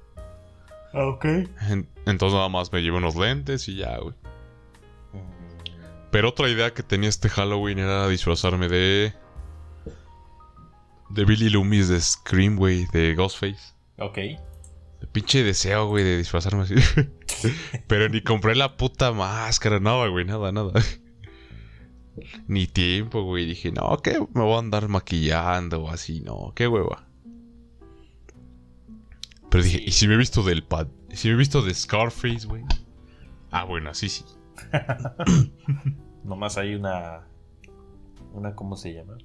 Ah, 0.93 1.05
ok. 1.07 1.25
En- 1.25 1.89
entonces 2.05 2.35
nada 2.35 2.49
más 2.49 2.71
me 2.71 2.81
llevé 2.81 2.97
unos 2.97 3.15
lentes 3.15 3.67
y 3.67 3.77
ya, 3.77 3.97
güey. 3.97 4.13
Pero 6.11 6.29
otra 6.29 6.47
idea 6.49 6.71
que 6.73 6.83
tenía 6.83 7.09
este 7.09 7.29
Halloween 7.29 7.79
era 7.79 8.07
disfrazarme 8.07 8.67
de. 8.67 9.13
De 11.09 11.25
Billy 11.25 11.49
Loomis 11.49 11.89
de 11.89 11.99
Scream, 11.99 12.55
güey, 12.55 12.85
de 12.93 13.15
Ghostface. 13.15 13.72
Ok. 13.97 14.15
De 14.15 15.07
pinche 15.11 15.43
deseo, 15.43 15.87
güey, 15.87 16.03
de 16.03 16.17
disfrazarme 16.17 16.63
así. 16.63 16.75
Pero 17.87 18.09
ni 18.09 18.21
compré 18.21 18.55
la 18.55 18.77
puta 18.77 19.11
máscara, 19.11 19.79
nada, 19.79 20.07
güey, 20.07 20.25
nada, 20.25 20.51
nada. 20.51 20.71
Ni 22.47 22.67
tiempo, 22.67 23.23
güey. 23.23 23.45
Dije, 23.45 23.71
no, 23.71 23.97
¿qué? 23.97 24.19
Me 24.33 24.41
voy 24.41 24.55
a 24.55 24.59
andar 24.59 24.87
maquillando 24.87 25.83
o 25.83 25.89
así, 25.89 26.21
no, 26.21 26.53
qué 26.55 26.67
hueva. 26.67 27.07
Pero 29.49 29.63
dije, 29.63 29.77
Sí. 29.79 29.83
¿y 29.87 29.91
si 29.91 30.07
me 30.07 30.15
he 30.15 30.17
visto 30.17 30.41
del 30.43 30.63
pad? 30.63 30.87
¿Y 31.11 31.15
si 31.15 31.27
me 31.27 31.35
he 31.35 31.37
visto 31.37 31.61
de 31.61 31.73
Scarface, 31.73 32.47
güey? 32.47 32.63
Ah, 33.51 33.65
bueno, 33.65 33.89
así 33.91 34.09
sí. 34.09 34.23
Nomás 36.23 36.57
hay 36.57 36.75
una. 36.75 37.27
Una, 38.31 38.55
¿cómo 38.55 38.75
se 38.75 38.93
llama? 38.93 39.15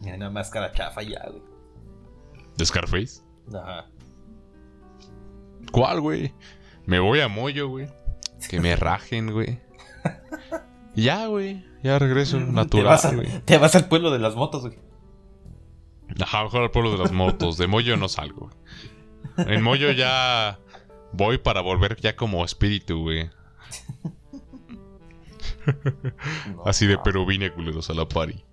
Una 0.00 0.30
máscara 0.30 0.72
chafa 0.72 1.02
ya, 1.02 1.22
güey. 1.28 1.42
¿De 2.56 2.66
Scarface? 2.66 3.22
Ajá. 3.54 3.86
¿Cuál, 5.72 6.00
güey? 6.00 6.32
Me 6.86 6.98
voy 7.00 7.20
a 7.20 7.28
Moyo, 7.28 7.68
güey. 7.68 7.88
Que 8.48 8.60
me 8.60 8.76
rajen, 8.76 9.32
güey. 9.32 9.60
Ya, 10.94 11.26
güey. 11.26 11.64
Ya 11.82 11.98
regreso 11.98 12.38
natural, 12.38 12.98
güey. 13.14 13.40
te 13.46 13.56
vas 13.56 13.74
al 13.74 13.88
pueblo 13.88 14.10
de 14.10 14.18
las 14.18 14.34
motos, 14.36 14.60
güey. 14.62 14.78
Ajá, 16.20 16.42
mejor 16.44 16.62
al 16.64 16.70
pueblo 16.70 16.92
de 16.92 16.98
las 16.98 17.12
motos. 17.12 17.56
De 17.56 17.66
Moyo 17.66 17.96
no 17.96 18.08
salgo. 18.10 18.50
güey. 19.36 19.54
En 19.54 19.62
Moyo 19.62 19.90
ya 19.92 20.58
voy 21.14 21.38
para 21.38 21.62
volver 21.62 21.96
ya 21.98 22.14
como 22.14 22.44
espíritu, 22.44 23.00
güey. 23.04 23.30
No, 26.54 26.64
Así 26.66 26.86
de 26.86 26.96
no, 26.96 27.02
pero 27.02 27.24
vine 27.24 27.50
culeros 27.52 27.88
a 27.88 27.94
la 27.94 28.06
party. 28.06 28.44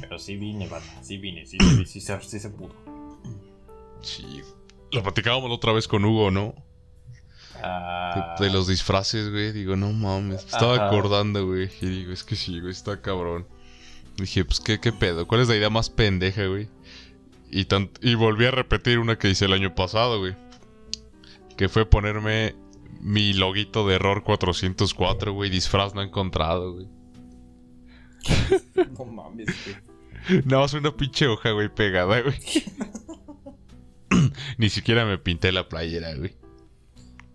Pero 0.00 0.18
sí 0.18 0.36
vine, 0.36 0.66
banda. 0.68 1.02
Sí 1.02 1.18
vine. 1.18 1.46
Sí, 1.46 1.58
sí, 1.60 1.84
sí, 1.86 2.00
se- 2.00 2.20
sí 2.22 2.40
se 2.40 2.50
pudo. 2.50 2.74
Sí. 4.02 4.42
Lo 4.92 5.02
platicábamos 5.02 5.48
la 5.48 5.56
otra 5.56 5.72
vez 5.72 5.86
con 5.88 6.04
Hugo, 6.04 6.30
¿no? 6.30 6.54
Ah, 7.62 8.34
De, 8.38 8.46
de 8.46 8.52
los 8.52 8.66
disfraces, 8.66 9.30
güey. 9.30 9.52
Digo, 9.52 9.76
no 9.76 9.92
mames. 9.92 10.28
me 10.44 10.50
Estaba 10.50 10.74
Ajá. 10.76 10.86
acordando, 10.88 11.46
güey. 11.46 11.70
Y 11.80 11.86
digo, 11.86 12.12
es 12.12 12.24
que 12.24 12.34
sí, 12.36 12.58
güey, 12.60 12.72
está 12.72 13.00
cabrón. 13.00 13.46
Dije, 14.16 14.44
pues, 14.44 14.60
¿qué, 14.60 14.80
qué 14.80 14.92
pedo? 14.92 15.26
¿Cuál 15.26 15.42
es 15.42 15.48
la 15.48 15.56
idea 15.56 15.70
más 15.70 15.90
pendeja, 15.90 16.46
güey? 16.46 16.68
Y, 17.50 17.64
tant- 17.66 17.98
y 18.02 18.14
volví 18.14 18.46
a 18.46 18.50
repetir 18.50 18.98
una 18.98 19.18
que 19.18 19.28
hice 19.30 19.44
el 19.44 19.52
año 19.52 19.74
pasado, 19.74 20.18
güey. 20.18 20.34
Que 21.56 21.68
fue 21.68 21.84
ponerme 21.86 22.54
mi 23.00 23.32
loguito 23.32 23.86
de 23.86 23.96
Error 23.96 24.22
404, 24.24 25.32
güey. 25.32 25.50
Disfraz 25.50 25.94
no 25.94 26.02
encontrado, 26.02 26.72
güey. 26.74 26.86
No 28.98 29.04
mames, 29.04 29.46
güey. 29.64 30.42
Nada 30.44 30.62
más 30.62 30.74
una 30.74 30.94
pinche 30.94 31.26
hoja, 31.26 31.50
güey, 31.52 31.68
pegada, 31.74 32.20
güey. 32.20 32.34
Ni 34.58 34.68
siquiera 34.68 35.04
me 35.04 35.18
pinté 35.18 35.52
la 35.52 35.68
playera, 35.68 36.14
güey. 36.14 36.34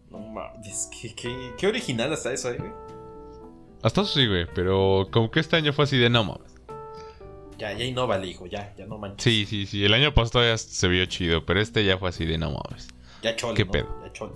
No 0.09 0.19
mames. 0.19 0.89
Qué, 0.99 1.13
qué, 1.15 1.53
qué 1.57 1.67
original 1.67 2.13
hasta 2.13 2.33
eso, 2.33 2.51
eh, 2.51 2.57
güey. 2.57 2.71
Hasta 3.83 4.01
eso 4.01 4.13
sí, 4.13 4.27
güey. 4.27 4.47
Pero 4.53 5.07
como 5.11 5.29
que 5.31 5.39
este 5.39 5.55
año 5.55 5.73
fue 5.73 5.85
así 5.85 5.97
de 5.97 6.09
no 6.09 6.23
mames. 6.23 6.55
Ya, 7.57 7.71
ya 7.73 7.85
innóvale, 7.85 8.27
hijo. 8.27 8.47
Ya, 8.47 8.73
ya 8.75 8.85
no 8.85 8.97
manches. 8.97 9.23
Sí, 9.23 9.45
sí, 9.45 9.65
sí. 9.65 9.85
El 9.85 9.93
año 9.93 10.13
pasado 10.13 10.43
ya 10.45 10.57
se 10.57 10.87
vio 10.87 11.05
chido, 11.05 11.45
pero 11.45 11.61
este 11.61 11.85
ya 11.85 11.97
fue 11.97 12.09
así 12.09 12.25
de 12.25 12.37
no 12.37 12.51
mames. 12.51 12.89
Ya 13.21 13.35
chole. 13.35 13.55
¿Qué 13.55 13.65
¿no? 13.65 13.71
pedo? 13.71 14.01
Ya 14.03 14.11
chole. 14.13 14.33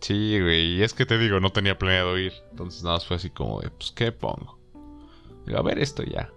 Sí, 0.00 0.40
güey. 0.40 0.76
Y 0.76 0.82
es 0.82 0.94
que 0.94 1.06
te 1.06 1.18
digo, 1.18 1.40
no 1.40 1.50
tenía 1.50 1.78
planeado 1.78 2.18
ir. 2.18 2.32
Entonces 2.50 2.82
nada 2.82 2.96
más 2.96 3.06
fue 3.06 3.16
así 3.16 3.30
como 3.30 3.60
de, 3.60 3.70
pues, 3.70 3.92
¿qué 3.92 4.12
pongo? 4.12 4.58
Digo, 5.46 5.58
a 5.58 5.62
ver 5.62 5.78
esto 5.78 6.02
ya. 6.02 6.30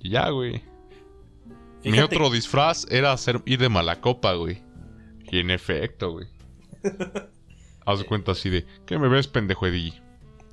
Y 0.00 0.10
ya, 0.10 0.30
güey. 0.30 0.62
Mi 1.84 2.00
otro 2.00 2.30
disfraz 2.30 2.86
era 2.90 3.12
hacer 3.12 3.42
ir 3.46 3.58
de 3.60 3.68
mala 3.68 4.00
copa, 4.00 4.34
güey. 4.34 4.62
Y 5.30 5.38
en 5.40 5.50
efecto, 5.50 6.12
güey. 6.12 6.26
Haz 7.86 8.04
cuenta 8.04 8.32
así 8.32 8.50
de, 8.50 8.66
¿qué 8.86 8.98
me 8.98 9.08
ves, 9.08 9.28
pendejo 9.28 9.66
Eddie? 9.66 9.92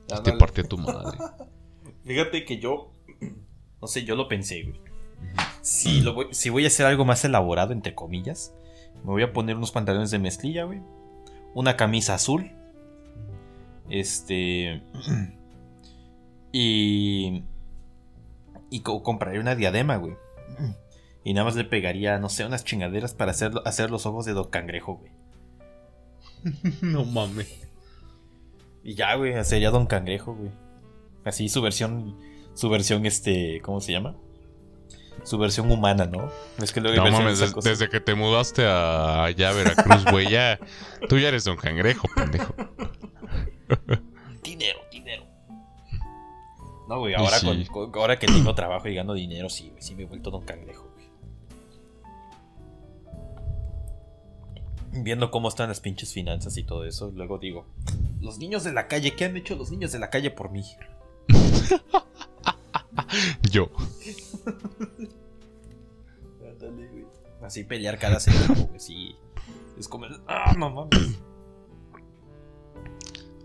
Te 0.08 0.16
Ándale. 0.16 0.38
partí 0.38 0.62
a 0.62 0.64
tu 0.66 0.78
madre. 0.78 1.18
Fíjate 2.06 2.46
que 2.46 2.60
yo. 2.60 2.92
No 3.82 3.88
sé, 3.88 4.04
yo 4.04 4.16
lo 4.16 4.28
pensé, 4.28 4.64
güey. 4.64 4.80
Si, 5.62 6.02
lo 6.02 6.14
voy, 6.14 6.28
si 6.32 6.50
voy 6.50 6.64
a 6.64 6.68
hacer 6.68 6.86
algo 6.88 7.06
más 7.06 7.24
elaborado, 7.24 7.72
entre 7.72 7.94
comillas, 7.94 8.54
me 9.04 9.12
voy 9.12 9.22
a 9.22 9.32
poner 9.32 9.58
unos 9.58 9.72
pantalones 9.72 10.10
de 10.12 10.18
mezclilla, 10.18 10.64
güey. 10.64 10.82
Una 11.54 11.76
camisa 11.76 12.16
azul. 12.16 12.52
Este. 13.90 14.82
Y. 16.52 17.44
Y 18.70 18.80
co- 18.82 19.04
compraré 19.04 19.40
una 19.40 19.56
diadema, 19.56 19.98
güey. 19.98 20.16
Y 21.26 21.34
nada 21.34 21.44
más 21.46 21.56
le 21.56 21.66
pegaría, 21.66 22.18
no 22.20 22.30
sé, 22.30 22.46
unas 22.46 22.64
chingaderas 22.64 23.14
para 23.14 23.32
hacer, 23.32 23.52
hacer 23.66 23.90
los 23.92 24.06
ojos 24.06 24.26
de 24.26 24.32
Don 24.34 24.50
Cangrejo, 24.50 24.96
güey. 25.02 25.12
no 26.82 27.04
mames. 27.04 27.68
Y 28.84 28.94
ya, 28.94 29.16
güey, 29.16 29.44
sería 29.44 29.72
Don 29.72 29.88
Cangrejo, 29.88 30.36
güey. 30.36 30.52
Así 31.26 31.50
su 31.50 31.62
versión, 31.62 32.16
su 32.54 32.70
versión, 32.70 33.06
este, 33.08 33.60
¿cómo 33.62 33.82
se 33.82 33.92
llama? 33.92 34.16
Su 35.24 35.40
versión 35.40 35.72
humana, 35.72 36.06
¿no? 36.06 36.30
Es 36.62 36.72
que 36.72 36.82
luego 36.82 37.04
No 37.04 37.10
mames, 37.12 37.40
des- 37.40 37.56
desde 37.56 37.90
que 37.90 38.00
te 38.00 38.14
mudaste 38.14 38.64
a 38.68 39.24
allá 39.24 39.50
a 39.50 39.54
Veracruz, 39.54 40.06
güey, 40.12 40.30
ya. 40.30 40.60
Tú 41.10 41.18
ya 41.18 41.30
eres 41.30 41.44
Don 41.46 41.58
Cangrejo, 41.58 42.08
pendejo. 42.16 42.54
Dinero, 44.44 44.80
dinero. 44.92 45.24
No, 46.88 47.00
güey, 47.00 47.16
ahora, 47.16 47.40
sí. 47.40 47.66
con- 47.66 47.90
con- 47.92 48.00
ahora 48.00 48.20
que 48.20 48.28
tengo 48.28 48.54
trabajo 48.54 48.88
y 48.88 48.94
gano 48.94 49.16
dinero, 49.16 49.50
sí, 49.50 49.70
güey, 49.72 49.82
sí 49.82 49.96
me 49.96 50.04
he 50.04 50.06
vuelto 50.06 50.30
Don 50.30 50.46
Cangrejo, 50.46 50.94
Viendo 54.96 55.32
cómo 55.32 55.50
están 55.50 55.70
las 55.70 55.82
pinches 55.82 56.14
finanzas 56.14 56.58
y 56.58 56.64
todo 56.64 56.86
eso, 56.86 57.12
luego 57.14 57.38
digo, 57.38 57.66
los 58.22 58.38
niños 58.38 58.64
de 58.64 58.74
la 58.74 58.88
calle, 58.88 59.16
¿qué 59.16 59.26
han 59.26 59.38
hecho 59.38 59.56
los 59.56 59.72
niños 59.72 59.92
de 59.92 60.00
la 60.00 60.10
calle 60.10 60.32
por 60.32 60.52
mí? 60.52 60.64
Yo. 63.52 63.70
Así 67.42 67.64
pelear 67.64 68.00
cada 68.00 68.20
centavo, 68.20 68.66
güey, 68.68 68.80
sí. 68.80 69.16
Es 69.78 69.88
como, 69.88 70.08
ah, 70.28 70.54
no 70.58 70.70
mames. 70.70 71.20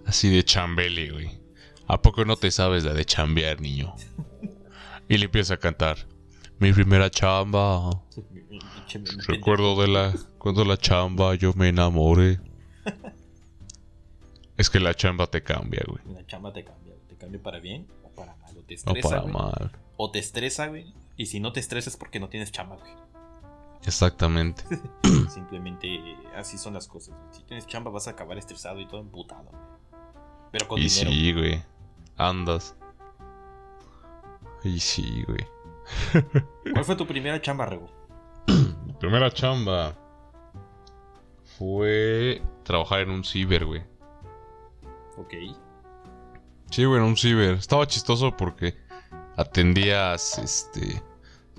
Así 0.07 0.29
de 0.29 0.45
chambele, 0.45 1.11
güey. 1.11 1.41
¿A 1.87 2.01
poco 2.01 2.25
no 2.25 2.37
te 2.37 2.51
sabes 2.51 2.85
la 2.85 2.95
de 2.95 3.05
chambear, 3.05 3.61
niño? 3.61 3.95
Y 5.09 5.19
le 5.19 5.25
empieza 5.25 5.55
a 5.55 5.57
cantar. 5.57 6.07
Mi 6.61 6.73
primera 6.73 7.11
chamba. 7.11 7.91
Recuerdo 9.27 9.81
de 9.81 9.89
la. 9.89 10.15
Cuando 10.39 10.65
la 10.65 10.77
chamba 10.77 11.35
yo 11.35 11.53
me 11.55 11.69
enamoré. 11.69 12.41
Es 14.57 14.69
que 14.69 14.79
la 14.79 14.95
chamba 14.95 15.27
te 15.27 15.43
cambia, 15.43 15.83
güey. 15.87 16.15
La 16.15 16.27
chamba 16.27 16.53
te 16.53 16.63
cambia, 16.65 16.95
te 17.09 17.17
cambia 17.17 17.43
para 17.43 17.61
bien 17.61 17.87
o 18.05 18.11
para 18.11 18.37
mal. 18.37 18.57
O 18.59 18.63
te 18.63 18.75
estresa, 18.75 19.09
para 19.09 19.21
güey, 19.23 19.33
mal. 19.33 19.73
O 19.97 20.11
te 20.11 20.19
estresa, 20.19 20.67
güey. 20.69 20.93
Y 21.17 21.27
si 21.27 21.41
no 21.41 21.53
te 21.53 21.61
estresas 21.61 21.95
es 21.95 21.99
porque 21.99 22.21
no 22.21 22.29
tienes 22.29 22.53
chamba, 22.53 22.77
güey. 22.77 22.93
Exactamente. 23.85 24.63
Simplemente 25.31 25.89
así 26.37 26.59
son 26.59 26.75
las 26.75 26.87
cosas. 26.89 27.15
güey. 27.17 27.35
Si 27.35 27.43
tienes 27.45 27.67
chamba 27.67 27.91
vas 27.91 28.07
a 28.07 28.11
acabar 28.11 28.37
estresado 28.37 28.81
y 28.81 28.87
todo 28.87 29.01
emputado. 29.01 29.51
Pero 30.53 30.69
con 30.69 30.79
Y 30.79 30.89
dinero. 30.89 31.11
sí, 31.11 31.33
güey. 31.33 31.63
Andas. 32.19 32.77
Y 34.63 34.79
sí, 34.79 35.25
güey. 35.27 35.47
¿Cuál 36.73 36.85
fue 36.85 36.97
tu 36.97 37.07
primera 37.07 37.41
chamba, 37.41 37.67
Rego? 37.67 37.89
Mi 38.87 38.93
primera 38.95 39.31
chamba 39.31 39.97
fue 41.59 42.43
trabajar 42.65 43.01
en 43.01 43.11
un 43.11 43.25
ciber, 43.25 43.65
güey. 43.65 43.83
Ok. 45.17 45.35
Sí, 46.71 46.85
güey, 46.85 47.01
en 47.01 47.07
un 47.07 47.17
ciber. 47.17 47.55
Estaba 47.55 47.87
chistoso 47.87 48.37
porque 48.37 48.77
atendías, 49.37 50.39
este... 50.39 51.03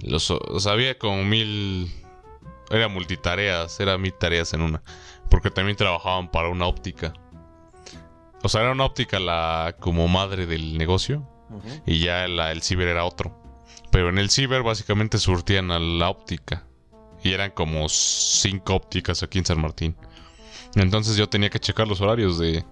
Los, 0.01 0.32
o 0.32 0.59
sea, 0.59 0.72
había 0.74 0.97
como 0.97 1.24
mil... 1.24 1.91
Era 2.72 2.88
multitareas, 2.88 3.80
era 3.80 3.97
mil 3.97 4.13
tareas 4.13 4.53
en 4.53 4.61
una. 4.61 4.82
Porque 5.30 5.51
también 5.51 5.78
trabajaban 5.78 6.32
para 6.32 6.49
una 6.49 6.65
óptica. 6.65 7.13
O 8.43 8.49
sea, 8.49 8.61
era 8.61 8.72
una 8.72 8.86
óptica 8.86 9.19
la 9.19 9.76
como 9.80 10.07
madre 10.07 10.45
del 10.45 10.78
negocio. 10.78 11.28
Y 11.86 11.99
ya 11.99 12.28
la- 12.30 12.51
el 12.53 12.61
ciber 12.61 12.88
era 12.88 13.03
otro. 13.03 13.38
Pero 13.91 14.09
en 14.09 14.17
el 14.17 14.29
ciber 14.29 14.63
básicamente 14.63 15.17
surtían 15.17 15.71
a 15.71 15.79
la 15.79 16.09
óptica. 16.09 16.65
Y 17.23 17.33
eran 17.33 17.51
como 17.51 17.87
cinco 17.89 18.75
ópticas 18.75 19.21
aquí 19.21 19.37
en 19.37 19.45
San 19.45 19.61
Martín. 19.61 19.95
Entonces 20.75 21.17
yo 21.17 21.27
tenía 21.29 21.49
que 21.49 21.59
checar 21.59 21.87
los 21.87 22.01
horarios 22.01 22.39
de, 22.39 22.65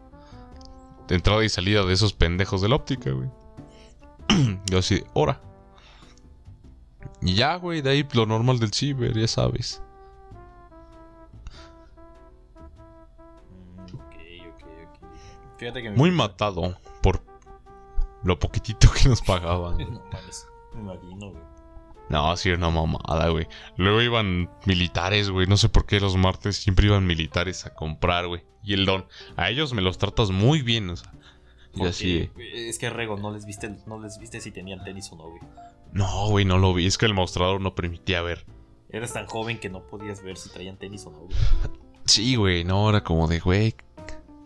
de 1.07 1.15
entrada 1.15 1.43
y 1.43 1.49
salida 1.49 1.83
de 1.83 1.93
esos 1.93 2.13
pendejos 2.13 2.61
de 2.61 2.69
la 2.69 2.75
óptica, 2.75 3.11
güey. 3.11 3.29
yo 4.65 4.79
así, 4.79 5.03
hora. 5.13 5.41
Y 7.21 7.35
ya, 7.35 7.55
güey, 7.55 7.81
de 7.81 7.89
ahí 7.89 8.07
lo 8.13 8.25
normal 8.25 8.59
del 8.59 8.73
ciber, 8.73 9.13
ya 9.13 9.27
sabes. 9.27 9.83
Mm, 13.49 13.95
ok, 13.95 14.15
ok, 14.53 14.63
ok. 14.87 15.57
Fíjate 15.57 15.83
que 15.83 15.91
Muy 15.91 16.11
matado 16.11 16.77
por 17.01 17.21
lo 18.23 18.39
poquitito 18.39 18.89
que 18.91 19.09
nos 19.09 19.21
pagaban. 19.21 19.77
No 19.89 20.01
me 20.79 20.93
imagino, 20.93 21.31
güey. 21.31 21.43
No, 22.09 22.35
sí, 22.37 22.49
era 22.49 22.57
una 22.57 22.71
mamada, 22.71 23.29
güey. 23.29 23.47
Luego 23.77 24.01
iban 24.01 24.49
militares, 24.65 25.29
güey. 25.29 25.45
No 25.45 25.57
sé 25.57 25.69
por 25.69 25.85
qué 25.85 25.99
los 25.99 26.17
martes 26.17 26.57
siempre 26.57 26.87
iban 26.87 27.05
militares 27.05 27.65
a 27.67 27.75
comprar, 27.75 28.27
güey. 28.27 28.43
Y 28.63 28.73
el 28.73 28.85
don, 28.85 29.05
a 29.37 29.49
ellos 29.49 29.73
me 29.73 29.81
los 29.83 29.97
tratas 29.99 30.31
muy 30.31 30.61
bien, 30.63 30.89
o 30.89 30.95
sea. 30.95 31.13
Y 31.75 31.85
así, 31.85 32.31
Es 32.53 32.79
que 32.79 32.89
Rego, 32.89 33.15
no 33.17 33.31
les 33.31 33.45
viste, 33.45 33.69
no 33.85 33.99
les 33.99 34.17
viste 34.17 34.41
si 34.41 34.49
tenían 34.51 34.83
tenis 34.83 35.11
o 35.11 35.17
no, 35.17 35.29
güey. 35.29 35.41
no, 35.93 36.27
güey, 36.29 36.45
no 36.45 36.57
lo 36.57 36.73
vi. 36.73 36.87
Es 36.87 36.97
que 36.97 37.05
el 37.05 37.13
mostrador 37.13 37.61
no 37.61 37.75
permitía 37.75 38.23
ver. 38.23 38.43
Eras 38.89 39.13
tan 39.13 39.27
joven 39.27 39.59
que 39.59 39.69
no 39.69 39.85
podías 39.85 40.23
ver 40.23 40.35
si 40.35 40.49
traían 40.49 40.77
tenis 40.77 41.05
o 41.05 41.11
no, 41.11 41.19
güey. 41.19 41.35
Sí, 42.05 42.35
güey, 42.37 42.63
no, 42.63 42.89
era 42.89 43.03
como 43.03 43.27
de, 43.27 43.39
güey. 43.39 43.75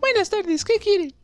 Buenas 0.00 0.28
tardes, 0.28 0.66
¿qué 0.66 0.74
quiere? 0.78 1.14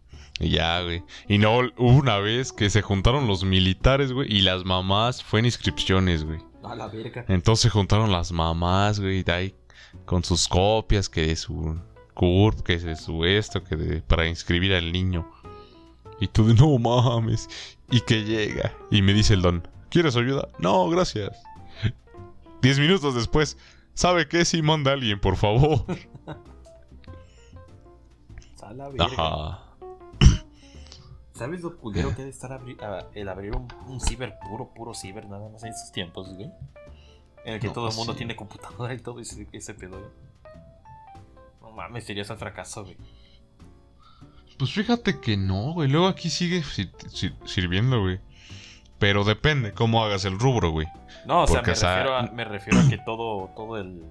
Y 0.41 0.51
ya, 0.51 0.83
güey. 0.83 1.05
Y 1.29 1.37
no, 1.37 1.59
hubo 1.77 1.99
una 1.99 2.19
vez 2.19 2.51
que 2.53 2.71
se 2.71 2.81
juntaron 2.81 3.27
los 3.27 3.45
militares, 3.45 4.13
güey, 4.13 4.33
y 4.35 4.41
las 4.41 4.65
mamás 4.65 5.23
fue 5.23 5.41
en 5.41 5.47
inscripciones, 5.47 6.25
güey. 6.25 6.41
A 6.65 6.75
la 6.75 6.89
verga. 6.89 7.27
Entonces 7.29 7.65
se 7.65 7.71
juntaron 7.71 8.11
las 8.11 8.33
mamás, 8.33 8.99
güey, 9.01 9.23
de 9.23 9.33
ahí 9.33 9.55
con 10.07 10.25
sus 10.25 10.49
copias, 10.49 11.11
que 11.11 11.27
de 11.27 11.37
su 11.37 11.79
CURP, 12.15 12.63
que 12.63 12.79
de 12.79 12.97
su 12.97 13.25
esto, 13.27 13.63
que 13.63 13.77
de, 13.77 14.03
para 14.03 14.27
inscribir 14.27 14.73
al 14.75 14.91
niño. 14.93 15.31
Y 16.21 16.29
tú 16.29 16.47
de, 16.47 16.55
no 16.55 16.79
mames. 16.79 17.49
Y 17.91 18.01
que 18.01 18.25
llega. 18.25 18.73
Y 18.91 19.03
me 19.03 19.13
dice 19.13 19.35
el 19.35 19.43
don, 19.43 19.69
¿quieres 19.91 20.17
ayuda? 20.17 20.49
No, 20.59 20.89
gracias. 20.89 21.43
Diez 22.63 22.79
minutos 22.79 23.15
después, 23.15 23.59
¿sabe 23.95 24.27
qué? 24.27 24.45
Si 24.45 24.63
manda 24.63 24.91
a 24.91 24.95
alguien, 24.95 25.21
por 25.21 25.37
favor. 25.37 25.85
A 28.63 28.73
la 28.73 28.89
verga. 28.89 29.05
Ajá. 29.07 29.70
¿Sabes 31.41 31.63
lo 31.63 31.77
culero 31.79 32.11
que 32.11 32.17
debe 32.17 32.31
estar 32.31 32.51
abri- 32.51 32.81
a- 32.83 33.07
el 33.15 33.29
abrir 33.29 33.57
un, 33.57 33.67
un 33.87 33.99
ciber 34.01 34.39
puro, 34.47 34.69
puro 34.75 34.93
ciber, 34.95 35.27
nada 35.27 35.49
más 35.49 35.63
en 35.65 35.71
estos 35.71 35.91
tiempos, 35.91 36.35
güey? 36.35 36.51
En 37.47 37.55
el 37.55 37.61
que 37.61 37.69
No, 37.69 37.73
todo 37.73 37.89
el 37.89 37.95
mundo 37.97 38.13
sí. 38.13 38.19
tiene 38.19 38.37
computadora 38.37 38.93
y 38.93 38.99
todo 38.99 39.21
ese, 39.21 39.47
ese 39.53 39.73
pedo, 39.75 39.99
güey. 39.99 40.11
No 41.63 41.71
mames, 41.73 42.05
serías 42.05 42.29
el 42.29 42.37
fracaso, 42.37 42.85
güey. 42.85 42.97
Pues 44.59 44.73
fíjate 44.73 45.19
que 45.21 45.37
no, 45.39 45.73
güey. 45.73 45.89
Luego 45.89 46.07
aquí 46.09 46.29
sigue 46.29 46.63
sir- 46.63 46.93
sir- 47.09 47.35
sirviendo, 47.47 48.01
güey. 48.03 48.21
Pero 48.99 49.25
depende 49.25 49.73
cómo 49.73 50.05
hagas 50.05 50.27
el 50.27 50.39
rubro, 50.39 50.71
güey. 50.73 50.87
No, 51.25 51.45
o 51.45 51.47
sea, 51.47 51.63
me, 51.63 51.69
refiero 51.69 52.15
a, 52.17 52.23
me 52.25 52.45
refiero 52.45 52.81
a 52.81 52.89
que 52.91 52.99
todo, 52.99 53.49
todo 53.57 53.79
el, 53.79 54.05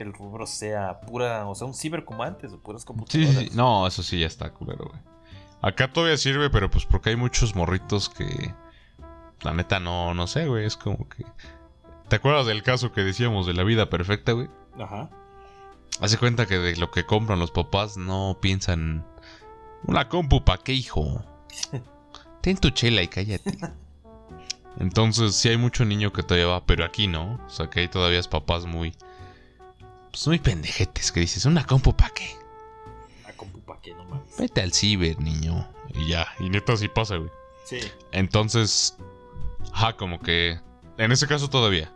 el 0.00 0.12
rubro 0.12 0.44
sea 0.46 0.98
pura, 1.02 1.46
o 1.46 1.54
sea, 1.54 1.68
un 1.68 1.74
ciber 1.74 2.04
como 2.04 2.24
antes, 2.24 2.52
o 2.52 2.58
puras 2.58 2.84
computadoras. 2.84 3.30
sí, 3.36 3.48
sí. 3.50 3.56
No, 3.56 3.86
eso 3.86 4.02
sí 4.02 4.18
ya 4.18 4.26
está 4.26 4.50
culero, 4.52 4.86
güey. 4.90 5.00
Acá 5.60 5.92
todavía 5.92 6.16
sirve, 6.16 6.50
pero 6.50 6.70
pues 6.70 6.86
porque 6.86 7.10
hay 7.10 7.16
muchos 7.16 7.54
morritos 7.54 8.08
que. 8.08 8.54
La 9.42 9.54
neta 9.54 9.80
no, 9.80 10.14
no 10.14 10.26
sé, 10.26 10.46
güey. 10.46 10.64
Es 10.64 10.76
como 10.76 11.08
que. 11.08 11.24
¿Te 12.08 12.16
acuerdas 12.16 12.46
del 12.46 12.62
caso 12.62 12.92
que 12.92 13.02
decíamos 13.02 13.46
de 13.46 13.54
la 13.54 13.64
vida 13.64 13.90
perfecta, 13.90 14.32
güey? 14.32 14.48
Ajá. 14.78 15.10
Hace 16.00 16.16
cuenta 16.16 16.46
que 16.46 16.58
de 16.58 16.76
lo 16.76 16.90
que 16.90 17.04
compran 17.04 17.38
los 17.38 17.50
papás 17.50 17.96
no 17.96 18.38
piensan. 18.40 19.04
Una 19.84 20.08
compu, 20.08 20.44
¿pa' 20.44 20.58
qué, 20.58 20.72
hijo? 20.72 21.24
Ten 22.40 22.56
tu 22.56 22.70
chela 22.70 23.02
y 23.02 23.08
cállate. 23.08 23.58
Entonces, 24.78 25.34
sí 25.34 25.48
hay 25.48 25.56
mucho 25.56 25.84
niño 25.84 26.12
que 26.12 26.22
todavía 26.22 26.46
va, 26.46 26.64
pero 26.64 26.84
aquí 26.84 27.08
no. 27.08 27.40
O 27.46 27.50
sea, 27.50 27.68
que 27.68 27.80
hay 27.80 27.88
todavía 27.88 28.22
papás 28.22 28.64
muy. 28.64 28.94
Pues 30.10 30.26
muy 30.26 30.38
pendejetes 30.38 31.12
que 31.12 31.20
dices, 31.20 31.44
¿una 31.44 31.64
compu, 31.64 31.94
¿pa' 31.94 32.10
qué? 32.10 32.37
Qué, 33.82 33.94
no 33.94 34.04
mames. 34.04 34.36
Vete 34.38 34.60
al 34.60 34.72
ciber, 34.72 35.20
niño. 35.20 35.68
Y 35.94 36.08
ya, 36.08 36.26
y 36.38 36.48
neta 36.50 36.76
sí 36.76 36.88
pasa, 36.88 37.16
güey. 37.16 37.30
Sí. 37.64 37.80
Entonces, 38.12 38.96
ajá, 39.72 39.96
como 39.96 40.20
que. 40.20 40.60
En 40.96 41.12
ese 41.12 41.26
caso 41.26 41.48
todavía. 41.48 41.92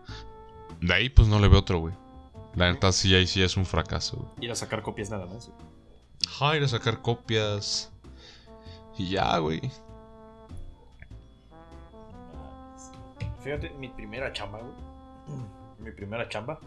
De 0.80 0.94
ahí, 0.94 1.08
pues 1.08 1.28
no 1.28 1.38
le 1.38 1.48
veo 1.48 1.60
otro, 1.60 1.78
güey. 1.78 1.94
La 2.54 2.70
neta 2.70 2.92
sí, 2.92 3.14
ahí 3.14 3.26
sí 3.26 3.42
es 3.42 3.56
un 3.56 3.64
fracaso, 3.64 4.16
güey. 4.16 4.46
Ir 4.46 4.50
a 4.52 4.54
sacar 4.54 4.82
copias 4.82 5.10
nada 5.10 5.26
más, 5.26 5.48
güey. 5.48 5.58
Ajá, 6.28 6.56
ir 6.56 6.62
a 6.64 6.68
sacar 6.68 7.00
copias. 7.00 7.90
Y 8.98 9.10
ya, 9.10 9.38
güey. 9.38 9.60
Fíjate, 13.42 13.70
mi 13.70 13.88
primera 13.88 14.32
chamba, 14.32 14.60
güey. 14.60 14.72
Mi 15.78 15.90
primera 15.90 16.28
chamba 16.28 16.60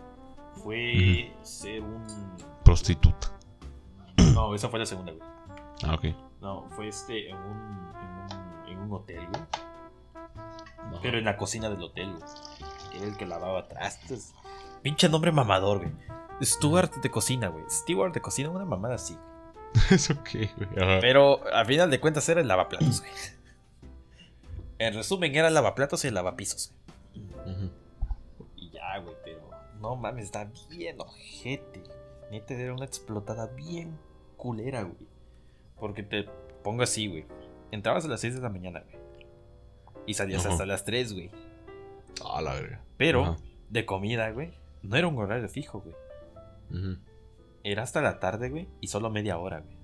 fue 0.63 1.31
ser 1.43 1.81
un. 1.81 2.05
Prostituta. 2.63 3.24
No, 4.35 4.53
esa 4.53 4.67
fue 4.67 4.79
la 4.79 4.85
segunda, 4.85 5.13
güey. 5.13 5.23
Ah, 5.83 5.95
ok. 5.95 6.05
No, 6.41 6.67
fue 6.71 6.89
este 6.89 7.29
en 7.29 7.37
un, 7.37 7.91
en 7.95 8.09
un, 8.09 8.67
en 8.67 8.79
un 8.79 8.91
hotel, 8.91 9.25
güey. 9.29 11.01
Pero 11.01 11.17
en 11.17 11.23
la 11.23 11.37
cocina 11.37 11.69
del 11.69 11.81
hotel, 11.81 12.11
güey. 12.11 12.97
Era 12.97 13.05
el 13.05 13.15
que 13.15 13.25
lavaba 13.25 13.67
trastes. 13.69 14.33
Pinche 14.81 15.07
nombre 15.07 15.31
mamador, 15.31 15.77
güey. 15.77 15.91
Steward 16.41 16.91
de 17.01 17.09
cocina, 17.09 17.47
güey. 17.47 17.63
Steward 17.69 18.11
de 18.11 18.21
cocina, 18.21 18.49
una 18.49 18.65
mamada 18.65 18.95
así. 18.95 19.17
¿Eso 19.89 20.21
qué, 20.23 20.49
güey? 20.57 20.69
Ajá. 20.83 20.99
Pero 20.99 21.39
al 21.53 21.65
final 21.65 21.89
de 21.89 22.01
cuentas 22.01 22.27
era 22.27 22.41
el 22.41 22.47
lavaplatos, 22.49 22.99
güey. 22.99 23.11
En 24.79 24.93
resumen, 24.93 25.33
era 25.33 25.47
el 25.47 25.53
lavaplatos 25.53 26.03
y 26.03 26.09
el 26.09 26.13
lavapisos, 26.13 26.73
güey. 27.13 27.71
Y 28.57 28.69
ya, 28.69 28.97
güey, 28.99 29.15
pero 29.23 29.49
no 29.79 29.95
mames, 29.95 30.25
está 30.25 30.51
bien 30.69 30.99
ojete. 30.99 31.83
Neta, 32.31 32.53
era 32.53 32.73
una 32.73 32.83
explotada 32.83 33.47
bien 33.47 33.97
culera, 34.35 34.83
güey. 34.83 35.07
Porque 35.79 36.03
te 36.03 36.25
pongo 36.63 36.83
así, 36.83 37.07
güey. 37.07 37.25
Entrabas 37.71 38.05
a 38.05 38.07
las 38.07 38.21
6 38.21 38.35
de 38.35 38.41
la 38.41 38.49
mañana, 38.49 38.81
güey. 38.81 38.97
Y 40.07 40.13
salías 40.13 40.45
Ajá. 40.45 40.53
hasta 40.53 40.65
las 40.65 40.85
3, 40.85 41.13
güey. 41.13 41.31
Ah, 42.25 42.41
la 42.41 42.53
verga. 42.53 42.81
Pero 42.97 43.23
Ajá. 43.23 43.37
de 43.69 43.85
comida, 43.85 44.29
güey. 44.31 44.53
No 44.83 44.95
era 44.95 45.07
un 45.07 45.17
horario 45.17 45.49
fijo, 45.49 45.81
güey. 45.81 45.95
Era 47.63 47.83
hasta 47.83 48.01
la 48.01 48.19
tarde, 48.19 48.49
güey. 48.49 48.67
Y 48.81 48.87
solo 48.87 49.09
media 49.09 49.37
hora, 49.37 49.59
güey. 49.61 49.75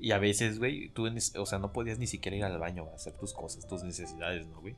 Y 0.00 0.12
a 0.12 0.18
veces, 0.18 0.58
güey, 0.58 0.90
tú, 0.90 1.08
o 1.38 1.46
sea, 1.46 1.58
no 1.58 1.72
podías 1.72 1.98
ni 1.98 2.06
siquiera 2.06 2.36
ir 2.36 2.44
al 2.44 2.58
baño 2.58 2.86
a 2.90 2.94
hacer 2.94 3.14
tus 3.14 3.34
cosas, 3.34 3.66
tus 3.66 3.82
necesidades, 3.82 4.46
¿no, 4.46 4.60
güey? 4.60 4.76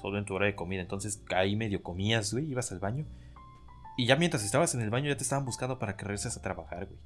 Solo 0.00 0.18
en 0.18 0.24
tu 0.24 0.34
hora 0.34 0.46
de 0.46 0.54
comida. 0.54 0.80
Entonces 0.80 1.22
ahí 1.34 1.56
medio 1.56 1.82
comías, 1.82 2.32
güey, 2.32 2.50
ibas 2.50 2.72
al 2.72 2.80
baño. 2.80 3.06
Y 3.96 4.06
ya 4.06 4.16
mientras 4.16 4.44
estabas 4.44 4.74
en 4.74 4.80
el 4.80 4.90
baño 4.90 5.08
ya 5.08 5.16
te 5.16 5.22
estaban 5.22 5.44
buscando 5.44 5.78
para 5.78 5.96
que 5.96 6.04
regreses 6.04 6.36
a 6.36 6.42
trabajar, 6.42 6.86
güey. 6.86 6.98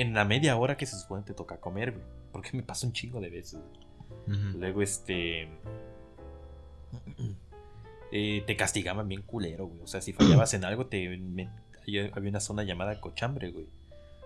En 0.00 0.14
la 0.14 0.24
media 0.24 0.56
hora 0.56 0.76
que 0.76 0.86
se 0.86 0.98
supone 0.98 1.22
te 1.24 1.34
toca 1.34 1.58
comer, 1.58 1.92
güey. 1.92 2.04
Porque 2.32 2.50
me 2.56 2.62
pasa 2.62 2.86
un 2.86 2.92
chingo 2.92 3.20
de 3.20 3.30
veces. 3.30 3.60
güey. 3.60 4.38
Ujú. 4.38 4.58
Luego, 4.58 4.82
este. 4.82 5.48
eh, 8.12 8.44
te 8.46 8.56
castigaban 8.56 9.08
bien 9.08 9.22
culero, 9.22 9.66
güey. 9.66 9.80
O 9.82 9.86
sea, 9.86 10.00
si 10.00 10.12
fallabas 10.12 10.54
en 10.54 10.64
algo, 10.64 10.86
te 10.86 11.16
me- 11.18 11.50
había 12.14 12.30
una 12.30 12.40
zona 12.40 12.62
llamada 12.64 13.00
cochambre, 13.00 13.50
güey. 13.50 13.66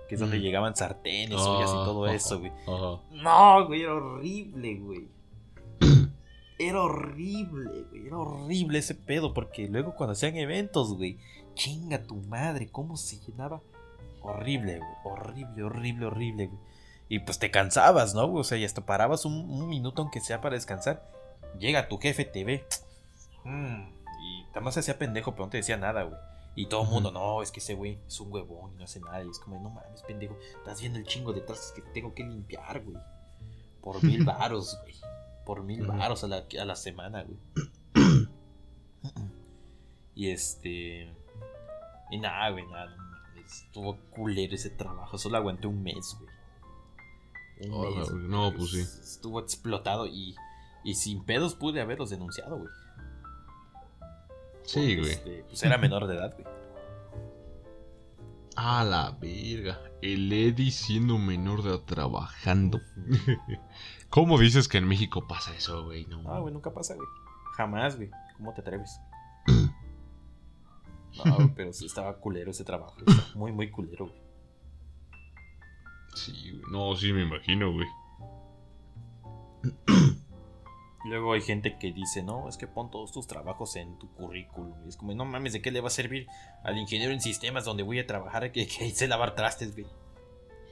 Que 0.08 0.14
es 0.16 0.20
donde 0.20 0.38
Mm. 0.38 0.42
llegaban 0.42 0.76
sartenes, 0.76 1.38
ollas 1.38 1.70
y 1.70 1.74
Ah, 1.76 1.82
todo 1.84 2.04
ajá, 2.04 2.14
eso, 2.14 2.38
güey. 2.40 2.50
Ajá. 2.66 3.00
No, 3.22 3.66
güey, 3.66 3.82
era 3.82 3.94
horrible, 3.94 4.74
güey. 4.76 5.08
Era 6.58 6.82
horrible, 6.82 7.84
güey. 7.90 8.06
Era 8.06 8.18
horrible 8.18 8.78
ese 8.80 8.94
pedo. 8.94 9.32
Porque 9.32 9.66
luego 9.68 9.94
cuando 9.94 10.12
hacían 10.12 10.36
eventos, 10.36 10.94
güey. 10.94 11.18
Chinga 11.54 12.02
tu 12.02 12.16
madre, 12.16 12.68
cómo 12.70 12.96
se 12.98 13.18
llenaba. 13.20 13.62
Horrible, 14.22 14.78
güey. 14.78 14.90
Horrible, 15.04 15.62
horrible, 15.62 16.06
horrible, 16.06 16.46
güey. 16.46 16.60
Y 17.08 17.18
pues 17.20 17.38
te 17.38 17.50
cansabas, 17.50 18.14
¿no? 18.14 18.32
O 18.32 18.44
sea, 18.44 18.56
y 18.58 18.64
hasta 18.64 18.86
parabas 18.86 19.24
un, 19.24 19.50
un 19.50 19.68
minuto 19.68 20.02
aunque 20.02 20.20
sea 20.20 20.40
para 20.40 20.54
descansar. 20.54 21.10
Llega 21.58 21.88
tu 21.88 21.98
jefe, 21.98 22.24
te 22.24 22.44
ve. 22.44 22.66
Mm, 23.42 23.94
y 24.22 24.44
además 24.50 24.74
se 24.74 24.80
hacía 24.80 24.98
pendejo, 24.98 25.32
pero 25.32 25.46
no 25.46 25.50
te 25.50 25.56
decía 25.56 25.78
nada, 25.78 26.02
güey. 26.02 26.20
Y 26.54 26.66
todo 26.66 26.82
el 26.82 26.90
mundo, 26.90 27.10
no, 27.10 27.40
es 27.40 27.50
que 27.50 27.60
ese 27.60 27.72
güey 27.72 27.98
es 28.06 28.20
un 28.20 28.30
huevón 28.30 28.74
y 28.74 28.76
no 28.76 28.84
hace 28.84 29.00
nada. 29.00 29.24
Y 29.24 29.30
es 29.30 29.38
como, 29.38 29.58
no 29.60 29.70
mames, 29.70 30.02
pendejo. 30.02 30.36
Estás 30.58 30.78
viendo 30.80 30.98
el 30.98 31.06
chingo 31.06 31.32
de 31.32 31.40
trastes 31.40 31.72
que 31.72 31.80
tengo 31.92 32.12
que 32.12 32.22
limpiar, 32.22 32.82
güey. 32.82 32.98
Por 33.80 34.04
mil 34.04 34.24
varos, 34.24 34.78
güey. 34.82 34.94
Por 35.46 35.62
mil 35.62 35.86
varos 35.86 36.22
a 36.22 36.28
la, 36.28 36.44
a 36.60 36.64
la 36.66 36.76
semana, 36.76 37.24
güey. 37.24 37.38
y 40.14 40.30
este. 40.30 41.10
Y 42.10 42.18
nada, 42.18 42.50
güey, 42.50 42.66
nada. 42.66 42.94
Estuvo 43.50 43.98
culero 44.10 44.54
ese 44.54 44.70
trabajo. 44.70 45.18
Solo 45.18 45.36
aguanté 45.36 45.66
un 45.66 45.82
mes, 45.82 46.16
güey. 46.18 47.70
Un 47.70 47.96
mes, 47.96 48.10
güey. 48.10 48.28
No, 48.28 48.52
pues 48.54 48.70
sí. 48.70 48.80
Estuvo 48.80 49.40
explotado 49.40 50.06
y. 50.06 50.36
Y 50.84 50.94
sin 50.94 51.24
pedos 51.24 51.54
pude 51.54 51.80
haberlos 51.80 52.10
denunciado, 52.10 52.58
güey. 52.58 52.70
Sí, 54.62 54.96
güey. 54.96 55.10
este, 55.10 55.44
pues 55.48 55.62
era 55.62 55.78
menor 55.78 56.06
de 56.06 56.16
edad, 56.16 56.32
güey. 56.34 56.46
A 58.56 58.84
la 58.84 59.16
verga. 59.20 59.80
El 60.00 60.32
Eddie 60.32 60.70
siendo 60.70 61.18
menor 61.18 61.62
de 61.62 61.70
edad 61.70 61.80
trabajando. 61.80 62.80
¿Cómo 64.10 64.38
dices 64.38 64.68
que 64.68 64.78
en 64.78 64.88
México 64.88 65.26
pasa 65.28 65.54
eso, 65.54 65.84
güey? 65.84 66.06
No. 66.06 66.22
Ah, 66.32 66.40
güey, 66.40 66.54
nunca 66.54 66.72
pasa, 66.72 66.94
güey. 66.94 67.06
Jamás, 67.56 67.96
güey. 67.96 68.10
¿Cómo 68.36 68.52
te 68.54 68.60
atreves? 68.60 68.98
No, 71.24 71.52
pero 71.56 71.72
sí 71.72 71.86
estaba 71.86 72.16
culero 72.18 72.50
ese 72.50 72.64
trabajo. 72.64 72.96
Estaba 73.06 73.28
muy, 73.34 73.52
muy 73.52 73.70
culero, 73.70 74.06
güey. 74.06 74.20
Sí, 76.14 76.32
güey. 76.52 76.62
No, 76.72 76.94
sí 76.96 77.12
me 77.12 77.22
imagino, 77.22 77.72
güey. 77.72 77.86
Luego 81.04 81.32
hay 81.32 81.40
gente 81.40 81.78
que 81.78 81.92
dice, 81.92 82.22
no, 82.22 82.48
es 82.48 82.58
que 82.58 82.66
pon 82.66 82.90
todos 82.90 83.10
tus 83.10 83.26
trabajos 83.26 83.74
en 83.76 83.98
tu 83.98 84.12
currículum. 84.12 84.74
Y 84.84 84.88
es 84.90 84.96
como, 84.98 85.14
no 85.14 85.24
mames, 85.24 85.54
¿de 85.54 85.62
qué 85.62 85.70
le 85.70 85.80
va 85.80 85.86
a 85.88 85.90
servir 85.90 86.26
al 86.62 86.76
ingeniero 86.76 87.12
en 87.12 87.20
sistemas 87.22 87.64
donde 87.64 87.82
voy 87.82 87.98
a 87.98 88.06
trabajar 88.06 88.52
que, 88.52 88.66
que 88.66 88.90
sé 88.90 89.08
lavar 89.08 89.34
trastes, 89.34 89.72
güey? 89.74 89.86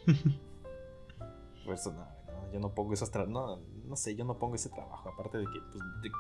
Por 1.65 1.75
eso, 1.75 1.93
no, 1.93 2.01
no, 2.01 2.53
yo 2.53 2.61
no 2.61 2.75
pongo 2.75 2.93
esos 2.93 3.11
trabajos. 3.11 3.33
No, 3.33 3.59
no 3.87 3.97
sé, 3.97 4.15
yo 4.17 4.25
no 4.25 4.39
pongo 4.39 4.55
ese 4.55 4.69
trabajo. 4.69 5.09
Aparte 5.09 5.39
de 5.39 5.45
que 5.45 5.61
pues, 5.73 5.83
de- 6.03 6.11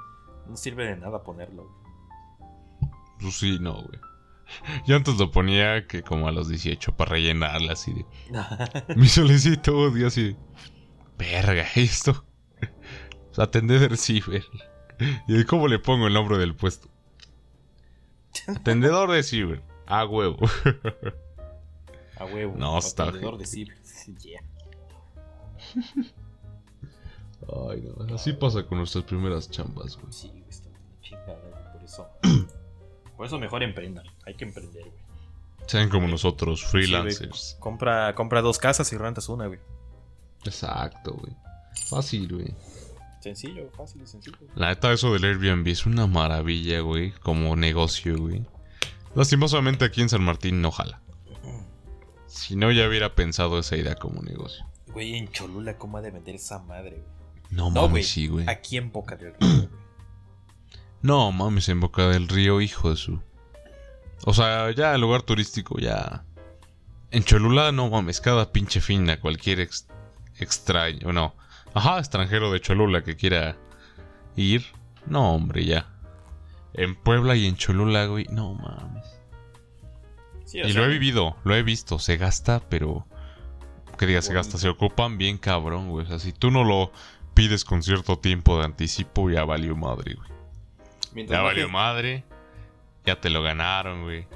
no 0.49 0.57
sirve 0.57 0.87
de 0.87 0.97
nada 0.97 1.23
ponerlo, 1.23 1.65
güey. 1.65 1.88
Pues 3.21 3.37
sí, 3.37 3.59
no, 3.61 3.83
güey. 3.83 4.01
Yo 4.87 4.97
antes 4.97 5.17
lo 5.19 5.31
ponía 5.31 5.87
que 5.87 6.03
como 6.03 6.27
a 6.29 6.33
los 6.33 6.49
18 6.49 6.97
para 6.97 7.13
rellenarla 7.13 7.73
así 7.73 7.93
de. 7.93 8.07
Mi 8.97 9.09
solicito, 9.09 9.91
día 9.91 10.07
así 10.07 10.29
de. 10.29 10.37
Verga, 11.19 11.67
esto. 11.75 12.25
Atendedor 13.37 13.97
ciber. 13.97 14.45
¿Y 15.29 15.45
cómo 15.45 15.69
le 15.69 15.79
pongo 15.79 16.07
el 16.07 16.15
nombre 16.15 16.39
del 16.39 16.57
puesto? 16.57 16.89
Atendedor 18.49 19.11
de 19.11 19.23
ciber. 19.23 19.63
A 19.87 20.05
huevo. 20.05 20.39
A 22.17 22.25
huevo. 22.25 22.55
No, 22.57 22.79
está 22.79 23.05
atendedor 23.05 23.39
de 23.39 23.47
ciber. 23.47 23.77
Yeah. 24.23 24.41
Ay, 27.71 27.83
no. 27.83 28.15
Así 28.15 28.33
pasa 28.33 28.65
con 28.65 28.79
nuestras 28.79 29.05
primeras 29.05 29.51
chambas, 29.51 29.97
güey. 29.97 30.13
Sí, 30.13 30.29
güey, 30.29 30.45
está 30.49 30.69
muy 30.71 31.01
chingada, 31.03 31.73
por 31.73 31.83
eso. 31.83 32.09
Por 33.19 33.27
eso 33.27 33.39
mejor 33.39 33.63
emprendan. 33.63 34.07
Hay 34.25 34.35
que 34.35 34.45
emprender, 34.45 34.85
güey. 34.85 35.09
Sean 35.67 35.91
como 35.91 36.09
nosotros, 36.09 36.61
Sí, 36.63 36.67
freelancers. 36.69 37.57
compra, 37.61 38.15
compra 38.15 38.41
dos 38.41 38.59
casas 38.59 38.91
y 38.95 38.97
rentas 38.97 39.29
una, 39.29 39.47
güey. 39.49 39.61
Exacto, 40.45 41.13
güey. 41.13 41.35
Fácil, 41.91 42.33
güey. 42.33 42.55
Sencillo, 43.21 43.69
fácil 43.77 44.01
y 44.03 44.07
sencillo. 44.07 44.39
La 44.55 44.69
neta, 44.69 44.93
eso 44.93 45.13
del 45.13 45.25
Airbnb 45.25 45.67
es 45.69 45.85
una 45.85 46.07
maravilla, 46.07 46.81
güey. 46.81 47.11
Como 47.13 47.55
negocio, 47.57 48.17
güey. 48.17 48.47
Lastimosamente 49.15 49.85
aquí 49.85 50.01
en 50.01 50.09
San 50.09 50.23
Martín 50.23 50.63
no 50.63 50.71
jala. 50.71 51.03
Si 52.27 52.57
no, 52.57 52.71
ya 52.71 52.89
hubiera 52.89 53.15
pensado 53.15 53.59
esa 53.59 53.77
idea 53.77 53.97
como 53.97 54.23
negocio. 54.23 54.65
Güey, 54.93 55.17
en 55.17 55.29
Cholula, 55.29 55.77
¿cómo 55.77 55.99
ha 55.99 56.03
de 56.03 56.11
vender 56.13 56.37
esa 56.37 56.61
madre, 56.61 56.91
güey? 57.03 57.19
No 57.51 57.65
No, 57.71 57.83
mames, 57.83 57.91
güey. 57.91 58.05
sí, 58.05 58.27
güey. 58.29 58.45
Aquí 58.49 58.77
en 58.77 58.93
Boca 58.93 59.17
del 59.17 59.35
Río. 59.41 59.69
No 61.03 61.31
mames, 61.33 61.69
en 61.69 61.81
Boca 61.81 62.09
del 62.09 62.29
Río, 62.29 62.61
hijo 62.61 62.91
de 62.91 62.97
su. 62.97 63.21
O 64.25 64.35
sea, 64.35 64.71
ya 64.73 64.95
el 64.95 65.01
lugar 65.01 65.23
turístico, 65.23 65.79
ya. 65.79 66.25
En 67.11 67.25
Cholula, 67.25 67.73
no 67.73 67.89
mames, 67.89 68.21
cada 68.21 68.53
pinche 68.53 68.81
fin 68.81 69.09
a 69.11 69.21
cualquier 69.21 69.61
ex- 69.61 69.87
extraño, 70.39 71.13
no. 71.13 71.35
Ajá, 71.75 71.99
extranjero 71.99 72.51
de 72.53 72.61
Cholula 72.61 73.03
que 73.05 73.17
quiera 73.17 73.57
ir. 74.37 74.65
No, 75.07 75.35
hombre, 75.35 75.65
ya. 75.65 75.87
En 76.75 76.95
Puebla 76.97 77.35
y 77.37 77.47
en 77.47 77.57
Cholula, 77.57 78.07
güey, 78.07 78.27
no 78.31 78.55
mames. 78.55 79.05
Sí, 80.45 80.59
Y 80.61 80.73
sea, 80.73 80.81
lo 80.81 80.87
he 80.87 80.89
vivido, 80.89 81.37
lo 81.45 81.55
he 81.55 81.63
visto, 81.63 81.99
se 81.99 82.17
gasta, 82.17 82.61
pero. 82.69 83.07
Que 83.99 84.07
diga, 84.07 84.23
se 84.23 84.33
gasta, 84.33 84.59
se 84.59 84.69
ocupan 84.69 85.19
bien 85.19 85.39
cabrón, 85.39 85.89
güey. 85.91 86.05
O 86.07 86.09
sea, 86.09 86.19
si 86.19 86.33
tú 86.33 86.51
no 86.51 86.63
lo 86.65 86.93
pides 87.35 87.65
con 87.65 87.83
cierto 87.83 88.19
tiempo 88.19 88.59
de 88.59 88.65
anticipo, 88.65 89.29
ya 89.31 89.45
valió 89.45 89.75
madre, 89.77 90.15
güey. 90.15 90.29
Mientras 91.19 91.37
Ya 91.37 91.43
valió 91.43 91.69
madre. 91.69 92.25
Ya 93.05 93.21
te 93.21 93.29
lo 93.29 93.43
ganaron, 93.43 94.05
güey. 94.05 94.27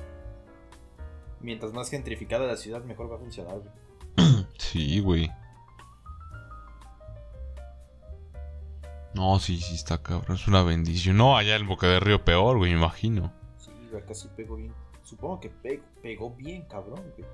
Mientras 1.41 1.73
más 1.73 1.89
gentrificada 1.89 2.47
la 2.47 2.57
ciudad, 2.57 2.83
mejor 2.83 3.11
va 3.11 3.17
a 3.17 3.19
funcionar, 3.19 3.59
güey. 3.59 4.47
Sí, 4.59 5.01
güey. 5.01 5.31
No, 9.15 9.39
sí, 9.39 9.59
sí 9.59 9.75
está 9.75 10.03
cabrón. 10.03 10.37
Es 10.37 10.49
una 10.49 10.63
bendición. 10.63 11.17
No, 11.17 11.37
allá 11.37 11.57
en 11.57 11.67
Boca 11.67 11.87
de 11.87 12.01
Río 12.01 12.25
peor, 12.25 12.57
güey, 12.59 12.73
me 12.73 12.79
imagino. 12.79 13.33
Sí, 13.59 13.71
güey, 13.91 14.03
acá 14.03 14.15
sí 14.15 14.29
pegó 14.37 14.57
bien. 14.57 14.73
Supongo 15.03 15.41
que 15.41 15.51
pegó, 15.51 15.83
pegó 16.03 16.35
bien, 16.35 16.63
cabrón, 16.63 17.01
güey. 17.17 17.29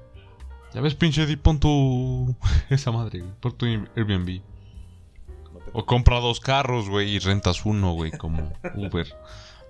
Ya 0.75 0.81
ves, 0.83 0.95
pinche 0.95 1.25
Di, 1.25 1.37
pon 1.37 1.59
tu... 1.59 2.35
Esa 2.69 2.91
madre, 2.91 3.21
güey. 3.21 3.33
Por 3.41 3.53
tu 3.53 3.65
Airbnb. 3.65 4.43
O 5.73 5.85
compra 5.87 6.21
dos 6.21 6.41
carros, 6.41 6.89
güey, 6.89 7.11
y 7.15 7.19
rentas 7.19 7.65
uno, 7.65 7.93
güey, 7.93 8.11
como 8.13 8.53
Uber. 8.75 9.07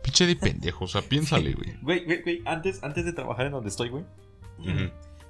Pinche 0.03 0.27
Di 0.27 0.35
pendejo, 0.35 0.85
o 0.85 0.89
sea, 0.89 1.03
piénsale, 1.03 1.53
güey. 1.53 1.75
Güey, 1.83 2.05
güey, 2.05 2.23
güey, 2.23 2.43
antes, 2.47 2.83
antes 2.83 3.05
de 3.05 3.13
trabajar 3.13 3.47
en 3.47 3.53
donde 3.53 3.69
estoy, 3.69 3.89
güey. 3.89 4.05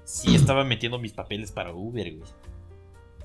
Sí 0.04 0.34
estaba 0.34 0.64
metiendo 0.64 0.98
mis 0.98 1.12
papeles 1.12 1.52
para 1.52 1.72
Uber, 1.72 2.16
güey. 2.16 2.30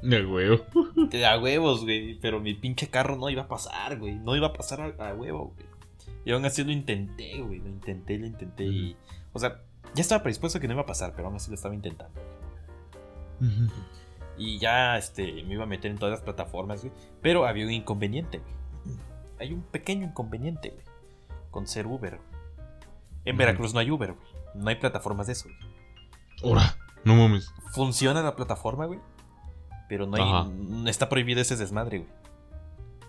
De 0.02 0.26
huevo. 0.26 0.66
Te 1.10 1.20
da 1.20 1.40
huevos, 1.40 1.84
güey. 1.84 2.20
Pero 2.20 2.42
mi 2.42 2.54
pinche 2.54 2.90
carro 2.90 3.16
no 3.16 3.30
iba 3.30 3.44
a 3.44 3.48
pasar, 3.48 3.98
güey. 4.00 4.16
No 4.16 4.36
iba 4.36 4.48
a 4.48 4.54
pasar 4.54 4.82
a, 4.82 5.10
a 5.10 5.14
huevo, 5.14 5.54
güey. 5.56 5.66
Y 6.26 6.32
aún 6.32 6.44
así 6.46 6.64
lo 6.64 6.72
intenté, 6.72 7.40
güey. 7.42 7.60
Lo 7.60 7.70
intenté, 7.70 8.18
lo 8.18 8.26
intenté. 8.26 8.66
Y, 8.66 8.98
o 9.32 9.40
sea, 9.40 9.62
ya 9.96 10.02
estaba 10.02 10.24
predispuesto 10.24 10.58
a 10.58 10.62
que 10.62 10.68
no 10.68 10.74
iba 10.74 10.82
a 10.84 10.86
pasar, 10.86 11.14
pero 11.16 11.28
aún 11.28 11.38
así 11.38 11.50
lo 11.50 11.56
estaba 11.56 11.74
intentando. 11.74 12.20
güey. 13.40 13.70
Y 14.38 14.58
ya 14.58 14.98
este, 14.98 15.44
me 15.44 15.54
iba 15.54 15.64
a 15.64 15.68
meter 15.68 15.92
en 15.92 15.98
todas 15.98 16.12
las 16.12 16.22
plataformas, 16.22 16.82
güey. 16.82 16.94
Pero 17.22 17.46
había 17.46 17.66
un 17.66 17.72
inconveniente, 17.72 18.40
güey. 18.40 18.98
Hay 19.40 19.54
un 19.54 19.62
pequeño 19.62 20.06
inconveniente, 20.06 20.70
güey. 20.70 20.84
Con 21.52 21.68
ser 21.68 21.86
Uber. 21.88 22.20
En. 23.26 23.38
Veracruz 23.38 23.74
no 23.74 23.80
hay 23.80 23.92
Uber, 23.92 24.14
güey. 24.14 24.28
No 24.56 24.70
hay 24.70 24.76
plataformas 24.76 25.28
de 25.28 25.34
eso, 25.34 25.50
güey. 25.50 25.74
Ahora, 26.44 26.78
no 27.04 27.16
mames. 27.16 27.52
Funciona 27.74 28.22
la 28.22 28.36
plataforma, 28.36 28.86
güey. 28.86 29.00
Pero 29.90 30.08
no 30.08 30.18
hay. 30.18 30.24
Ajá. 30.24 30.50
Está 30.90 31.10
prohibido 31.10 31.42
ese 31.42 31.56
desmadre, 31.56 32.00
güey. 32.00 32.10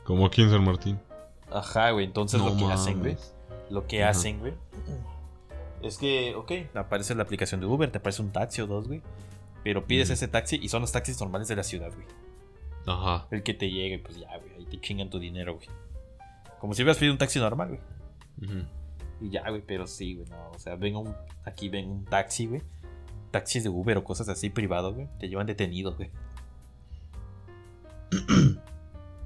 Como 0.04 0.26
aquí 0.26 0.42
en 0.42 0.50
San 0.50 0.64
Martín. 0.64 1.00
Ajá, 1.50 1.90
güey. 1.90 2.04
Entonces 2.04 2.40
No 2.40 2.50
lo 2.50 2.56
que 2.56 2.64
hacen, 2.72 3.00
güey. 3.00 3.16
Lo 3.70 3.86
que 3.86 4.02
Ajá. 4.02 4.10
hacen, 4.10 4.40
güey. 4.40 4.54
Es 5.82 5.98
que, 5.98 6.34
ok, 6.34 6.52
aparece 6.74 7.14
la 7.14 7.22
aplicación 7.24 7.60
de 7.60 7.66
Uber, 7.66 7.90
te 7.90 7.98
aparece 7.98 8.22
un 8.22 8.30
taxi 8.32 8.62
o 8.62 8.66
dos, 8.66 8.88
güey. 8.88 9.02
Pero 9.64 9.86
pides 9.86 10.10
ese 10.10 10.28
taxi 10.28 10.60
y 10.62 10.68
son 10.68 10.82
los 10.82 10.92
taxis 10.92 11.18
normales 11.18 11.48
de 11.48 11.56
la 11.56 11.64
ciudad, 11.64 11.90
güey. 11.92 12.06
Ajá. 12.86 13.26
El 13.30 13.42
que 13.42 13.54
te 13.54 13.70
llegue, 13.70 13.98
pues 13.98 14.20
ya, 14.20 14.36
güey. 14.36 14.54
Ahí 14.58 14.66
te 14.66 14.78
chingan 14.78 15.08
tu 15.08 15.18
dinero, 15.18 15.54
güey. 15.54 15.68
Como 16.60 16.74
si 16.74 16.82
hubieras 16.82 16.98
pedido 16.98 17.14
un 17.14 17.18
taxi 17.18 17.38
normal, 17.38 17.68
güey. 17.68 17.80
Ujú. 18.42 18.66
Y 19.22 19.30
ya, 19.30 19.48
güey, 19.48 19.62
pero 19.66 19.86
sí, 19.86 20.14
güey, 20.14 20.28
no. 20.28 20.50
O 20.50 20.58
sea, 20.58 20.76
ven 20.76 20.96
un, 20.96 21.14
aquí 21.44 21.70
ven 21.70 21.88
un 21.88 22.04
taxi, 22.04 22.46
güey. 22.46 22.62
Taxis 23.30 23.64
de 23.64 23.70
Uber 23.70 23.96
o 23.96 24.04
cosas 24.04 24.28
así 24.28 24.50
privados, 24.50 24.94
güey. 24.94 25.08
Te 25.18 25.28
llevan 25.28 25.46
detenido, 25.46 25.96
güey. 25.96 26.10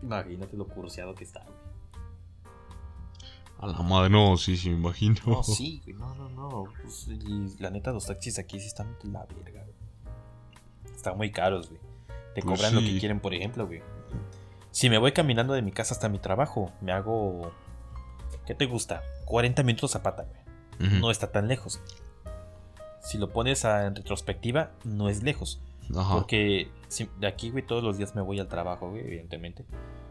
Imagínate 0.03 0.57
lo 0.57 0.69
curseado 0.69 1.15
que 1.15 1.25
está, 1.25 1.43
güey. 1.43 1.59
A 3.59 3.67
la 3.67 3.83
madre, 3.83 4.09
no, 4.09 4.37
sí, 4.37 4.57
sí, 4.57 4.71
me 4.71 4.77
imagino. 4.77 5.17
No, 5.27 5.43
sí, 5.43 5.83
güey, 5.85 5.97
no, 5.97 6.15
no, 6.15 6.29
no. 6.29 6.65
Pues, 6.81 7.09
y 7.09 7.57
la 7.59 7.71
neta, 7.71 7.91
los 7.91 8.07
taxis 8.07 8.39
aquí 8.39 8.61
sí 8.61 8.69
están 8.69 8.97
la 9.03 9.27
verga, 9.27 9.65
güey. 9.65 9.78
Están 10.99 11.17
muy 11.17 11.31
caros, 11.31 11.69
güey. 11.71 11.81
Te 12.35 12.43
Pues 12.43 12.57
cobran 12.57 12.75
lo 12.75 12.81
que 12.81 12.99
quieren, 12.99 13.21
por 13.21 13.33
ejemplo, 13.35 13.67
güey. 13.69 13.83
Si 14.73 14.91
me 14.91 14.99
voy 14.99 15.13
caminando 15.13 15.53
de 15.55 15.63
mi 15.63 15.71
casa 15.71 15.95
hasta 15.95 16.09
mi 16.09 16.19
trabajo, 16.19 16.73
me 16.81 16.91
hago. 16.93 17.53
¿Qué 18.47 18.55
te 18.57 18.67
gusta? 18.67 19.03
40 19.27 19.63
minutos 19.63 19.95
a 19.95 20.03
pata, 20.03 20.25
güey. 20.25 20.91
No 21.01 21.11
está 21.13 21.31
tan 21.31 21.47
lejos. 21.47 21.81
Si 23.01 23.17
lo 23.17 23.33
pones 23.33 23.65
a- 23.65 23.87
en 23.87 23.95
retrospectiva, 23.95 24.73
no 24.85 25.09
es 25.09 25.23
lejos. 25.23 25.63
Ajá. 25.97 26.15
Porque 26.15 26.69
si- 26.89 27.09
de 27.21 27.29
aquí, 27.29 27.51
güey, 27.51 27.65
todos 27.65 27.83
los 27.85 27.97
días 27.97 28.17
me 28.17 28.23
voy 28.23 28.41
al 28.41 28.49
trabajo, 28.49 28.91
güey, 28.91 29.03
evidentemente. 29.07 29.65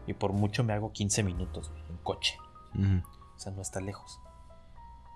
Y 0.06 0.14
por 0.14 0.32
mucho 0.32 0.64
me 0.64 0.72
hago 0.72 0.90
15 0.92 1.22
minutos, 1.22 1.68
güey, 1.70 1.82
en 1.90 1.96
coche. 1.98 2.36
O 3.36 3.38
sea, 3.38 3.52
no 3.52 3.60
está 3.60 3.80
lejos. 3.80 4.18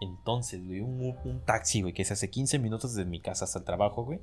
Entonces, 0.01 0.65
güey, 0.67 0.81
un, 0.81 1.17
un 1.25 1.41
taxi, 1.45 1.81
güey, 1.83 1.95
que 1.95 2.05
se 2.05 2.13
hace 2.13 2.29
15 2.31 2.59
minutos 2.59 2.95
desde 2.95 3.09
mi 3.09 3.21
casa 3.21 3.45
hasta 3.47 3.59
el 3.59 3.65
trabajo, 3.65 4.05
güey. 4.05 4.21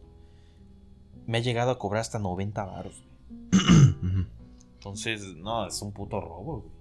Me 1.30 1.38
ha 1.38 1.42
llegado 1.42 1.70
a 1.70 1.78
cobrar 1.78 2.02
hasta 2.02 2.18
90 2.18 2.64
baros. 2.66 3.04
Entonces, 4.76 5.22
no, 5.36 5.68
es 5.68 5.80
un 5.82 5.92
puto 5.92 6.20
robo, 6.20 6.62
güey. 6.62 6.74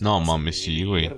No 0.00 0.20
mames, 0.20 0.62
sí, 0.62 0.82
güey. 0.84 1.08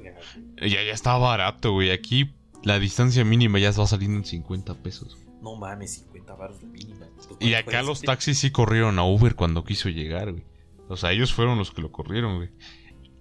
Ya, 0.61 0.83
ya 0.83 0.93
está 0.93 1.17
barato, 1.17 1.73
güey. 1.73 1.91
Aquí 1.91 2.33
la 2.63 2.79
distancia 2.79 3.25
mínima 3.25 3.59
ya 3.59 3.71
va 3.73 3.87
saliendo 3.87 4.19
en 4.19 4.25
50 4.25 4.75
pesos. 4.75 5.17
No 5.43 5.57
mames, 5.57 5.95
50 5.95 6.35
baros 6.35 6.63
la 6.63 6.69
mínima. 6.69 7.07
Pues, 7.17 7.29
Y 7.41 7.51
¿cuánto 7.53 7.71
acá 7.71 7.83
los 7.83 8.03
taxis 8.03 8.39
sí 8.39 8.51
corrieron 8.51 8.99
a 8.99 9.05
Uber 9.05 9.35
cuando 9.35 9.65
quiso 9.65 9.89
llegar, 9.89 10.33
güey. 10.33 10.45
O 10.89 10.97
sea, 10.97 11.13
ellos 11.13 11.33
fueron 11.33 11.57
los 11.57 11.71
que 11.71 11.81
lo 11.83 11.93
corrieron, 11.93 12.37
güey. 12.37 12.51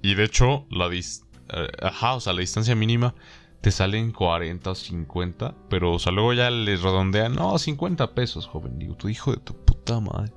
Y 0.02 0.16
de 0.16 0.24
hecho, 0.26 0.66
la 0.70 0.88
dis- 0.90 1.24
eh, 1.54 1.68
ajá, 1.82 2.16
o 2.16 2.20
sea, 2.20 2.34
la 2.34 2.42
distancia 2.42 2.76
mínima 2.76 3.16
te 3.62 3.72
salen 3.72 4.12
40 4.12 4.72
o 4.72 4.76
50, 4.76 5.56
pero 5.70 5.94
o 5.94 6.00
sea, 6.00 6.12
luego 6.12 6.34
ya 6.34 6.50
les 6.50 6.82
redondean, 6.82 7.36
no, 7.36 7.58
50 7.58 8.14
pesos, 8.14 8.48
joven. 8.48 8.80
Digo, 8.80 8.96
tu 8.96 9.10
hijo 9.10 9.32
de 9.32 9.38
tu 9.38 9.54
puta 9.54 10.00
madre. 10.00 10.34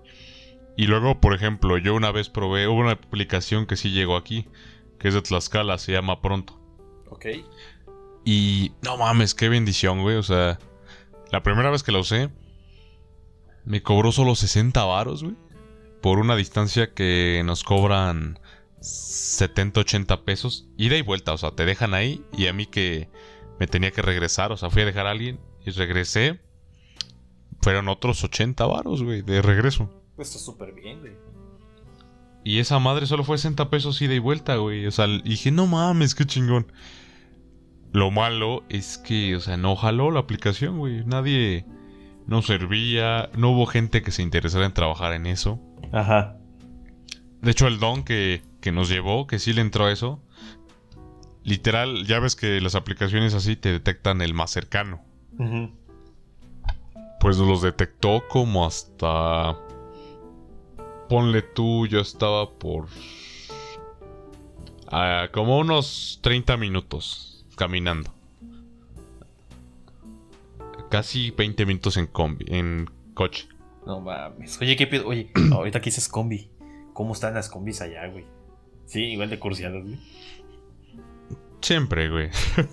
Y 0.76 0.86
luego, 0.86 1.20
por 1.20 1.34
ejemplo, 1.34 1.78
yo 1.78 1.94
una 1.94 2.10
vez 2.10 2.28
probé 2.28 2.66
hubo 2.66 2.80
una 2.80 2.92
aplicación 2.92 3.66
que 3.66 3.76
sí 3.76 3.90
llegó 3.90 4.16
aquí, 4.16 4.48
que 4.98 5.08
es 5.08 5.14
de 5.14 5.22
Tlaxcala, 5.22 5.78
se 5.78 5.92
llama 5.92 6.20
Pronto. 6.20 6.58
Ok. 7.10 7.26
Y 8.24 8.72
no 8.82 8.96
mames, 8.96 9.34
qué 9.34 9.48
bendición, 9.48 10.02
güey. 10.02 10.16
O 10.16 10.22
sea, 10.22 10.58
la 11.30 11.42
primera 11.42 11.70
vez 11.70 11.82
que 11.82 11.92
la 11.92 11.98
usé, 11.98 12.30
me 13.64 13.82
cobró 13.82 14.12
solo 14.12 14.34
60 14.34 14.82
varos, 14.84 15.22
güey. 15.22 15.36
Por 16.00 16.18
una 16.18 16.34
distancia 16.34 16.94
que 16.94 17.42
nos 17.44 17.62
cobran 17.62 18.40
70, 18.83 19.80
80 19.80 20.24
pesos. 20.24 20.68
Ida 20.76 20.97
y 20.97 21.03
vuelta, 21.03 21.33
o 21.33 21.39
sea, 21.39 21.53
te 21.53 21.64
dejan 21.64 21.95
ahí 21.95 22.22
y 22.33 22.47
a 22.47 22.53
mí 22.53 22.66
que 22.66 23.09
me 23.59 23.66
tenía 23.66 23.91
que 23.91 24.03
regresar. 24.03 24.53
O 24.53 24.57
sea, 24.57 24.70
fui 24.70 24.83
a 24.83 24.87
dejar 24.87 25.07
a 25.07 25.12
alguien 25.12 25.41
y 25.64 25.70
regresé. 25.70 26.41
Fueron 27.61 27.89
otros 27.89 28.24
80 28.24 28.66
varos, 28.66 29.03
güey, 29.03 29.22
de 29.22 29.41
regreso. 29.41 29.89
Pues 30.16 30.28
está 30.28 30.41
súper 30.41 30.72
bien, 30.72 31.01
güey. 31.01 31.12
Y 32.45 32.59
esa 32.59 32.78
madre 32.80 33.07
solo 33.07 33.22
fue 33.22 33.39
60 33.39 33.70
pesos 33.70 34.03
ida 34.03 34.14
y 34.14 34.18
vuelta, 34.18 34.57
güey. 34.57 34.87
O 34.87 34.91
sea, 34.91 35.07
dije, 35.07 35.53
no 35.53 35.66
mames, 35.66 36.14
qué 36.14 36.24
chingón. 36.24 36.72
Lo 37.93 38.11
malo 38.11 38.64
es 38.68 38.99
que, 38.99 39.37
o 39.37 39.41
sea, 39.41 39.57
no 39.57 39.76
jaló 39.76 40.11
la 40.11 40.20
aplicación, 40.20 40.78
güey. 40.78 41.05
Nadie 41.05 41.66
no 42.26 42.43
servía, 42.43 43.30
no 43.37 43.51
hubo 43.51 43.66
gente 43.66 44.03
que 44.03 44.11
se 44.11 44.22
interesara 44.22 44.66
en 44.66 44.72
trabajar 44.72 45.12
en 45.12 45.26
eso. 45.26 45.61
Ajá. 45.93 46.37
De 47.43 47.51
hecho, 47.51 47.68
el 47.68 47.78
don 47.78 48.03
que, 48.03 48.43
que 48.62 48.72
nos 48.72 48.88
llevó, 48.88 49.26
que 49.26 49.38
sí 49.38 49.52
le 49.52 49.60
entró 49.60 49.84
a 49.84 49.92
eso, 49.92 50.22
literal, 51.44 52.06
ya 52.06 52.18
ves 52.20 52.36
que 52.36 52.60
las 52.62 52.74
aplicaciones 52.74 53.34
así 53.34 53.56
te 53.56 53.70
detectan 53.70 54.22
el 54.22 54.32
más 54.32 54.50
cercano. 54.50 55.02
Pues 57.20 57.36
nos 57.36 57.46
los 57.48 57.62
detectó 57.62 58.22
como 58.28 58.64
hasta... 58.64 59.58
Ponle 61.08 61.42
tú, 61.42 61.86
yo 61.86 62.00
estaba 62.00 62.48
por... 62.50 62.86
ah, 64.90 65.28
como 65.32 65.58
unos 65.58 66.20
30 66.22 66.56
minutos 66.56 67.44
caminando. 67.56 68.10
Casi 70.88 71.30
20 71.32 71.66
minutos 71.66 71.96
en 71.96 72.06
combi, 72.06 72.46
en 72.48 72.88
coche. 73.14 73.48
No 73.86 74.00
mames. 74.00 74.60
Oye, 74.60 74.76
¿qué 74.76 74.86
pedo? 74.86 75.08
Oye, 75.08 75.30
ahorita 75.52 75.80
que 75.80 75.86
dices 75.86 76.08
combi. 76.08 76.50
¿Cómo 76.92 77.14
están 77.14 77.34
las 77.34 77.48
combis 77.48 77.80
allá, 77.80 78.06
güey? 78.06 78.24
Sí, 78.93 79.05
igual 79.05 79.30
de 79.30 79.38
cursiadas, 79.38 79.82
güey. 79.82 79.99
Siempre, 81.62 82.11
güey. 82.11 82.28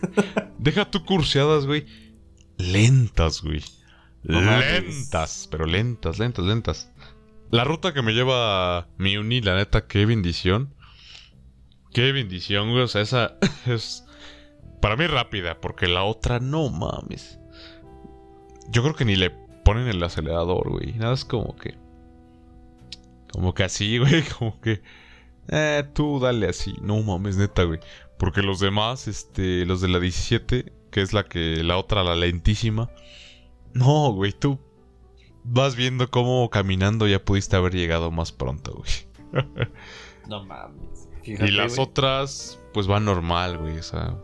Deja 0.59 0.91
tu 0.91 1.05
curseadas, 1.05 1.65
güey. 1.65 1.85
Lentas, 2.57 3.41
güey. 3.41 3.63
No 4.23 4.41
mames. 4.41 4.83
lentas, 4.83 5.47
pero 5.49 5.65
lentas, 5.65 6.19
lentas, 6.19 6.43
lentas. 6.43 6.91
La 7.51 7.63
ruta 7.63 7.93
que 7.93 8.01
me 8.01 8.11
lleva 8.11 8.79
a 8.79 8.87
mi 8.97 9.15
uni, 9.15 9.39
la 9.39 9.55
neta, 9.55 9.87
qué 9.87 10.05
bendición. 10.05 10.75
Qué 11.93 12.11
bendición, 12.11 12.71
güey. 12.71 12.83
O 12.83 12.87
sea, 12.89 12.99
esa 13.01 13.37
es 13.65 14.03
para 14.81 14.97
mí 14.97 15.07
rápida, 15.07 15.61
porque 15.61 15.87
la 15.87 16.03
otra 16.03 16.41
no 16.41 16.67
mames. 16.67 17.39
Yo 18.71 18.83
creo 18.83 18.93
que 18.93 19.05
ni 19.05 19.15
le 19.15 19.29
ponen 19.63 19.87
el 19.87 20.03
acelerador, 20.03 20.69
güey. 20.69 20.95
Nada 20.95 21.13
es 21.13 21.23
como 21.23 21.55
que. 21.55 21.77
Como 23.31 23.53
que 23.53 23.63
así, 23.63 23.97
güey. 23.99 24.21
Como 24.37 24.59
que. 24.59 24.81
Eh, 25.49 25.83
tú 25.93 26.19
dale 26.19 26.47
así. 26.47 26.75
No 26.81 27.01
mames, 27.01 27.37
neta, 27.37 27.63
güey. 27.63 27.79
Porque 28.17 28.41
los 28.41 28.59
demás, 28.59 29.07
este, 29.07 29.65
los 29.65 29.81
de 29.81 29.87
la 29.87 29.99
17, 29.99 30.73
que 30.91 31.01
es 31.01 31.13
la 31.13 31.23
que, 31.23 31.63
la 31.63 31.77
otra, 31.77 32.03
la 32.03 32.15
lentísima. 32.15 32.91
No, 33.73 34.11
güey, 34.11 34.31
tú 34.33 34.59
vas 35.43 35.75
viendo 35.75 36.09
cómo 36.09 36.49
caminando 36.49 37.07
ya 37.07 37.23
pudiste 37.23 37.55
haber 37.55 37.73
llegado 37.73 38.11
más 38.11 38.31
pronto, 38.31 38.73
güey. 38.73 39.43
No 40.27 40.45
mames. 40.45 41.09
y 41.23 41.49
las 41.49 41.75
güey. 41.75 41.87
otras, 41.87 42.59
pues 42.71 42.85
van 42.85 43.05
normal, 43.05 43.57
güey, 43.57 43.79
o 43.79 43.83
sea, 43.83 44.15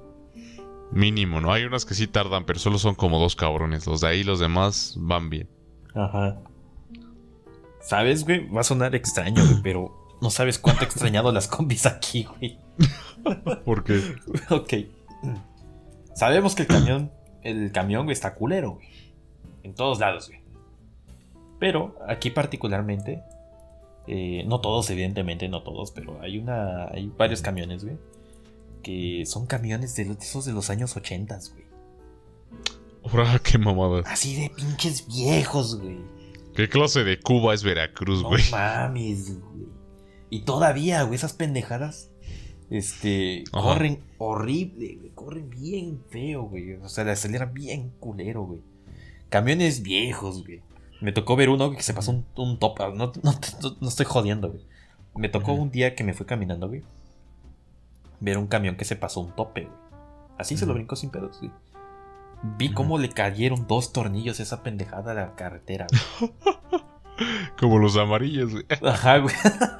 mínimo, 0.92 1.42
¿no? 1.42 1.52
Hay 1.52 1.64
unas 1.64 1.84
que 1.84 1.96
sí 1.96 2.06
tardan, 2.06 2.46
pero 2.46 2.60
solo 2.60 2.78
son 2.78 2.94
como 2.94 3.18
dos 3.20 3.36
cabrones. 3.36 3.88
Los 3.88 4.02
de 4.02 4.10
ahí, 4.10 4.24
los 4.24 4.40
demás 4.40 4.94
van 5.00 5.32
bien. 5.32 5.50
Ajá. 5.96 6.40
¿Sabes, 7.82 8.24
güey? 8.24 8.48
Va 8.50 8.62
a 8.62 8.64
sonar 8.64 8.94
extraño, 8.94 9.44
güey, 9.44 9.62
pero 9.64 10.05
no 10.22 10.30
sabes 10.30 10.60
cuánto 10.60 10.84
he 10.84 10.86
extrañado 10.86 11.32
las 11.32 11.48
combis 11.48 11.86
aquí, 11.86 12.24
güey. 12.24 12.60
Porque, 13.66 14.02
ok. 14.50 14.74
Sabemos 16.16 16.56
que 16.56 16.64
el 16.64 16.68
camión, 16.68 17.12
el 17.44 17.72
camión, 17.72 18.06
güey, 18.06 18.14
está 18.14 18.36
culero, 18.36 18.74
güey. 18.76 18.88
En 19.64 19.74
todos 19.74 20.00
lados, 20.00 20.28
güey. 20.30 20.40
Pero 21.60 21.96
aquí 22.08 22.30
particularmente, 22.30 23.24
eh, 24.08 24.44
no 24.46 24.62
todos, 24.62 24.90
evidentemente, 24.90 25.48
no 25.50 25.64
todos, 25.64 25.92
pero 25.92 26.22
hay 26.22 26.38
una, 26.38 26.86
hay 26.90 27.12
varios 27.18 27.42
camiones, 27.42 27.84
güey, 27.84 27.98
que 28.84 29.24
son 29.26 29.46
camiones 29.48 29.96
de, 29.96 30.06
los- 30.06 30.18
esos 30.22 30.46
de 30.46 30.54
los 30.54 30.70
años 30.70 30.96
80, 30.96 31.40
güey. 31.54 31.66
ahora 33.04 33.40
qué 33.44 33.58
mamadas. 33.58 34.06
Así 34.08 34.36
de 34.40 34.50
pinches 34.50 35.08
viejos, 35.08 35.80
güey. 35.82 35.98
¿Qué 36.56 36.70
clase 36.70 37.04
de 37.04 37.20
Cuba 37.20 37.54
es 37.54 37.64
Veracruz, 37.64 38.22
No 38.22 38.30
güey? 38.30 38.44
mames, 38.52 39.40
güey. 39.40 39.66
Y 40.36 40.42
todavía, 40.42 41.02
güey, 41.04 41.16
esas 41.16 41.34
pendejadas. 41.34 42.10
Este. 42.70 43.44
Ajá. 43.54 43.70
Corren 43.70 44.00
horrible, 44.18 44.96
güey. 44.96 45.10
Corren 45.12 45.50
bien 45.50 46.02
feo, 46.10 46.44
güey. 46.44 46.74
O 46.74 46.90
sea, 46.90 47.04
le 47.04 47.12
aceleran 47.12 47.54
bien 47.54 47.92
culero, 48.00 48.44
güey. 48.44 48.62
Camiones 49.30 49.82
viejos, 49.82 50.44
güey. 50.46 50.62
Me 51.02 51.12
tocó 51.12 51.36
ver 51.36 51.50
uno 51.50 51.72
que 51.72 51.84
se 51.84 51.94
pasó 51.94 52.12
un, 52.12 52.26
un 52.36 52.60
top. 52.60 52.80
No, 52.96 53.12
no, 53.24 53.34
no- 53.82 53.88
estoy 53.88 54.06
jodiendo, 54.06 54.50
güey. 54.50 54.66
Me 55.16 55.30
tocó 55.30 55.54
un 55.54 55.72
día 55.72 55.96
que 55.96 56.04
me 56.04 56.14
fui 56.14 56.26
caminando, 56.26 56.68
güey. 56.68 56.84
Ver 58.20 58.38
un 58.38 58.48
camión 58.48 58.76
que 58.76 58.86
se 58.86 58.96
pasó 58.96 59.22
un 59.22 59.36
tope, 59.36 59.62
güey. 59.66 59.78
Así 60.38 60.58
se 60.58 60.66
lo 60.66 60.74
brincó 60.74 60.96
sin 60.98 61.12
pedos, 61.12 61.38
güey. 61.40 61.52
Vi 62.58 62.74
cómo 62.74 62.98
le 62.98 63.10
cayeron 63.10 63.68
dos 63.68 63.94
tornillos 63.94 64.40
a 64.40 64.44
esa 64.44 64.64
pendejada 64.64 65.12
a 65.12 65.16
la 65.16 65.36
carretera, 65.36 65.88
güey. 66.20 66.32
Como 67.60 67.80
los 67.80 67.98
amarillos, 67.98 68.52
güey. 68.52 68.66
Ajá, 68.84 69.18
güey. 69.18 69.36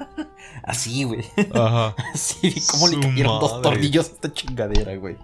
Así, 0.62 1.04
güey. 1.04 1.24
Ajá. 1.54 1.94
Sí, 2.14 2.50
vi 2.50 2.62
cómo 2.66 2.88
le 2.88 3.00
cayeron 3.00 3.40
dos 3.40 3.62
tornillos 3.62 4.08
a 4.08 4.12
esta 4.12 4.32
chingadera, 4.32 4.96
güey. 4.96 5.16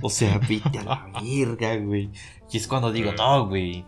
O 0.00 0.10
sea, 0.10 0.38
vete 0.38 0.78
a 0.78 0.82
la 0.84 1.20
verga, 1.20 1.76
güey. 1.76 2.10
Y 2.50 2.56
es 2.56 2.66
cuando 2.66 2.92
digo, 2.92 3.12
no, 3.12 3.46
güey. 3.48 3.84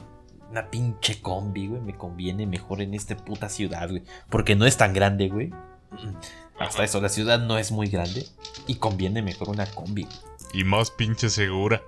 Una 0.50 0.70
pinche 0.70 1.20
combi, 1.20 1.68
güey. 1.68 1.80
Me 1.80 1.96
conviene 1.96 2.46
mejor 2.46 2.80
en 2.80 2.94
esta 2.94 3.16
puta 3.16 3.48
ciudad, 3.48 3.88
güey. 3.88 4.02
Porque 4.30 4.54
no 4.56 4.66
es 4.66 4.76
tan 4.76 4.92
grande, 4.92 5.28
güey. 5.28 5.50
Hasta 6.58 6.84
eso, 6.84 7.00
la 7.00 7.08
ciudad 7.10 7.38
no 7.38 7.58
es 7.58 7.70
muy 7.72 7.88
grande. 7.88 8.26
Y 8.66 8.76
conviene 8.76 9.22
mejor 9.22 9.50
una 9.50 9.66
combi, 9.66 10.04
güey. 10.04 10.16
Y 10.52 10.64
más 10.64 10.90
pinche 10.90 11.28
segura. 11.28 11.82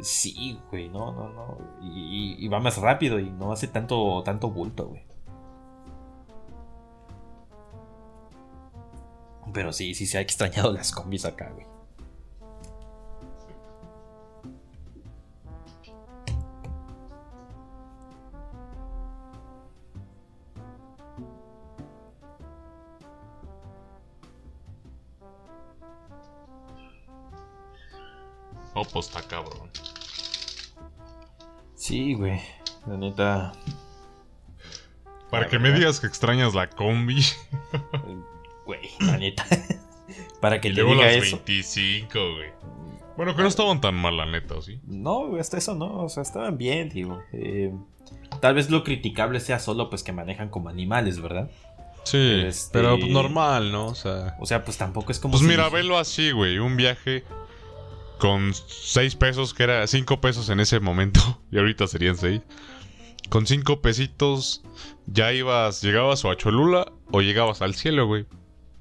Sí, 0.00 0.60
güey, 0.70 0.88
no, 0.88 1.12
no, 1.12 1.28
no. 1.30 1.58
Y, 1.82 2.46
va 2.48 2.60
más 2.60 2.76
rápido 2.78 3.18
y 3.18 3.30
no 3.30 3.52
hace 3.52 3.68
tanto, 3.68 4.22
tanto 4.24 4.50
bulto, 4.50 4.88
güey. 4.88 5.02
Pero 9.52 9.72
sí, 9.72 9.94
sí 9.94 10.06
se 10.06 10.18
ha 10.18 10.20
extrañado 10.20 10.72
las 10.72 10.92
combis 10.92 11.24
acá, 11.24 11.50
güey. 11.50 11.66
Oh, 28.74 28.84
pues 28.84 29.06
está. 29.06 29.26
Sí, 31.76 32.14
güey. 32.14 32.40
La 32.86 32.96
neta. 32.96 33.52
Para 35.30 35.44
La 35.44 35.48
que 35.50 35.58
me 35.58 35.72
digas 35.72 36.00
que 36.00 36.06
extrañas 36.06 36.54
la 36.54 36.68
combi. 36.70 37.22
Güey, 38.64 38.80
la 39.00 39.16
neta. 39.18 39.44
Para 40.40 40.60
que 40.60 40.68
Y 40.68 40.74
te 40.74 40.80
luego 40.82 40.94
diga 40.94 41.06
las 41.06 41.16
eso. 41.24 41.36
25, 41.44 42.18
güey. 42.34 42.50
Bueno, 43.16 43.34
que 43.34 43.42
no 43.42 43.48
estaban 43.48 43.80
tan 43.80 43.94
mal, 43.94 44.16
la 44.16 44.26
neta, 44.26 44.54
¿o 44.56 44.62
sí? 44.62 44.80
No, 44.86 45.36
hasta 45.36 45.56
eso 45.58 45.74
no. 45.74 46.02
O 46.04 46.08
sea, 46.08 46.22
estaban 46.22 46.58
bien, 46.58 46.88
digo. 46.90 47.22
Eh, 47.32 47.72
tal 48.40 48.54
vez 48.54 48.70
lo 48.70 48.84
criticable 48.84 49.40
sea 49.40 49.58
solo 49.58 49.88
pues 49.88 50.02
que 50.02 50.12
manejan 50.12 50.48
como 50.50 50.68
animales, 50.68 51.20
¿verdad? 51.20 51.50
Sí, 52.04 52.42
Este- 52.46 52.70
pero 52.72 52.96
normal, 52.98 53.72
¿no? 53.72 53.86
O 53.86 53.94
sea... 53.94 54.36
O 54.38 54.46
sea, 54.46 54.64
pues 54.64 54.76
tampoco 54.78 55.10
es 55.12 55.18
como. 55.18 55.32
Pues 55.32 55.42
si- 55.42 55.48
mira, 55.48 55.68
velo 55.70 55.98
así, 55.98 56.30
güey. 56.30 56.58
Un 56.58 56.76
viaje 56.76 57.24
con 58.18 58.52
6 58.54 59.16
pesos, 59.16 59.54
que 59.54 59.62
era 59.64 59.86
5 59.86 60.20
pesos 60.20 60.48
en 60.48 60.60
ese 60.60 60.80
momento, 60.80 61.20
y 61.50 61.58
ahorita 61.58 61.86
serían 61.86 62.16
6. 62.16 62.40
Con 63.28 63.46
5 63.46 63.80
pesitos 63.80 64.62
ya 65.06 65.32
ibas, 65.32 65.82
llegabas 65.82 66.24
o 66.24 66.30
a 66.30 66.36
Cholula 66.36 66.92
o 67.10 67.20
llegabas 67.22 67.60
al 67.62 67.74
cielo, 67.74 68.06
güey. 68.06 68.26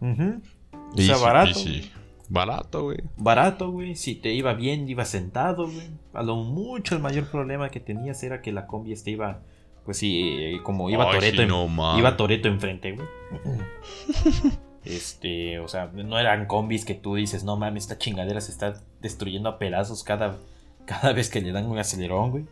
Ujú. 0.01 0.41
O 0.71 0.93
Easy 0.97 1.07
sea, 1.07 1.17
barato. 1.17 1.53
peasy. 1.53 1.91
Barato, 2.27 2.83
güey. 2.83 2.97
Barato, 3.17 3.69
güey. 3.71 3.95
Si 3.95 4.15
te 4.15 4.33
iba 4.33 4.53
bien, 4.53 4.88
iba 4.89 5.05
sentado, 5.05 5.65
güey. 5.65 5.89
A 6.13 6.23
lo 6.23 6.38
mucho 6.38 6.95
el 6.95 7.01
mayor 7.01 7.25
problema 7.29 7.69
que 7.69 7.79
tenías 7.79 8.21
era 8.23 8.41
que 8.41 8.51
la 8.51 8.65
combi 8.67 8.93
este 8.93 9.11
iba. 9.11 9.41
Pues 9.83 9.97
sí, 9.97 10.36
eh, 10.39 10.59
como 10.63 10.89
iba 10.89 11.09
Toreto. 11.11 11.45
no 11.45 11.67
mames. 11.67 11.99
iba 11.99 12.17
Toreto 12.17 12.47
enfrente, 12.47 12.93
güey. 12.93 13.07
Este, 14.86 15.59
o 15.59 15.67
sea, 15.67 15.89
no 15.93 16.19
eran 16.19 16.45
combis 16.45 16.86
que 16.86 16.93
tú 16.93 17.15
dices, 17.15 17.43
no 17.43 17.57
mames, 17.57 17.83
esta 17.83 17.97
chingadera 17.97 18.39
se 18.39 18.51
está 18.51 18.81
destruyendo 19.01 19.49
a 19.49 19.57
pedazos 19.57 20.03
cada, 20.03 20.38
cada 20.86 21.11
vez 21.13 21.29
que 21.29 21.41
le 21.41 21.51
dan 21.51 21.65
un 21.65 21.77
acelerón, 21.77 22.31
güey. 22.31 22.45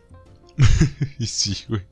Y 1.18 1.26
sí, 1.26 1.64
güey. 1.68 1.82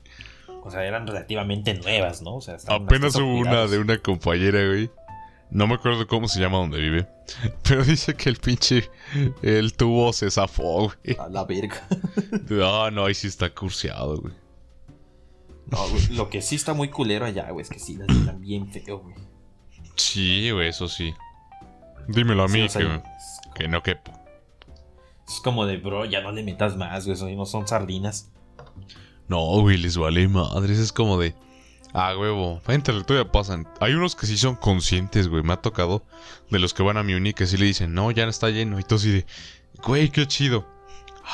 O 0.63 0.71
sea, 0.71 0.85
eran 0.85 1.07
relativamente 1.07 1.73
nuevas, 1.73 2.21
¿no? 2.21 2.35
O 2.35 2.41
sea, 2.41 2.57
Apenas 2.67 3.15
hubo 3.15 3.35
una 3.35 3.67
de 3.67 3.79
una 3.79 3.97
compañera, 3.97 4.65
güey. 4.65 4.89
No 5.49 5.67
me 5.67 5.75
acuerdo 5.75 6.07
cómo 6.07 6.27
se 6.27 6.39
llama 6.39 6.57
donde 6.57 6.79
vive. 6.79 7.07
Pero 7.67 7.83
dice 7.83 8.15
que 8.15 8.29
el 8.29 8.37
pinche. 8.37 8.89
El 9.41 9.73
tubo 9.73 10.11
se 10.13 10.31
zafó, 10.31 10.91
güey. 11.03 11.17
A 11.19 11.29
la 11.29 11.45
verga. 11.45 11.87
Ah, 12.63 12.89
no, 12.91 13.05
ahí 13.05 13.13
sí 13.13 13.27
está 13.27 13.53
curseado, 13.53 14.21
güey. 14.21 14.33
No, 15.67 15.87
güey, 15.89 16.07
lo 16.09 16.29
que 16.29 16.41
sí 16.41 16.55
está 16.55 16.73
muy 16.73 16.89
culero 16.89 17.25
allá, 17.25 17.49
güey, 17.51 17.63
es 17.63 17.69
que 17.69 17.79
sí 17.79 17.95
las 17.95 18.07
llenan 18.07 18.41
bien 18.41 18.67
feo, 18.71 18.99
güey. 18.99 19.15
Sí, 19.95 20.51
güey, 20.51 20.69
eso 20.69 20.87
sí. 20.87 21.13
Dímelo 22.07 22.43
a 22.43 22.47
Sí, 22.47 22.53
mí, 22.57 22.61
o 22.63 22.69
sea, 22.69 22.81
que, 22.81 22.95
es, 22.95 23.01
que 23.55 23.67
no 23.67 23.81
quepo. 23.83 24.11
es 25.27 25.39
como 25.41 25.65
de, 25.65 25.77
bro, 25.77 26.05
ya 26.05 26.21
no 26.21 26.31
le 26.31 26.43
metas 26.43 26.75
más, 26.75 27.05
güey, 27.05 27.15
eso 27.15 27.29
no 27.29 27.45
son 27.45 27.67
sardinas. 27.67 28.29
No, 29.27 29.39
güey, 29.61 29.77
les 29.77 29.97
vale 29.97 30.27
madres. 30.27 30.77
Es 30.79 30.91
como 30.91 31.17
de. 31.17 31.33
Ah, 31.93 32.15
huevo. 32.17 32.61
Entre 32.67 33.01
todavía 33.03 33.31
pasan. 33.31 33.67
Hay 33.79 33.93
unos 33.93 34.15
que 34.15 34.25
sí 34.25 34.37
son 34.37 34.55
conscientes, 34.55 35.27
güey. 35.29 35.43
Me 35.43 35.53
ha 35.53 35.61
tocado. 35.61 36.03
De 36.49 36.59
los 36.59 36.73
que 36.73 36.83
van 36.83 36.97
a 36.97 37.03
mi 37.03 37.13
uni 37.13 37.33
que 37.33 37.45
sí 37.45 37.55
le 37.55 37.65
dicen, 37.65 37.93
no, 37.93 38.11
ya 38.11 38.23
no 38.25 38.31
está 38.31 38.49
lleno. 38.49 38.79
Y 38.79 38.83
todo 38.83 38.95
así 38.97 39.11
de. 39.11 39.25
Güey, 39.85 40.09
qué 40.09 40.27
chido. 40.27 40.67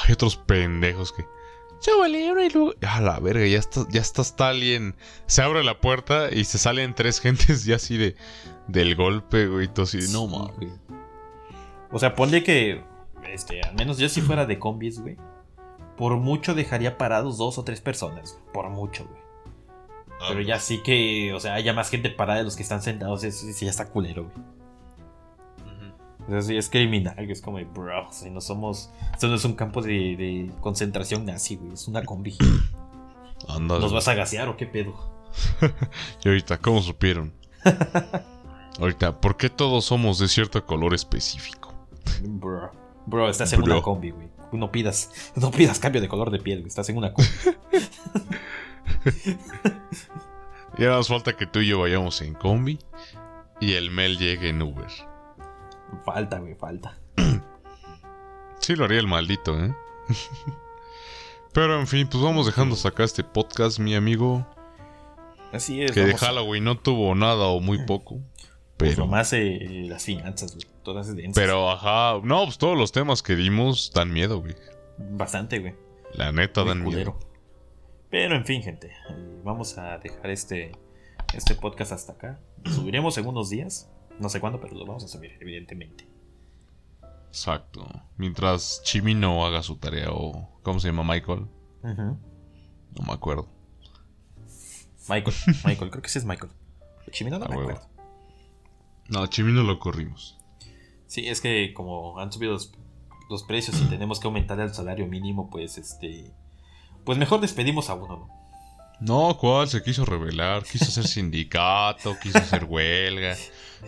Hay 0.06 0.14
otros 0.14 0.36
pendejos 0.38 1.12
que. 1.14 1.26
Súbele, 1.80 2.20
y 2.46 2.50
luego. 2.50 2.74
A 2.86 3.02
la 3.02 3.20
verga, 3.20 3.46
ya 3.46 3.60
está, 3.60 3.86
ya 3.90 4.02
está, 4.02 4.22
está 4.22 4.50
alguien. 4.50 4.96
Se 5.28 5.42
abre 5.42 5.64
la 5.64 5.80
puerta 5.80 6.30
y 6.32 6.44
se 6.44 6.58
salen 6.58 6.94
tres 6.94 7.20
gentes 7.22 7.66
ya 7.66 7.78
así 7.78 7.98
de. 7.98 8.16
Del 8.68 8.96
golpe, 8.96 9.48
güey. 9.48 9.66
Y 9.66 9.68
todo 9.70 9.84
así 9.84 10.00
de, 10.00 10.10
no 10.10 10.28
mames. 10.28 10.72
O 11.92 11.98
sea, 11.98 12.14
ponle 12.14 12.44
que, 12.44 12.84
este, 13.34 13.62
al 13.62 13.76
menos 13.76 13.98
yo 13.98 14.10
si 14.10 14.22
fuera 14.22 14.46
de 14.46 14.60
combis, 14.60 15.02
güey, 15.02 15.18
por 15.98 16.18
mucho 16.18 16.54
dejaría 16.54 16.98
parados 16.98 17.38
dos 17.38 17.58
o 17.58 17.64
tres 17.64 17.82
personas, 17.82 18.34
güey, 18.34 18.54
por 18.54 18.70
mucho, 18.70 19.06
güey. 19.06 19.22
Pero 20.28 20.42
ya 20.42 20.60
sí 20.60 20.84
que, 20.84 21.34
o 21.34 21.40
sea, 21.40 21.54
haya 21.54 21.74
más 21.74 21.90
gente 21.90 22.10
parada 22.10 22.40
de 22.40 22.46
los 22.46 22.56
que 22.56 22.64
están 22.64 22.82
sentados, 22.82 23.24
eso 23.24 23.48
sí 23.52 23.66
ya 23.66 23.72
está 23.72 23.90
culero, 23.90 24.26
güey. 24.26 24.59
Es 26.32 26.70
criminal, 26.70 27.16
güey, 27.16 27.32
es 27.32 27.42
como, 27.42 27.60
bro, 27.66 28.08
si 28.12 28.30
no 28.30 28.42
somos, 28.42 28.92
esto 29.14 29.28
no 29.28 29.36
es 29.36 29.46
un 29.46 29.54
campo 29.54 29.82
de, 29.82 30.16
de 30.16 30.52
concentración 30.62 31.26
nazi, 31.26 31.56
güey, 31.56 31.74
es 31.74 31.88
una 31.88 32.04
combi. 32.04 32.38
Ándale. 33.48 33.82
¿Nos 33.82 33.94
vas 33.94 34.08
a 34.08 34.14
gasear 34.14 34.48
o 34.50 34.58
qué 34.58 34.66
pedo? 34.66 34.94
Y 36.24 36.28
ahorita, 36.28 36.58
¿cómo 36.58 36.82
supieron? 36.82 37.34
ahorita, 38.80 39.20
¿por 39.22 39.38
qué 39.38 39.50
todos 39.50 39.86
somos 39.86 40.20
de 40.20 40.28
cierto 40.28 40.66
color 40.66 40.94
específico? 40.94 41.74
Bro, 42.24 42.72
bro, 43.06 43.30
estás 43.30 43.54
en 43.54 43.62
Bro. 43.62 43.74
una 43.76 43.82
combi, 43.84 44.12
güey. 44.12 44.28
No 44.52 44.72
pidas, 44.72 45.32
no 45.36 45.52
pidas 45.52 45.80
cambio 45.80 46.02
de 46.02 46.08
color 46.08 46.32
de 46.32 46.40
piel, 46.40 46.60
güey, 46.60 46.70
estás 46.70 46.90
en 46.90 46.98
una 46.98 47.14
combi. 47.14 47.30
Ya 50.78 50.92
nos 50.92 51.10
falta 51.10 51.36
que 51.36 51.46
tú 51.46 51.60
y 51.60 51.68
yo 51.68 51.80
vayamos 51.80 52.22
en 52.22 52.34
combi 52.34 52.80
y 53.60 53.74
el 53.74 53.92
Mel 53.92 54.18
llegue 54.18 54.48
en 54.48 54.62
Uber. 54.62 54.88
Falta, 56.06 56.40
güey, 56.40 56.56
falta. 56.56 56.98
Sí, 58.60 58.76
lo 58.76 58.86
haría 58.86 59.00
el 59.00 59.08
maldito, 59.08 59.58
¿eh? 59.64 59.74
Pero 61.54 61.80
en 61.80 61.88
fin, 61.88 62.08
pues 62.08 62.24
vamos 62.24 62.46
dejando 62.46 62.76
sacar 62.76 63.06
este 63.06 63.24
podcast, 63.24 63.80
mi 63.80 63.96
amigo. 63.96 64.46
Así 65.52 65.82
es. 65.82 65.92
Que 65.92 66.02
de 66.02 66.14
a- 66.14 66.18
Halloween 66.18 66.64
no 66.64 66.78
tuvo 66.78 67.16
nada 67.16 67.48
o 67.48 67.60
muy 67.60 67.86
poco. 67.86 68.20
pues, 68.78 68.92
Pero, 68.92 69.06
lo 69.06 69.08
más 69.08 69.34
eh, 69.34 69.86
las 69.88 70.04
finanzas, 70.04 70.54
güey. 70.56 70.68
Todas 70.84 71.08
es 71.10 71.16
densas. 71.16 71.36
pero 71.36 71.70
ajá, 71.72 72.20
no, 72.24 72.46
pues 72.46 72.58
todos 72.58 72.78
los 72.78 72.92
temas 72.92 73.22
que 73.24 73.36
dimos 73.36 73.92
dan 73.94 74.12
miedo, 74.12 74.40
güey. 74.40 74.56
Bastante, 74.98 75.60
güey. 75.60 75.76
La 76.14 76.32
neta 76.32 76.62
Muy 76.62 76.70
dan 76.70 76.84
culero. 76.84 77.12
miedo. 77.14 77.30
Pero 78.10 78.36
en 78.36 78.46
fin, 78.46 78.62
gente. 78.64 78.88
eh, 78.88 79.42
vamos 79.44 79.78
a 79.78 79.98
dejar 80.00 80.30
este, 80.32 80.72
este 81.34 81.56
podcast 81.56 81.92
hasta 81.92 82.14
acá. 82.14 82.40
Subiremos 82.66 83.18
en 83.18 83.28
unos 83.28 83.50
días. 83.50 83.90
No 84.20 84.30
sé 84.30 84.40
cuándo, 84.40 84.60
pero 84.60 84.76
lo 84.76 84.86
vamos 84.86 85.04
a 85.04 85.08
subir, 85.08 85.32
evidentemente. 85.40 86.08
Exacto. 87.28 87.88
Mientras 88.18 88.82
Chimino 88.84 89.46
haga 89.46 89.64
su 89.64 89.78
tarea 89.78 90.10
o... 90.12 90.60
¿Cómo 90.64 90.80
se 90.80 90.88
llama 90.90 91.04
Michael? 91.04 91.48
No 91.84 93.06
me 93.06 93.14
acuerdo. 93.14 93.48
Michael, 95.08 95.36
Michael, 95.66 95.90
creo 95.92 96.02
que 96.02 96.08
ese 96.08 96.20
es 96.20 96.26
Michael. 96.26 96.52
Chimino 97.12 97.40
no 97.40 97.46
A 97.46 97.50
me 97.50 97.58
huevo. 97.58 97.70
acuerdo. 97.72 97.90
No, 99.08 99.26
Chimino 99.28 99.64
lo 99.64 99.80
corrimos. 99.80 100.38
Sí, 101.08 101.28
es 101.28 101.42
que 101.42 101.74
como 101.74 102.20
han 102.20 102.32
subido 102.32 102.54
los, 102.54 102.72
los 103.30 103.44
precios 103.44 103.82
y 103.82 103.86
tenemos 103.86 104.20
que 104.20 104.28
aumentar 104.28 104.60
el 104.60 104.74
salario 104.74 105.08
mínimo, 105.08 105.50
pues 105.50 105.78
este. 105.80 106.32
Pues 107.06 107.18
mejor 107.18 107.42
despedimos 107.42 107.90
a 107.90 107.96
uno, 107.96 108.18
¿no? 108.18 108.39
No, 109.02 109.38
¿cuál? 109.40 109.68
Se 109.70 109.82
quiso 109.82 110.04
rebelar, 110.06 110.64
quiso 110.64 110.86
hacer 110.86 111.08
sindicato, 111.08 112.18
quiso 112.22 112.38
hacer 112.38 112.66
huelga. 112.66 113.36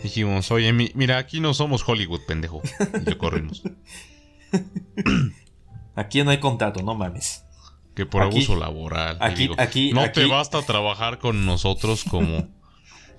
Dijimos, 0.03 0.49
oye, 0.51 0.71
mi- 0.71 0.91
mira, 0.95 1.17
aquí 1.17 1.39
no 1.41 1.53
somos 1.53 1.83
Hollywood, 1.87 2.21
pendejo. 2.25 2.61
Y 3.05 3.09
lo 3.09 3.17
corrimos. 3.17 3.61
Aquí 5.95 6.23
no 6.23 6.31
hay 6.31 6.39
contrato, 6.39 6.81
no 6.81 6.95
mames. 6.95 7.43
Que 7.95 8.05
por 8.05 8.23
Aquí- 8.23 8.37
abuso 8.37 8.55
laboral. 8.55 9.17
Aquí- 9.19 9.49
aquí- 9.57 9.91
no 9.91 10.09
te 10.11 10.25
basta 10.25 10.61
trabajar 10.61 11.19
con 11.19 11.45
nosotros 11.45 12.05
como, 12.09 12.47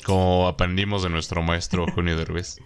como 0.05 0.49
aprendimos 0.49 1.03
de 1.03 1.11
nuestro 1.11 1.43
maestro 1.43 1.87
Junio 1.95 2.17
Derbez. 2.17 2.59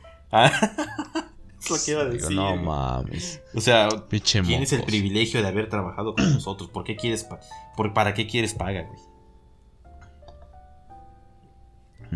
Es 1.61 1.71
lo 1.71 1.77
que 1.85 1.91
iba 1.91 2.03
a 2.03 2.05
Digo, 2.05 2.23
decir. 2.23 2.37
no 2.37 2.57
mames. 2.57 3.41
O 3.55 3.61
sea, 3.61 3.89
tienes 4.09 4.73
el 4.73 4.85
privilegio 4.85 5.43
de 5.43 5.49
haber 5.49 5.69
trabajado 5.69 6.15
con 6.15 6.33
nosotros. 6.35 6.71
¿Por 6.71 6.85
qué 6.85 6.95
quieres 6.95 7.25
pa- 7.25 7.41
por, 7.77 7.93
¿Para 7.93 8.15
qué 8.15 8.27
quieres 8.29 8.55
paga, 8.55 8.83
güey? 8.83 8.99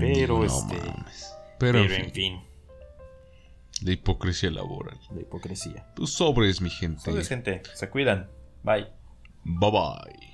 Pero, 0.01 0.38
No 0.38 0.44
este, 0.44 0.77
mames. 0.77 1.35
Pero, 1.59 1.82
Pero, 1.82 1.94
en 1.94 2.05
fin, 2.05 2.10
fin, 2.12 2.40
la 3.82 3.93
hipocresía 3.93 4.51
laboral. 4.51 4.98
la 5.14 5.20
hipocresía. 5.20 5.86
Tus 5.94 6.12
sobres, 6.12 6.60
mi 6.60 6.70
gente. 6.70 6.98
Entonces, 7.01 7.28
gente, 7.28 7.62
se 7.74 7.89
cuidan. 7.90 8.31
Bye. 8.62 8.89
Bye 9.44 9.70
bye. 9.70 10.30